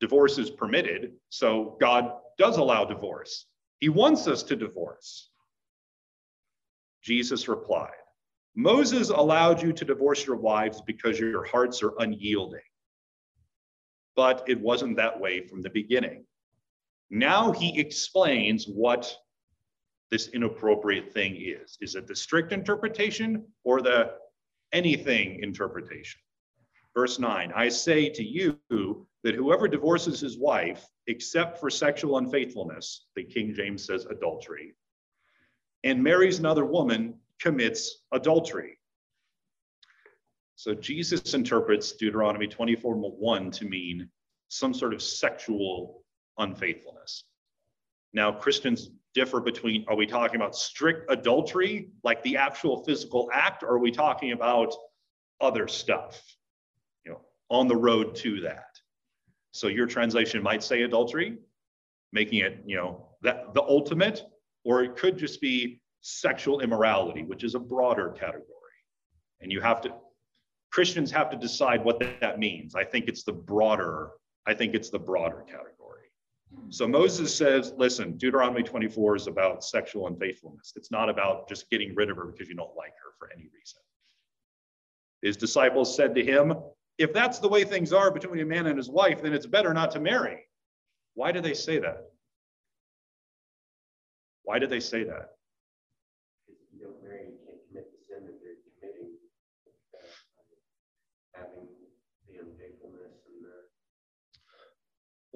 divorce 0.00 0.38
is 0.38 0.50
permitted, 0.50 1.12
so 1.28 1.76
God 1.80 2.10
does 2.36 2.56
allow 2.56 2.84
divorce. 2.84 3.46
He 3.78 3.90
wants 3.90 4.26
us 4.26 4.42
to 4.42 4.56
divorce. 4.56 5.30
Jesus 7.04 7.46
replied, 7.46 8.02
Moses 8.56 9.10
allowed 9.10 9.62
you 9.62 9.72
to 9.72 9.84
divorce 9.84 10.26
your 10.26 10.34
wives 10.34 10.82
because 10.84 11.20
your 11.20 11.44
hearts 11.44 11.80
are 11.84 11.94
unyielding. 12.00 12.68
But 14.16 14.42
it 14.48 14.60
wasn't 14.60 14.96
that 14.96 15.20
way 15.20 15.46
from 15.46 15.62
the 15.62 15.70
beginning. 15.70 16.24
Now 17.10 17.52
he 17.52 17.78
explains 17.78 18.66
what 18.66 19.14
this 20.10 20.28
inappropriate 20.28 21.12
thing 21.12 21.36
is. 21.36 21.76
Is 21.80 21.94
it 21.94 22.06
the 22.06 22.16
strict 22.16 22.52
interpretation 22.52 23.44
or 23.64 23.80
the 23.80 24.12
anything 24.72 25.42
interpretation? 25.42 26.20
Verse 26.94 27.18
9 27.18 27.52
I 27.54 27.68
say 27.68 28.08
to 28.10 28.24
you 28.24 28.58
that 29.24 29.34
whoever 29.34 29.68
divorces 29.68 30.20
his 30.20 30.38
wife, 30.38 30.86
except 31.06 31.58
for 31.58 31.70
sexual 31.70 32.18
unfaithfulness, 32.18 33.06
the 33.16 33.24
King 33.24 33.54
James 33.54 33.84
says 33.84 34.06
adultery, 34.06 34.74
and 35.84 36.02
marries 36.02 36.38
another 36.38 36.64
woman, 36.64 37.14
commits 37.40 38.02
adultery. 38.12 38.78
So 40.56 40.74
Jesus 40.74 41.34
interprets 41.34 41.92
Deuteronomy 41.92 42.48
24 42.48 42.94
1 42.96 43.50
to 43.52 43.64
mean 43.64 44.10
some 44.48 44.74
sort 44.74 44.92
of 44.92 45.02
sexual 45.02 46.02
unfaithfulness. 46.38 47.24
Now, 48.12 48.32
Christians 48.32 48.90
differ 49.14 49.40
between 49.40 49.84
are 49.88 49.96
we 49.96 50.06
talking 50.06 50.36
about 50.36 50.54
strict 50.56 51.10
adultery, 51.10 51.90
like 52.04 52.22
the 52.22 52.36
actual 52.36 52.84
physical 52.84 53.30
act, 53.32 53.62
or 53.62 53.70
are 53.70 53.78
we 53.78 53.90
talking 53.90 54.32
about 54.32 54.72
other 55.40 55.68
stuff, 55.68 56.22
you 57.04 57.12
know, 57.12 57.20
on 57.50 57.68
the 57.68 57.76
road 57.76 58.14
to 58.16 58.40
that? 58.40 58.78
So 59.52 59.68
your 59.68 59.86
translation 59.86 60.42
might 60.42 60.62
say 60.62 60.82
adultery, 60.82 61.38
making 62.12 62.40
it, 62.40 62.62
you 62.64 62.76
know, 62.76 63.08
that 63.22 63.54
the 63.54 63.62
ultimate, 63.62 64.22
or 64.64 64.82
it 64.82 64.96
could 64.96 65.18
just 65.18 65.40
be 65.40 65.80
sexual 66.00 66.60
immorality, 66.60 67.22
which 67.22 67.44
is 67.44 67.54
a 67.54 67.58
broader 67.58 68.10
category. 68.10 68.44
And 69.40 69.50
you 69.50 69.60
have 69.60 69.80
to, 69.82 69.92
Christians 70.70 71.10
have 71.10 71.30
to 71.30 71.36
decide 71.36 71.84
what 71.84 71.98
that 72.20 72.38
means. 72.38 72.74
I 72.74 72.84
think 72.84 73.08
it's 73.08 73.24
the 73.24 73.32
broader, 73.32 74.10
I 74.46 74.54
think 74.54 74.74
it's 74.74 74.90
the 74.90 74.98
broader 74.98 75.44
category. 75.46 75.72
So 76.70 76.86
Moses 76.86 77.34
says, 77.34 77.72
listen, 77.76 78.16
Deuteronomy 78.18 78.62
24 78.62 79.16
is 79.16 79.26
about 79.26 79.64
sexual 79.64 80.06
unfaithfulness. 80.06 80.72
It's 80.76 80.90
not 80.90 81.08
about 81.08 81.48
just 81.48 81.68
getting 81.70 81.94
rid 81.94 82.10
of 82.10 82.16
her 82.16 82.26
because 82.26 82.48
you 82.48 82.54
don't 82.54 82.76
like 82.76 82.92
her 83.02 83.12
for 83.18 83.30
any 83.32 83.48
reason. 83.54 83.80
His 85.22 85.36
disciples 85.36 85.94
said 85.96 86.14
to 86.14 86.24
him, 86.24 86.54
if 86.98 87.12
that's 87.12 87.38
the 87.38 87.48
way 87.48 87.64
things 87.64 87.92
are 87.92 88.10
between 88.10 88.40
a 88.40 88.44
man 88.44 88.66
and 88.66 88.76
his 88.76 88.90
wife, 88.90 89.22
then 89.22 89.32
it's 89.32 89.46
better 89.46 89.72
not 89.72 89.90
to 89.92 90.00
marry. 90.00 90.44
Why 91.14 91.32
do 91.32 91.40
they 91.40 91.54
say 91.54 91.78
that? 91.78 92.04
Why 94.42 94.58
do 94.58 94.66
they 94.66 94.80
say 94.80 95.04
that? 95.04 95.30
If 96.48 96.56
you 96.72 96.80
don't 96.86 97.02
marry, 97.02 97.26
you 97.26 97.36
can't 97.44 97.60
commit 97.68 97.90
the 97.92 97.98
sin 98.06 98.24
that 98.24 98.38
you're 98.42 98.56
committing. 98.80 99.12
uh, 99.94 100.06
Having 101.34 101.68
the 102.28 102.34
unfaithfulness 102.40 103.20
and 103.28 103.44
the. 103.44 103.56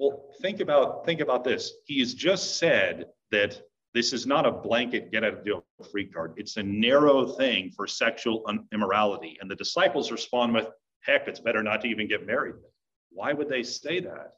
Well, 0.03 0.25
think 0.41 0.59
about 0.59 1.05
think 1.05 1.21
about 1.21 1.45
this. 1.45 1.75
He's 1.85 2.13
just 2.13 2.57
said 2.57 3.05
that 3.31 3.61
this 3.93 4.11
is 4.11 4.27
not 4.27 4.45
a 4.45 4.51
blanket 4.51 5.13
get 5.13 5.23
out 5.23 5.33
of 5.33 5.45
jail 5.45 5.63
free 5.93 6.07
card. 6.07 6.33
It's 6.35 6.57
a 6.57 6.63
narrow 6.63 7.25
thing 7.25 7.71
for 7.71 7.87
sexual 7.87 8.43
immorality. 8.73 9.37
And 9.39 9.49
the 9.49 9.55
disciples 9.55 10.11
respond 10.11 10.55
with, 10.55 10.67
heck, 11.03 11.29
it's 11.29 11.39
better 11.39 11.63
not 11.63 11.79
to 11.81 11.87
even 11.87 12.09
get 12.09 12.27
married. 12.27 12.55
Why 13.11 13.31
would 13.31 13.47
they 13.47 13.63
say 13.63 14.01
that? 14.01 14.33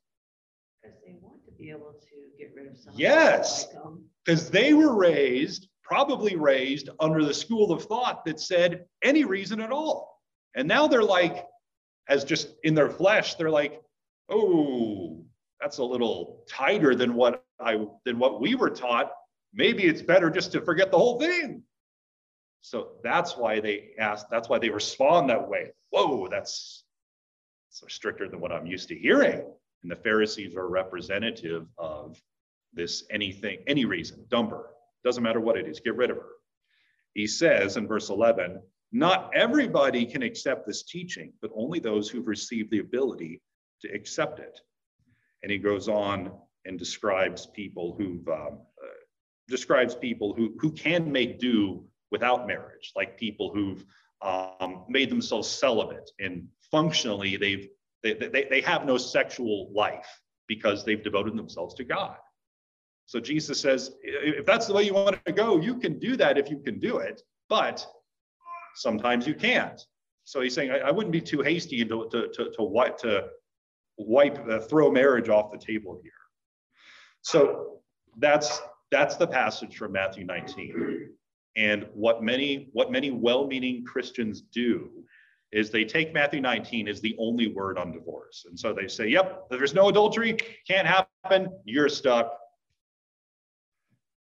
Because 0.83 0.97
they 1.03 1.15
want 1.19 1.43
to 1.45 1.51
be 1.51 1.71
able 1.71 1.93
to 1.99 2.37
get 2.37 2.53
rid 2.55 2.67
of 2.67 2.77
someone. 2.77 2.99
Yes. 2.99 3.65
Because 4.23 4.45
um, 4.45 4.51
they 4.51 4.73
were 4.73 4.93
raised, 4.93 5.67
probably 5.81 6.35
raised 6.35 6.89
under 6.99 7.25
the 7.25 7.33
school 7.33 7.71
of 7.71 7.85
thought 7.85 8.23
that 8.25 8.39
said 8.39 8.85
any 9.03 9.23
reason 9.23 9.59
at 9.61 9.71
all. 9.71 10.21
And 10.55 10.67
now 10.67 10.85
they're 10.85 11.01
like, 11.01 11.43
as 12.07 12.23
just 12.23 12.49
in 12.63 12.75
their 12.75 12.89
flesh, 12.89 13.33
they're 13.33 13.49
like, 13.49 13.81
oh, 14.29 15.24
that's 15.61 15.77
a 15.77 15.83
little 15.83 16.43
tighter 16.49 16.95
than 16.95 17.13
what 17.13 17.43
I 17.59 17.85
than 18.05 18.19
what 18.19 18.41
we 18.41 18.55
were 18.55 18.69
taught. 18.69 19.11
Maybe 19.53 19.83
it's 19.83 20.01
better 20.01 20.29
just 20.29 20.51
to 20.51 20.61
forget 20.61 20.91
the 20.91 20.97
whole 20.97 21.19
thing. 21.19 21.63
So 22.61 22.93
that's 23.03 23.37
why 23.37 23.59
they 23.59 23.91
ask, 23.99 24.27
that's 24.29 24.49
why 24.49 24.57
they 24.57 24.69
respond 24.69 25.29
that 25.29 25.47
way. 25.47 25.71
Whoa, 25.91 26.27
that's 26.27 26.83
so 27.69 27.85
stricter 27.87 28.27
than 28.27 28.39
what 28.39 28.51
I'm 28.51 28.65
used 28.65 28.89
to 28.89 28.97
hearing. 28.97 29.43
And 29.83 29.91
the 29.91 29.95
Pharisees 29.95 30.55
are 30.55 30.67
representative 30.67 31.67
of 31.77 32.19
this 32.73 33.03
anything, 33.11 33.59
any 33.67 33.85
reason, 33.85 34.25
dump 34.29 34.49
her. 34.49 34.65
Doesn't 35.03 35.21
matter 35.21 35.39
what 35.39 35.57
it 35.57 35.67
is, 35.67 35.79
get 35.79 35.95
rid 35.95 36.09
of 36.09 36.17
her. 36.17 36.31
He 37.13 37.27
says 37.27 37.77
in 37.77 37.87
verse 37.87 38.09
11, 38.09 38.59
not 38.91 39.29
everybody 39.35 40.05
can 40.05 40.23
accept 40.23 40.65
this 40.65 40.83
teaching, 40.83 41.33
but 41.43 41.51
only 41.55 41.79
those 41.79 42.09
who've 42.09 42.27
received 42.27 42.71
the 42.71 42.79
ability 42.79 43.41
to 43.81 43.93
accept 43.93 44.39
it. 44.39 44.59
And 45.45 45.51
he 45.51 45.59
goes 45.59 45.87
on 45.87 46.31
and 46.65 46.79
describes 46.79 47.45
people 47.45 47.93
who've 47.95 48.27
um, 48.27 48.57
uh, 48.83 48.87
describes 49.47 49.93
people 49.93 50.33
who 50.33 50.55
who 50.57 50.71
can 50.71 51.11
make 51.11 51.37
do 51.37 51.85
without 52.09 52.47
marriage, 52.47 52.93
like 52.95 53.15
people 53.15 53.51
who've 53.53 53.85
um, 54.23 54.85
made 54.89 55.11
themselves 55.11 55.47
celibate 55.47 56.09
and 56.19 56.47
functionally 56.71 57.37
they've 57.37 57.67
they, 58.01 58.13
they, 58.15 58.47
they 58.49 58.61
have 58.61 58.87
no 58.87 58.97
sexual 58.97 59.71
life 59.71 60.19
because 60.47 60.83
they've 60.83 61.03
devoted 61.03 61.37
themselves 61.37 61.75
to 61.75 61.83
God. 61.83 62.17
So 63.05 63.19
Jesus 63.19 63.61
says, 63.61 63.91
if 64.01 64.47
that's 64.47 64.65
the 64.65 64.73
way 64.73 64.81
you 64.81 64.95
want 64.95 65.23
to 65.25 65.31
go, 65.31 65.61
you 65.61 65.75
can 65.77 65.99
do 65.99 66.15
that 66.17 66.39
if 66.39 66.49
you 66.49 66.57
can 66.57 66.79
do 66.79 66.97
it, 66.97 67.21
but 67.49 67.85
sometimes 68.73 69.27
you 69.27 69.35
can't. 69.35 69.79
So 70.23 70.41
he's 70.41 70.55
saying, 70.55 70.71
I, 70.71 70.79
I 70.79 70.91
wouldn't 70.91 71.13
be 71.13 71.21
too 71.21 71.41
hasty 71.41 71.85
to, 71.85 72.09
to, 72.09 72.29
to, 72.29 72.49
to, 72.49 72.63
wipe, 72.63 72.97
to 72.99 73.27
wipe, 73.97 74.37
uh, 74.49 74.59
throw 74.59 74.91
marriage 74.91 75.29
off 75.29 75.51
the 75.51 75.57
table 75.57 75.99
here. 76.01 76.11
So 77.21 77.79
that's, 78.17 78.61
that's 78.91 79.15
the 79.15 79.27
passage 79.27 79.77
from 79.77 79.93
Matthew 79.93 80.25
19. 80.25 81.09
And 81.57 81.87
what 81.93 82.21
many, 82.21 82.69
what 82.73 82.91
many 82.91 83.11
well-meaning 83.11 83.85
Christians 83.85 84.41
do 84.41 84.89
is 85.51 85.71
they 85.71 85.85
take 85.85 86.13
Matthew 86.13 86.41
19 86.41 86.87
as 86.87 86.99
the 86.99 87.15
only 87.17 87.47
word 87.47 87.77
on 87.77 87.91
divorce. 87.91 88.45
And 88.47 88.59
so 88.59 88.73
they 88.73 88.87
say, 88.87 89.07
yep, 89.07 89.45
there's 89.49 89.73
no 89.73 89.87
adultery, 89.87 90.37
can't 90.67 90.87
happen, 90.87 91.49
you're 91.63 91.87
stuck. 91.87 92.37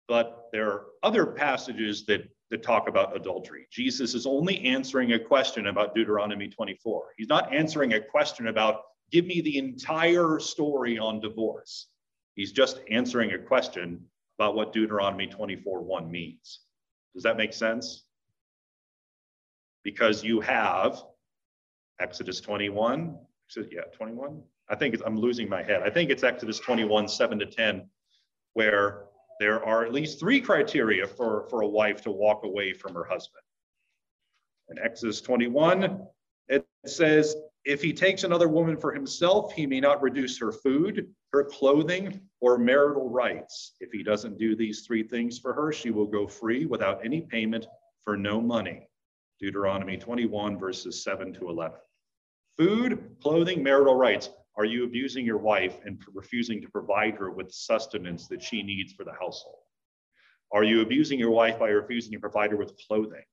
But 0.08 0.50
there 0.52 0.70
are 0.70 0.86
other 1.02 1.26
passages 1.26 2.06
that, 2.08 2.28
that 2.52 2.62
talk 2.62 2.90
about 2.90 3.16
adultery. 3.16 3.68
Jesus 3.72 4.14
is 4.16 4.26
only 4.26 4.60
answering 4.66 5.14
a 5.14 5.20
question 5.20 5.68
about 5.68 5.96
Deuteronomy 5.96 6.50
24. 6.50 7.14
He's 7.18 7.30
not 7.30 7.54
answering 7.54 7.94
a 7.94 8.02
question 8.02 8.48
about, 8.48 8.82
give 9.12 9.26
me 9.26 9.42
the 9.42 9.58
entire 9.58 10.40
story 10.40 10.98
on 10.98 11.20
divorce. 11.20 11.88
He's 12.36 12.52
just 12.52 12.82
answering 12.90 13.32
a 13.34 13.38
question 13.38 14.06
about 14.40 14.56
what 14.56 14.74
Deuteronomy 14.74 15.28
24 15.28 15.82
1 15.82 16.12
means. 16.12 16.62
Does 17.14 17.24
that 17.24 17.38
make 17.38 17.54
sense? 17.54 18.06
Because 19.84 20.24
you 20.24 20.42
have 20.42 21.04
Exodus 22.00 22.42
21, 22.42 23.18
yeah, 23.72 23.82
21. 23.96 24.42
I 24.70 24.76
think 24.76 24.96
I'm 25.06 25.18
losing 25.18 25.48
my 25.50 25.62
head. 25.62 25.84
I 25.84 25.90
think 25.90 26.10
it's 26.10 26.24
Exodus 26.24 26.60
21, 26.60 27.08
7 27.08 27.40
to 27.40 27.46
10, 27.46 27.88
where 28.54 29.06
there 29.40 29.64
are 29.64 29.86
at 29.86 29.94
least 29.94 30.20
three 30.20 30.40
criteria 30.40 31.06
for, 31.06 31.48
for 31.50 31.62
a 31.62 31.68
wife 31.68 32.02
to 32.04 32.12
walk 32.12 32.44
away 32.44 32.74
from 32.74 32.94
her 32.94 33.04
husband. 33.04 33.44
In 34.70 34.80
Exodus 34.80 35.22
21, 35.22 36.08
it 36.48 36.66
says, 36.86 37.36
if 37.66 37.82
he 37.82 37.94
takes 37.94 38.24
another 38.24 38.50
woman 38.50 38.78
for 38.78 38.94
himself, 38.94 39.54
he 39.54 39.66
may 39.66 39.80
not 39.80 40.02
reduce 40.02 40.38
her 40.40 40.52
food, 40.52 41.14
her 41.32 41.46
clothing, 41.46 42.20
or 42.42 42.58
marital 42.58 43.10
rights. 43.10 43.76
If 43.80 43.92
he 43.92 44.04
doesn't 44.04 44.38
do 44.38 44.56
these 44.56 44.82
three 44.82 45.04
things 45.04 45.40
for 45.40 45.54
her, 45.54 45.72
she 45.72 45.90
will 45.90 46.06
go 46.06 46.28
free 46.28 46.66
without 46.66 47.06
any 47.06 47.22
payment 47.22 47.66
for 48.04 48.18
no 48.18 48.42
money. 48.42 48.88
Deuteronomy 49.40 49.98
21, 49.98 50.60
verses 50.60 51.04
7 51.04 51.34
to 51.34 51.50
11. 51.50 51.78
Food, 52.58 53.16
clothing, 53.22 53.64
marital 53.64 53.96
rights. 53.96 54.30
Are 54.56 54.66
you 54.66 54.84
abusing 54.84 55.26
your 55.26 55.40
wife 55.40 55.80
and 55.86 56.00
refusing 56.14 56.62
to 56.62 56.70
provide 56.70 57.16
her 57.16 57.32
with 57.32 57.52
sustenance 57.52 58.28
that 58.28 58.44
she 58.44 58.62
needs 58.62 58.94
for 58.94 59.04
the 59.04 59.14
household? 59.14 59.64
Are 60.52 60.64
you 60.64 60.82
abusing 60.82 61.18
your 61.18 61.32
wife 61.32 61.58
by 61.58 61.70
refusing 61.70 62.12
to 62.12 62.20
provide 62.20 62.52
her 62.52 62.58
with 62.58 62.78
clothing? 62.88 63.24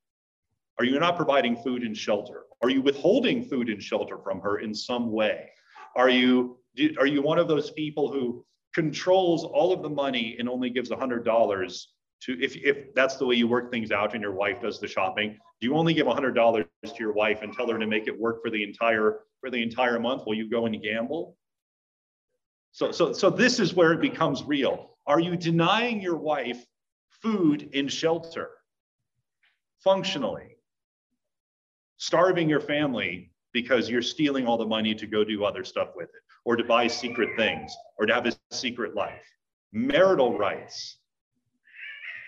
Are 0.81 0.85
you 0.85 0.99
not 0.99 1.14
providing 1.14 1.57
food 1.57 1.83
and 1.83 1.95
shelter? 1.95 2.45
Are 2.62 2.70
you 2.70 2.81
withholding 2.81 3.45
food 3.45 3.68
and 3.68 3.83
shelter 3.83 4.16
from 4.16 4.41
her 4.41 4.61
in 4.61 4.74
some 4.74 5.12
way? 5.12 5.51
Are 5.95 6.09
you 6.09 6.57
are 6.99 7.07
you 7.07 7.20
one 7.20 7.39
of 7.39 7.49
those 7.49 7.70
people 7.72 8.11
who 8.11 8.47
controls 8.74 9.45
all 9.45 9.74
of 9.74 9.83
the 9.83 9.91
money 9.91 10.37
and 10.39 10.49
only 10.49 10.70
gives 10.70 10.89
$100 10.89 11.83
to, 12.22 12.43
if, 12.43 12.57
if 12.57 12.95
that's 12.95 13.16
the 13.16 13.26
way 13.26 13.35
you 13.35 13.47
work 13.47 13.70
things 13.70 13.91
out 13.91 14.14
and 14.14 14.22
your 14.22 14.33
wife 14.33 14.62
does 14.62 14.81
the 14.81 14.89
shopping, 14.89 15.37
do 15.61 15.66
you 15.66 15.76
only 15.76 15.93
give 15.93 16.07
hundred 16.07 16.33
dollars 16.33 16.64
to 16.87 16.95
your 16.99 17.12
wife 17.12 17.43
and 17.43 17.53
tell 17.53 17.68
her 17.68 17.78
to 17.78 17.87
make 17.87 18.07
it 18.07 18.18
work 18.18 18.41
for 18.43 18.51
the 18.51 18.62
entire, 18.62 19.20
for 19.41 19.51
the 19.51 19.62
entire 19.62 20.01
month 20.01 20.22
while 20.24 20.37
you 20.37 20.49
go 20.49 20.64
and 20.64 20.83
gamble? 20.83 21.37
So, 22.72 22.91
so, 22.91 23.12
so 23.12 23.28
this 23.28 23.61
is 23.61 23.74
where 23.74 23.93
it 23.93 24.01
becomes 24.01 24.45
real. 24.45 24.97
Are 25.07 25.20
you 25.20 25.37
denying 25.37 26.01
your 26.01 26.16
wife 26.16 26.64
food 27.20 27.68
and 27.74 27.93
shelter 27.93 28.49
functionally? 29.85 30.57
Starving 32.01 32.48
your 32.48 32.61
family 32.61 33.30
because 33.53 33.90
you're 33.90 34.01
stealing 34.01 34.46
all 34.46 34.57
the 34.57 34.64
money 34.64 34.94
to 34.94 35.07
go 35.07 35.22
do 35.22 35.44
other 35.44 35.62
stuff 35.62 35.88
with 35.94 36.09
it, 36.09 36.22
or 36.46 36.57
to 36.57 36.64
buy 36.64 36.86
secret 36.86 37.28
things, 37.36 37.76
or 37.98 38.07
to 38.07 38.14
have 38.14 38.24
a 38.24 38.32
secret 38.51 38.94
life. 38.94 39.20
Marital 39.72 40.38
rights. 40.38 40.96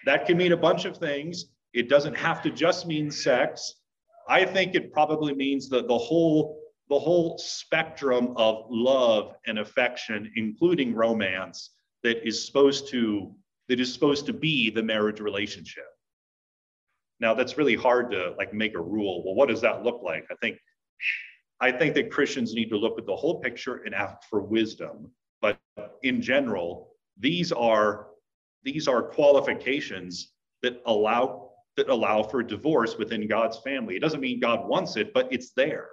That 0.05 0.27
can 0.27 0.37
mean 0.37 0.53
a 0.53 0.59
bunch 0.59 0.85
of 0.85 0.99
things. 0.99 1.47
It 1.73 1.89
doesn't 1.89 2.15
have 2.15 2.43
to 2.43 2.51
just 2.51 2.87
mean 2.87 3.11
sex. 3.11 3.77
I 4.29 4.45
think 4.45 4.75
it 4.75 4.93
probably 4.93 5.35
means 5.35 5.71
that 5.71 5.89
the 5.89 5.99
whole 5.99 6.59
the 6.91 6.99
whole 6.99 7.39
spectrum 7.39 8.35
of 8.37 8.67
love 8.69 9.33
and 9.47 9.59
affection, 9.59 10.31
including 10.37 10.95
romance, 10.95 11.71
that 12.03 12.27
is 12.29 12.47
supposed 12.47 12.89
to 12.89 13.35
that 13.69 13.81
is 13.81 13.91
supposed 13.91 14.27
to 14.27 14.35
be 14.35 14.69
the 14.69 14.83
marriage 14.83 15.21
relationship. 15.21 15.87
Now 17.23 17.35
that's 17.35 17.57
really 17.57 17.77
hard 17.77 18.11
to 18.11 18.35
like 18.37 18.53
make 18.53 18.75
a 18.75 18.83
rule. 18.83 19.23
Well, 19.25 19.37
what 19.37 19.49
does 19.49 19.61
that 19.61 19.85
look 19.85 20.03
like? 20.03 20.27
I 20.29 20.35
think 20.43 20.59
I 21.61 21.71
think 21.71 21.95
that 21.95 22.11
Christians 22.11 22.53
need 22.53 22.69
to 22.71 22.77
look 22.77 22.99
at 22.99 23.07
the 23.07 23.15
whole 23.15 23.41
picture 23.41 23.83
and 23.85 23.95
ask 23.95 24.29
for 24.29 24.43
wisdom. 24.43 25.09
But 25.41 25.57
in 26.03 26.21
general, 26.21 26.97
these 27.17 27.53
are 27.53 28.09
these 28.65 28.89
are 28.89 29.03
qualifications 29.03 30.33
that 30.63 30.83
allow 30.87 31.53
that 31.77 31.89
allow 31.89 32.25
for 32.25 32.43
divorce 32.43 32.99
within 32.99 33.29
God's 33.29 33.59
family. 33.59 33.95
It 33.95 34.01
doesn't 34.01 34.21
mean 34.21 34.41
God 34.41 34.69
wants 34.69 34.97
it, 34.97 35.15
but 35.15 35.33
it's 35.33 35.53
there. 35.53 35.89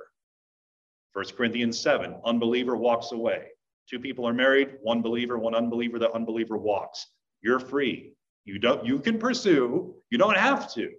First 1.14 1.38
Corinthians 1.38 1.80
7, 1.80 2.16
unbeliever 2.26 2.76
walks 2.76 3.12
away. 3.12 3.50
Two 3.88 4.00
people 4.00 4.28
are 4.28 4.34
married, 4.34 4.78
one 4.82 5.04
believer, 5.04 5.38
one 5.38 5.54
unbeliever, 5.54 6.00
the 6.00 6.12
unbeliever 6.12 6.58
walks. 6.58 7.06
You're 7.42 7.60
free. 7.60 8.14
You 8.46 8.58
don't 8.58 8.84
you 8.84 8.98
can 9.00 9.20
pursue, 9.20 9.94
you 10.10 10.18
don't 10.18 10.38
have 10.38 10.74
to. 10.74 10.90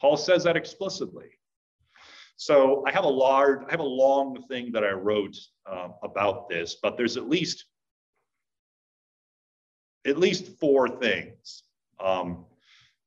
Paul 0.00 0.16
says 0.16 0.44
that 0.44 0.56
explicitly. 0.56 1.26
So 2.36 2.84
I 2.86 2.92
have 2.92 3.04
a 3.04 3.08
large, 3.08 3.60
I 3.66 3.70
have 3.70 3.80
a 3.80 3.84
long 3.84 4.42
thing 4.48 4.72
that 4.72 4.84
I 4.84 4.90
wrote 4.90 5.36
um, 5.70 5.94
about 6.02 6.48
this, 6.48 6.76
but 6.82 6.96
there's 6.96 7.16
at 7.16 7.28
least 7.28 7.64
at 10.06 10.18
least 10.18 10.58
four 10.60 10.88
things: 10.88 11.64
um, 11.98 12.44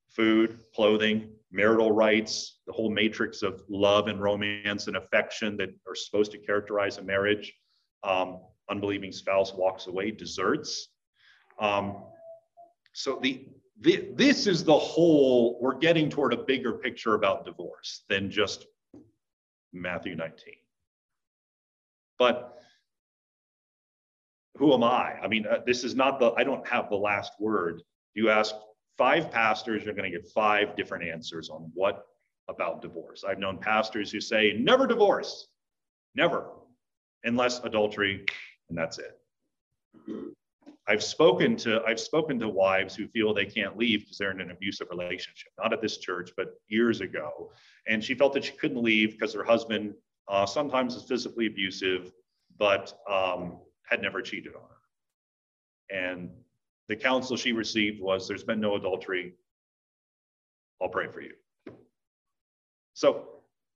food, 0.09 0.59
clothing, 0.73 1.29
marital 1.51 1.91
rights, 1.91 2.59
the 2.65 2.73
whole 2.73 2.89
matrix 2.89 3.43
of 3.43 3.61
love 3.69 4.07
and 4.07 4.21
romance 4.21 4.87
and 4.87 4.97
affection 4.97 5.57
that 5.57 5.69
are 5.87 5.95
supposed 5.95 6.31
to 6.31 6.37
characterize 6.39 6.97
a 6.97 7.03
marriage. 7.03 7.53
Um, 8.03 8.39
unbelieving 8.69 9.11
spouse 9.11 9.53
walks 9.53 9.87
away, 9.87 10.11
deserts. 10.11 10.89
Um, 11.59 12.03
so 12.93 13.19
the, 13.21 13.47
this 13.79 14.47
is 14.47 14.63
the 14.63 14.77
whole. 14.77 15.57
We're 15.61 15.77
getting 15.77 16.09
toward 16.09 16.33
a 16.33 16.37
bigger 16.37 16.73
picture 16.73 17.15
about 17.15 17.45
divorce 17.45 18.03
than 18.09 18.29
just 18.29 18.67
Matthew 19.73 20.15
19. 20.15 20.53
But 22.17 22.59
who 24.57 24.73
am 24.73 24.83
I? 24.83 25.13
I 25.23 25.27
mean, 25.27 25.45
uh, 25.47 25.59
this 25.65 25.83
is 25.83 25.95
not 25.95 26.19
the, 26.19 26.31
I 26.33 26.43
don't 26.43 26.67
have 26.67 26.89
the 26.89 26.97
last 26.97 27.31
word. 27.39 27.81
You 28.13 28.29
ask 28.29 28.53
five 28.97 29.31
pastors, 29.31 29.85
you're 29.85 29.93
going 29.93 30.11
to 30.11 30.17
get 30.17 30.27
five 30.27 30.75
different 30.75 31.07
answers 31.07 31.49
on 31.49 31.71
what 31.73 32.05
about 32.49 32.81
divorce. 32.81 33.23
I've 33.23 33.39
known 33.39 33.57
pastors 33.59 34.11
who 34.11 34.19
say, 34.19 34.57
never 34.59 34.85
divorce, 34.85 35.47
never, 36.15 36.47
unless 37.23 37.59
adultery, 37.59 38.25
and 38.67 38.77
that's 38.77 38.99
it. 38.99 39.17
I've 40.89 41.03
spoken 41.03 41.55
to 41.57 41.83
I've 41.85 41.99
spoken 41.99 42.39
to 42.39 42.49
wives 42.49 42.95
who 42.95 43.07
feel 43.07 43.31
they 43.31 43.45
can't 43.45 43.77
leave 43.77 44.01
because 44.01 44.17
they're 44.17 44.31
in 44.31 44.41
an 44.41 44.49
abusive 44.49 44.87
relationship, 44.89 45.51
not 45.59 45.71
at 45.71 45.83
this 45.83 45.97
church, 45.97 46.31
but 46.35 46.55
years 46.67 46.99
ago. 46.99 47.51
And 47.87 48.03
she 48.03 48.15
felt 48.15 48.33
that 48.33 48.43
she 48.43 48.53
couldn't 48.53 48.81
leave 48.81 49.11
because 49.11 49.35
her 49.35 49.43
husband 49.43 49.93
uh, 50.27 50.47
sometimes 50.47 50.95
is 50.95 51.03
physically 51.03 51.45
abusive, 51.45 52.11
but 52.57 52.91
um, 53.07 53.59
had 53.83 54.01
never 54.01 54.19
cheated 54.23 54.53
on 54.55 54.63
her. 54.63 55.95
And 55.95 56.31
the 56.87 56.95
counsel 56.95 57.37
she 57.37 57.51
received 57.51 58.01
was, 58.01 58.27
"There's 58.27 58.43
been 58.43 58.59
no 58.59 58.75
adultery. 58.75 59.35
I'll 60.81 60.89
pray 60.89 61.07
for 61.07 61.21
you." 61.21 61.33
So 62.95 63.27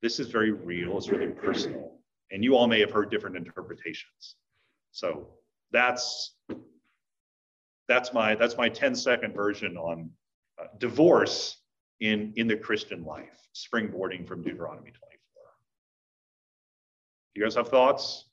this 0.01 0.19
is 0.19 0.29
very 0.29 0.51
real. 0.51 0.97
It's 0.97 1.09
really 1.09 1.27
personal, 1.27 1.99
and 2.31 2.43
you 2.43 2.55
all 2.55 2.67
may 2.67 2.79
have 2.79 2.91
heard 2.91 3.11
different 3.11 3.37
interpretations. 3.37 4.35
So 4.91 5.27
that's 5.71 6.35
that's 7.87 8.13
my 8.13 8.35
that's 8.35 8.57
my 8.57 8.69
10 8.69 8.95
second 8.95 9.33
version 9.33 9.77
on 9.77 10.09
uh, 10.59 10.65
divorce 10.77 11.57
in 11.99 12.33
in 12.35 12.47
the 12.47 12.55
Christian 12.55 13.03
life, 13.03 13.47
springboarding 13.55 14.27
from 14.27 14.41
Deuteronomy 14.41 14.91
24. 14.91 14.99
You 17.35 17.43
guys 17.43 17.55
have 17.55 17.69
thoughts, 17.69 18.25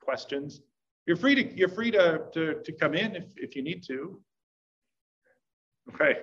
questions? 0.00 0.60
You're 1.06 1.16
free 1.16 1.34
to 1.34 1.56
you're 1.56 1.68
free 1.68 1.90
to 1.92 2.24
to, 2.32 2.62
to 2.62 2.72
come 2.72 2.94
in 2.94 3.16
if, 3.16 3.24
if 3.36 3.56
you 3.56 3.62
need 3.62 3.82
to. 3.84 4.20
Okay. 5.94 6.18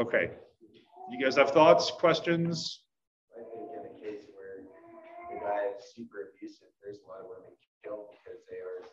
Okay. 0.00 0.30
You 1.10 1.22
guys 1.22 1.36
have 1.36 1.52
thoughts, 1.52 1.90
questions? 1.90 2.82
I 3.32 3.40
think 3.40 3.70
in 3.72 3.82
a 3.86 3.94
case 4.02 4.26
where 4.34 4.66
the 5.30 5.40
guy 5.40 5.70
is 5.78 5.94
super 5.94 6.34
abusive, 6.34 6.68
there's 6.82 6.98
a 7.00 7.08
lot 7.08 7.20
of 7.22 7.30
women 7.30 7.54
killed 7.80 8.10
because 8.12 8.42
they 8.50 8.58
are 8.58 8.84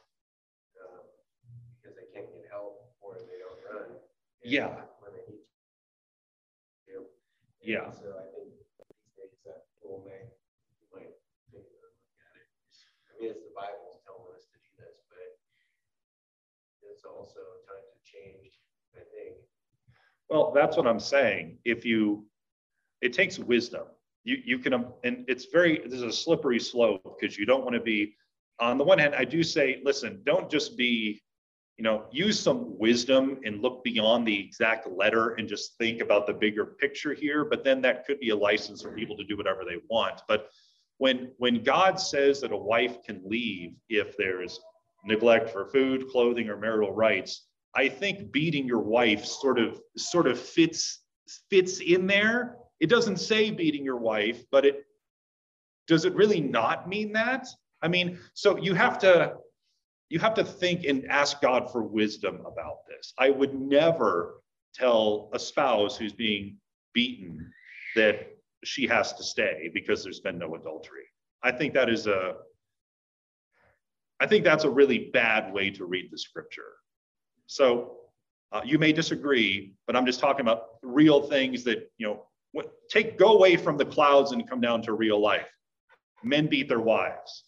can't 2.14 2.30
get 2.30 2.46
help 2.54 2.78
or 3.02 3.18
they 3.26 3.42
don't 3.42 3.58
run. 3.66 3.98
Yeah. 4.44 4.76
When 5.00 5.16
they 5.16 5.24
need 5.32 5.44
to. 6.88 7.08
Yeah. 7.64 7.90
So 7.92 8.12
I 8.12 8.28
think 8.36 8.52
these 8.52 9.16
days 9.16 9.40
that 9.48 9.64
people 9.80 10.04
may, 10.06 10.28
might 10.92 11.16
take 11.48 11.64
a 11.64 11.76
look 11.80 11.96
at 12.20 12.36
it. 12.36 12.48
I 13.08 13.24
mean, 13.24 13.32
it's 13.32 13.40
the 13.40 13.56
Bible's 13.56 14.04
telling 14.04 14.36
us 14.36 14.44
to 14.52 14.60
do 14.60 14.72
this, 14.84 15.00
but 15.08 15.40
it's 16.92 17.06
also 17.06 17.40
time 17.64 17.88
to 17.88 18.00
change, 18.04 18.60
I 18.96 19.08
think. 19.16 19.40
Well, 20.30 20.52
that's 20.54 20.76
what 20.76 20.88
I'm 20.88 21.00
saying. 21.00 21.60
If 21.64 21.86
you, 21.86 22.26
it 23.02 23.14
takes 23.14 23.40
wisdom. 23.40 23.84
You, 24.26 24.38
you 24.44 24.60
can, 24.60 24.74
um, 24.74 24.88
and 25.04 25.26
it's 25.28 25.46
very, 25.46 25.80
this 25.84 25.94
is 25.94 26.04
a 26.04 26.12
slippery 26.12 26.60
slope 26.60 27.18
because 27.20 27.38
you 27.38 27.46
don't 27.46 27.64
want 27.64 27.76
to 27.76 27.82
be, 27.82 28.16
on 28.60 28.78
the 28.78 28.84
one 28.84 29.00
hand, 29.00 29.16
I 29.16 29.26
do 29.26 29.44
say, 29.44 29.82
listen, 29.84 30.22
don't 30.26 30.50
just 30.50 30.78
be 30.78 31.22
you 31.78 31.84
know, 31.84 32.06
use 32.12 32.40
some 32.40 32.78
wisdom 32.78 33.40
and 33.46 33.62
look 33.62 33.84
beyond 33.84 34.28
the 34.28 34.40
exact 34.40 34.88
letter 34.88 35.32
and 35.36 35.48
just 35.48 35.76
think 35.78 36.02
about 36.02 36.28
the 36.28 36.34
bigger 36.34 36.66
picture 36.66 37.14
here. 37.14 37.44
But 37.46 37.64
then 37.64 37.82
that 37.82 38.06
could 38.06 38.20
be 38.20 38.30
a 38.30 38.36
license 38.36 38.82
for 38.82 38.92
people 38.92 39.18
to 39.18 39.24
do 39.24 39.36
whatever 39.36 39.64
they 39.66 39.78
want. 39.90 40.22
But 40.28 40.50
when 41.00 41.32
when 41.38 41.64
God 41.64 42.00
says 42.00 42.42
that 42.42 42.52
a 42.52 42.58
wife 42.58 43.04
can 43.04 43.22
leave 43.26 43.74
if 43.90 44.16
there's 44.18 44.60
neglect 45.04 45.50
for 45.50 45.66
food, 45.66 46.10
clothing, 46.10 46.50
or 46.50 46.58
marital 46.58 46.94
rights, 46.94 47.48
I 47.76 47.90
think 47.90 48.32
beating 48.32 48.68
your 48.68 48.82
wife 48.82 49.26
sort 49.26 49.58
of 49.58 49.82
sort 49.98 50.28
of 50.28 50.40
fits 50.40 51.02
fits 51.50 51.80
in 51.80 52.06
there. 52.06 52.58
It 52.80 52.90
doesn't 52.90 53.18
say 53.18 53.50
beating 53.50 53.84
your 53.84 53.98
wife, 53.98 54.44
but 54.52 54.66
it 54.66 54.86
does 55.88 56.06
it 56.06 56.14
really 56.14 56.40
not 56.40 56.88
mean 56.88 57.14
that? 57.14 57.48
I 57.82 57.88
mean, 57.88 58.20
so 58.34 58.58
you 58.58 58.74
have 58.76 59.00
to 59.00 59.34
you 60.14 60.20
have 60.20 60.36
to 60.36 60.44
think 60.44 60.84
and 60.84 61.08
ask 61.10 61.42
God 61.42 61.72
for 61.72 61.82
wisdom 61.82 62.36
about 62.46 62.86
this. 62.88 63.16
I 63.18 63.32
would 63.32 63.60
never 63.60 64.44
tell 64.76 65.32
a 65.34 65.40
spouse 65.40 65.98
who's 65.98 66.14
being 66.14 66.58
beaten 66.94 67.52
that 67.96 68.28
she 68.64 68.86
has 68.86 69.14
to 69.14 69.24
stay 69.24 69.72
because 69.74 70.04
there's 70.04 70.20
been 70.20 70.38
no 70.38 70.54
adultery. 70.54 71.06
I 71.42 71.52
think 71.52 71.74
that 71.74 71.90
is 71.90 72.06
a 72.06 72.36
I 74.20 74.28
think 74.28 74.44
that's 74.44 74.66
a 74.66 74.70
really 74.70 75.10
bad 75.12 75.52
way 75.52 75.72
to 75.72 75.86
read 75.86 76.10
the 76.12 76.20
scripture. 76.20 76.74
So 77.48 77.98
uh, 78.52 78.62
you 78.64 78.78
may 78.78 78.94
disagree, 78.94 79.74
but 79.88 79.96
I'm 79.96 80.06
just 80.06 80.20
talking 80.20 80.42
about 80.42 80.66
real 80.84 81.24
things 81.24 81.64
that, 81.64 81.90
you 81.98 82.06
know, 82.06 82.28
what, 82.52 82.72
take 82.88 83.18
go 83.18 83.34
away 83.34 83.58
from 83.58 83.78
the 83.78 83.86
clouds 83.86 84.32
and 84.32 84.48
come 84.48 84.62
down 84.62 84.84
to 84.84 84.94
real 84.94 85.20
life. 85.20 85.50
Men 86.24 86.46
beat 86.46 86.70
their 86.70 86.82
wives. 86.82 87.46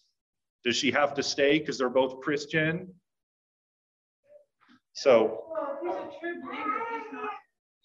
Does 0.66 0.74
she 0.74 0.90
have 0.90 1.14
to 1.14 1.22
stay 1.22 1.60
because 1.60 1.78
they're 1.78 1.88
both 1.88 2.18
Christian? 2.20 2.90
So. 4.94 5.46
Well, 5.54 5.78
if 5.78 5.86
he's 5.86 5.94
a 5.94 6.18
true 6.18 6.42
believer, 6.42 6.82
he's 6.90 7.06
not 7.14 7.30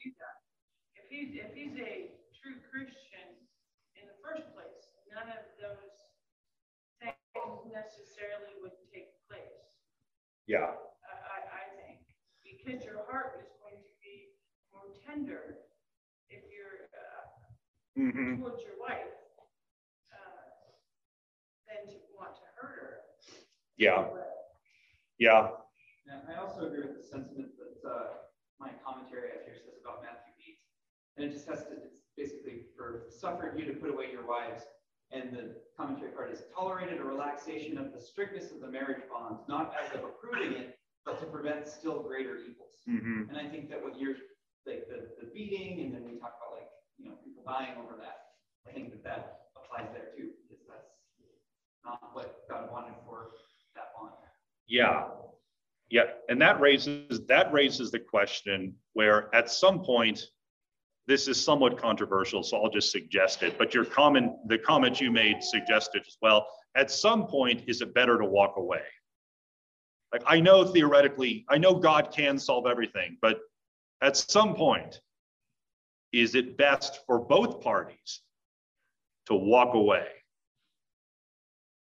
do 0.01 0.09
that. 0.17 0.37
If 0.97 1.05
he's 1.13 1.29
if 1.37 1.53
he's 1.53 1.77
a 1.77 2.09
true 2.41 2.57
Christian 2.73 3.37
in 3.93 4.09
the 4.09 4.17
first 4.25 4.49
place, 4.57 4.89
none 5.13 5.29
of 5.29 5.45
those 5.61 5.93
things 6.97 7.61
necessarily 7.69 8.57
would 8.65 8.73
take 8.89 9.13
place. 9.29 9.61
Yeah. 10.49 10.73
I, 11.05 11.13
I, 11.21 11.37
I 11.61 11.63
think 11.77 12.01
because 12.41 12.81
your 12.81 13.05
heart 13.05 13.37
is 13.45 13.53
going 13.61 13.77
to 13.77 13.93
be 14.01 14.33
more 14.73 14.89
tender 15.05 15.61
if 16.33 16.41
you're, 16.49 16.89
uh, 16.97 17.29
Mhm. 17.93 18.41
towards 18.41 18.63
your 18.65 18.79
wife, 18.81 19.13
uh, 20.09 20.73
than 21.67 21.85
to 21.93 21.99
want 22.17 22.35
to 22.35 22.47
hurt 22.55 22.79
her. 22.79 22.97
Yeah, 23.81 24.05
yeah, 25.17 25.49
Yeah, 26.05 26.21
I 26.29 26.37
also 26.37 26.67
agree 26.67 26.85
with 26.85 27.01
the 27.01 27.07
sentiment 27.07 27.49
that 27.57 27.81
uh, 27.81 28.13
my 28.59 28.69
commentary 28.85 29.33
up 29.33 29.41
here 29.41 29.57
says 29.57 29.81
about 29.81 30.05
Matthew 30.05 30.37
8. 30.37 31.17
And 31.17 31.21
it 31.25 31.33
just 31.33 31.49
has 31.49 31.65
to, 31.65 31.81
it's 31.81 32.05
basically 32.15 32.69
for 32.77 33.09
suffered 33.09 33.57
you 33.57 33.65
to 33.65 33.73
put 33.73 33.89
away 33.89 34.13
your 34.13 34.21
wives. 34.21 34.69
And 35.09 35.33
the 35.33 35.57
commentary 35.75 36.11
part 36.11 36.29
is 36.31 36.43
tolerated 36.53 37.01
a 37.01 37.03
relaxation 37.03 37.79
of 37.79 37.91
the 37.91 37.99
strictness 37.99 38.51
of 38.51 38.61
the 38.61 38.69
marriage 38.69 39.01
bond, 39.09 39.39
not 39.49 39.73
as 39.73 39.89
of 39.97 40.05
approving 40.05 40.53
it, 40.61 40.77
but 41.03 41.19
to 41.19 41.25
prevent 41.25 41.67
still 41.67 42.03
greater 42.03 42.37
evils. 42.37 42.85
Mhm. 42.87 43.29
And 43.29 43.35
I 43.35 43.49
think 43.49 43.67
that 43.71 43.81
what 43.81 43.97
you're, 43.99 44.13
like 44.69 44.85
the, 44.93 45.09
the 45.19 45.25
beating, 45.33 45.81
and 45.81 45.89
then 45.91 46.05
we 46.05 46.21
talk 46.21 46.37
about 46.37 46.53
like, 46.53 46.69
you 47.01 47.09
know, 47.09 47.17
people 47.25 47.41
dying 47.49 47.73
over 47.81 47.97
that. 47.97 48.37
I 48.69 48.71
think 48.77 48.91
that 48.93 49.03
that 49.03 49.49
applies 49.57 49.89
there 49.91 50.13
too, 50.15 50.37
because 50.45 50.61
that's 50.69 50.93
not 51.83 52.13
what 52.13 52.47
God 52.47 52.69
wanted 52.71 52.93
for. 53.09 53.33
Yeah. 54.71 55.03
Yeah, 55.89 56.03
and 56.29 56.41
that 56.41 56.61
raises, 56.61 57.19
that 57.27 57.51
raises 57.51 57.91
the 57.91 57.99
question 57.99 58.73
where 58.93 59.33
at 59.35 59.51
some 59.51 59.83
point, 59.83 60.23
this 61.05 61.27
is 61.27 61.43
somewhat 61.43 61.77
controversial, 61.77 62.43
so 62.43 62.63
I'll 62.63 62.69
just 62.69 62.93
suggest 62.93 63.43
it, 63.43 63.57
but 63.57 63.73
your 63.73 63.83
comment, 63.83 64.31
the 64.47 64.57
comment 64.57 65.01
you 65.01 65.11
made 65.11 65.43
suggested 65.43 66.03
as 66.07 66.15
well, 66.21 66.47
at 66.75 66.89
some 66.89 67.27
point, 67.27 67.63
is 67.67 67.81
it 67.81 67.93
better 67.93 68.17
to 68.17 68.23
walk 68.23 68.53
away? 68.55 68.85
Like, 70.13 70.23
I 70.25 70.39
know 70.39 70.63
theoretically, 70.63 71.45
I 71.49 71.57
know 71.57 71.73
God 71.75 72.13
can 72.15 72.39
solve 72.39 72.67
everything, 72.67 73.17
but 73.21 73.39
at 74.01 74.15
some 74.15 74.55
point, 74.55 75.01
is 76.13 76.35
it 76.35 76.57
best 76.57 76.99
for 77.05 77.19
both 77.19 77.59
parties 77.59 78.21
to 79.25 79.35
walk 79.35 79.73
away? 79.73 80.07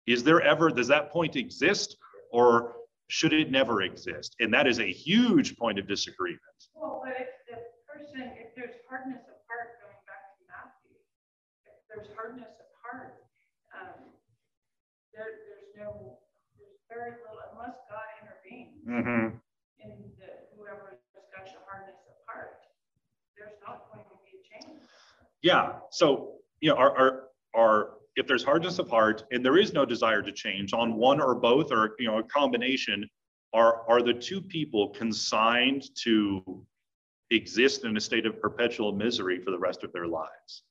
Is 0.07 0.23
there 0.23 0.41
ever, 0.41 0.71
does 0.71 0.87
that 0.87 1.11
point 1.11 1.35
exist, 1.35 1.95
or 2.31 2.75
should 3.09 3.33
it 3.33 3.49
never 3.51 3.81
exist? 3.81 4.35
And 4.39 4.53
that 4.53 4.67
is 4.67 4.79
a 4.79 4.85
huge 4.85 5.57
point 5.57 5.77
of 5.81 5.87
disagreement. 5.87 6.41
Well, 6.77 7.01
but 7.03 7.17
if 7.17 7.27
the 7.49 7.57
person, 7.89 8.21
if 8.37 8.53
there's 8.55 8.77
hardness 8.87 9.25
of 9.25 9.37
heart, 9.49 9.81
going 9.81 9.97
back 10.05 10.37
to 10.37 10.41
Matthew, 10.45 10.93
if 11.65 11.73
there's 11.89 12.07
hardness 12.15 12.53
of 12.61 12.69
heart, 12.85 13.17
um, 13.73 14.13
there, 15.11 15.41
there's 15.49 15.73
no, 15.73 16.21
there's 16.55 16.77
very 16.85 17.17
little, 17.25 17.41
unless 17.57 17.75
God 17.89 18.05
intervenes 18.21 18.77
Mm-hmm. 18.89 19.37
in 19.83 19.91
the, 20.17 20.29
whoever's 20.55 21.01
got 21.13 21.45
the 21.45 21.61
hardness 21.65 21.97
of 22.09 22.15
heart, 22.25 22.61
there's 23.37 23.57
not 23.65 23.89
going 23.93 24.05
to 24.05 24.17
be 24.25 24.37
a 24.37 24.41
change. 24.45 24.81
Yeah, 25.41 25.81
so, 25.91 26.37
you 26.61 26.69
know, 26.69 26.75
our, 26.77 26.97
our, 26.97 27.23
our, 27.55 27.89
if 28.15 28.27
there's 28.27 28.43
hardness 28.43 28.79
of 28.79 28.89
heart 28.89 29.23
and 29.31 29.43
there 29.43 29.57
is 29.57 29.73
no 29.73 29.85
desire 29.85 30.21
to 30.21 30.31
change 30.31 30.73
on 30.73 30.95
one 30.95 31.21
or 31.21 31.35
both 31.35 31.71
or, 31.71 31.95
you 31.99 32.07
know, 32.07 32.19
a 32.19 32.23
combination, 32.23 33.07
are, 33.53 33.89
are 33.89 34.01
the 34.01 34.13
two 34.13 34.41
people 34.41 34.89
consigned 34.89 35.83
to 36.03 36.65
exist 37.31 37.85
in 37.85 37.95
a 37.97 38.01
state 38.01 38.25
of 38.25 38.41
perpetual 38.41 38.91
misery 38.91 39.39
for 39.39 39.51
the 39.51 39.59
rest 39.59 39.83
of 39.83 39.93
their 39.93 40.07
lives? 40.07 40.63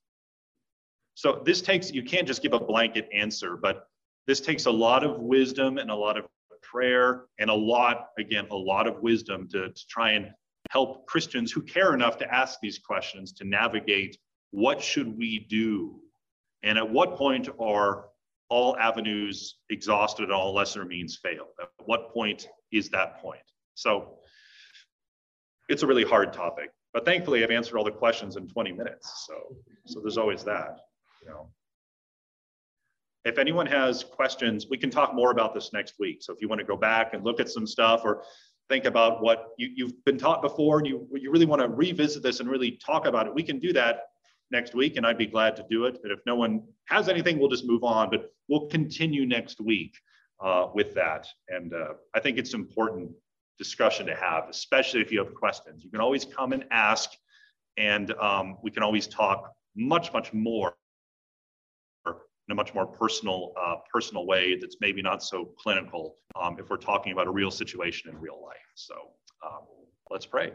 So 1.14 1.42
this 1.44 1.60
takes, 1.62 1.90
you 1.90 2.02
can't 2.02 2.26
just 2.26 2.42
give 2.42 2.52
a 2.52 2.60
blanket 2.60 3.08
answer, 3.12 3.56
but 3.56 3.88
this 4.26 4.40
takes 4.40 4.66
a 4.66 4.70
lot 4.70 5.02
of 5.02 5.18
wisdom 5.18 5.78
and 5.78 5.90
a 5.90 5.94
lot 5.94 6.16
of 6.16 6.26
prayer 6.62 7.24
and 7.38 7.50
a 7.50 7.54
lot, 7.54 8.10
again, 8.18 8.46
a 8.50 8.56
lot 8.56 8.86
of 8.86 9.00
wisdom 9.02 9.48
to, 9.48 9.70
to 9.70 9.86
try 9.88 10.12
and 10.12 10.30
help 10.70 11.06
Christians 11.06 11.50
who 11.50 11.62
care 11.62 11.94
enough 11.94 12.18
to 12.18 12.34
ask 12.34 12.60
these 12.60 12.78
questions 12.78 13.32
to 13.32 13.44
navigate 13.44 14.18
what 14.50 14.82
should 14.82 15.16
we 15.16 15.46
do? 15.48 16.00
And 16.62 16.78
at 16.78 16.88
what 16.88 17.16
point 17.16 17.48
are 17.60 18.06
all 18.48 18.76
avenues 18.78 19.56
exhausted 19.70 20.24
and 20.24 20.32
all 20.32 20.54
lesser 20.54 20.84
means 20.84 21.18
failed? 21.22 21.48
At 21.60 21.68
what 21.84 22.12
point 22.12 22.48
is 22.72 22.88
that 22.90 23.20
point? 23.20 23.42
So 23.74 24.18
it's 25.68 25.82
a 25.82 25.86
really 25.86 26.04
hard 26.04 26.32
topic, 26.32 26.70
but 26.92 27.04
thankfully 27.04 27.44
I've 27.44 27.50
answered 27.50 27.76
all 27.76 27.84
the 27.84 27.90
questions 27.90 28.36
in 28.36 28.48
20 28.48 28.72
minutes. 28.72 29.26
So, 29.26 29.34
so 29.86 30.00
there's 30.00 30.18
always 30.18 30.44
that, 30.44 30.78
you 31.22 31.28
know. 31.28 31.50
If 33.24 33.36
anyone 33.36 33.66
has 33.66 34.04
questions, 34.04 34.68
we 34.70 34.78
can 34.78 34.88
talk 34.88 35.14
more 35.14 35.30
about 35.30 35.52
this 35.52 35.72
next 35.72 35.94
week. 35.98 36.22
So 36.22 36.32
if 36.32 36.40
you 36.40 36.48
want 36.48 36.60
to 36.60 36.66
go 36.66 36.76
back 36.76 37.12
and 37.12 37.24
look 37.24 37.40
at 37.40 37.50
some 37.50 37.66
stuff 37.66 38.00
or 38.04 38.22
think 38.70 38.86
about 38.86 39.22
what 39.22 39.48
you, 39.58 39.68
you've 39.74 40.04
been 40.04 40.16
taught 40.16 40.40
before 40.40 40.78
and 40.78 40.86
you, 40.86 41.06
you 41.14 41.30
really 41.30 41.44
want 41.44 41.60
to 41.60 41.68
revisit 41.68 42.22
this 42.22 42.40
and 42.40 42.48
really 42.48 42.72
talk 42.84 43.06
about 43.06 43.26
it, 43.26 43.34
we 43.34 43.42
can 43.42 43.58
do 43.58 43.72
that 43.74 44.04
next 44.50 44.74
week 44.74 44.96
and 44.96 45.06
I'd 45.06 45.18
be 45.18 45.26
glad 45.26 45.56
to 45.56 45.64
do 45.70 45.84
it. 45.84 45.98
But 46.02 46.10
if 46.10 46.20
no 46.26 46.34
one 46.34 46.62
has 46.86 47.08
anything, 47.08 47.38
we'll 47.38 47.50
just 47.50 47.66
move 47.66 47.84
on, 47.84 48.10
but 48.10 48.32
we'll 48.48 48.66
continue 48.66 49.26
next 49.26 49.60
week 49.60 49.94
uh, 50.40 50.68
with 50.74 50.94
that. 50.94 51.26
And 51.48 51.74
uh, 51.74 51.94
I 52.14 52.20
think 52.20 52.38
it's 52.38 52.54
important 52.54 53.10
discussion 53.58 54.06
to 54.06 54.14
have, 54.14 54.48
especially 54.48 55.00
if 55.00 55.10
you 55.10 55.18
have 55.18 55.34
questions. 55.34 55.84
You 55.84 55.90
can 55.90 56.00
always 56.00 56.24
come 56.24 56.52
and 56.52 56.64
ask 56.70 57.10
and 57.76 58.12
um, 58.14 58.58
we 58.62 58.70
can 58.70 58.82
always 58.82 59.06
talk 59.06 59.52
much, 59.76 60.12
much 60.12 60.32
more 60.32 60.74
in 62.06 62.52
a 62.52 62.54
much 62.54 62.74
more 62.74 62.86
personal, 62.86 63.52
uh, 63.60 63.76
personal 63.92 64.26
way 64.26 64.56
that's 64.58 64.76
maybe 64.80 65.02
not 65.02 65.22
so 65.22 65.50
clinical 65.58 66.16
um, 66.40 66.56
if 66.58 66.70
we're 66.70 66.78
talking 66.78 67.12
about 67.12 67.26
a 67.26 67.30
real 67.30 67.50
situation 67.50 68.10
in 68.10 68.18
real 68.18 68.42
life. 68.42 68.56
So 68.74 68.94
um, 69.44 69.64
let's 70.10 70.24
pray. 70.24 70.52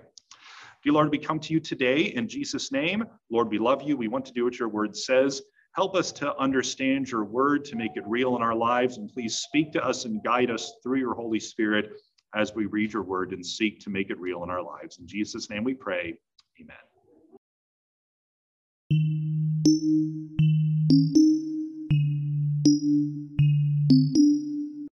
Dear 0.84 0.94
Lord, 0.94 1.12
we 1.12 1.18
come 1.18 1.40
to 1.40 1.54
you 1.54 1.62
today 1.62 2.02
in 2.02 2.28
Jesus' 2.28 2.70
name. 2.70 3.06
Lord, 3.32 3.50
we 3.50 3.58
love 3.58 3.84
you. 3.84 3.96
We 3.96 4.10
want 4.10 4.26
to 4.26 4.34
do 4.34 4.44
what 4.44 4.60
your 4.60 4.68
word 4.68 4.98
says. 4.98 5.42
Help 5.76 5.96
us 5.96 6.12
to 6.12 6.36
understand 6.38 7.10
your 7.10 7.24
word, 7.24 7.64
to 7.66 7.78
make 7.78 7.96
it 7.96 8.04
real 8.06 8.36
in 8.36 8.42
our 8.42 8.54
lives, 8.54 8.98
and 8.98 9.10
please 9.10 9.38
speak 9.38 9.72
to 9.72 9.84
us 9.84 10.04
and 10.04 10.22
guide 10.24 10.52
us 10.52 10.74
through 10.84 11.00
your 11.00 11.14
Holy 11.14 11.40
Spirit 11.40 11.94
as 12.36 12.54
we 12.54 12.66
read 12.66 12.92
your 12.92 13.04
word 13.04 13.32
and 13.32 13.46
seek 13.46 13.80
to 13.80 13.90
make 13.90 14.10
it 14.10 14.20
real 14.20 14.44
in 14.44 14.50
our 14.50 14.62
lives. 14.62 15.00
In 15.00 15.08
Jesus' 15.08 15.50
name 15.50 15.64
we 15.64 15.74
pray. 15.74 16.16
Amen. 16.60 16.76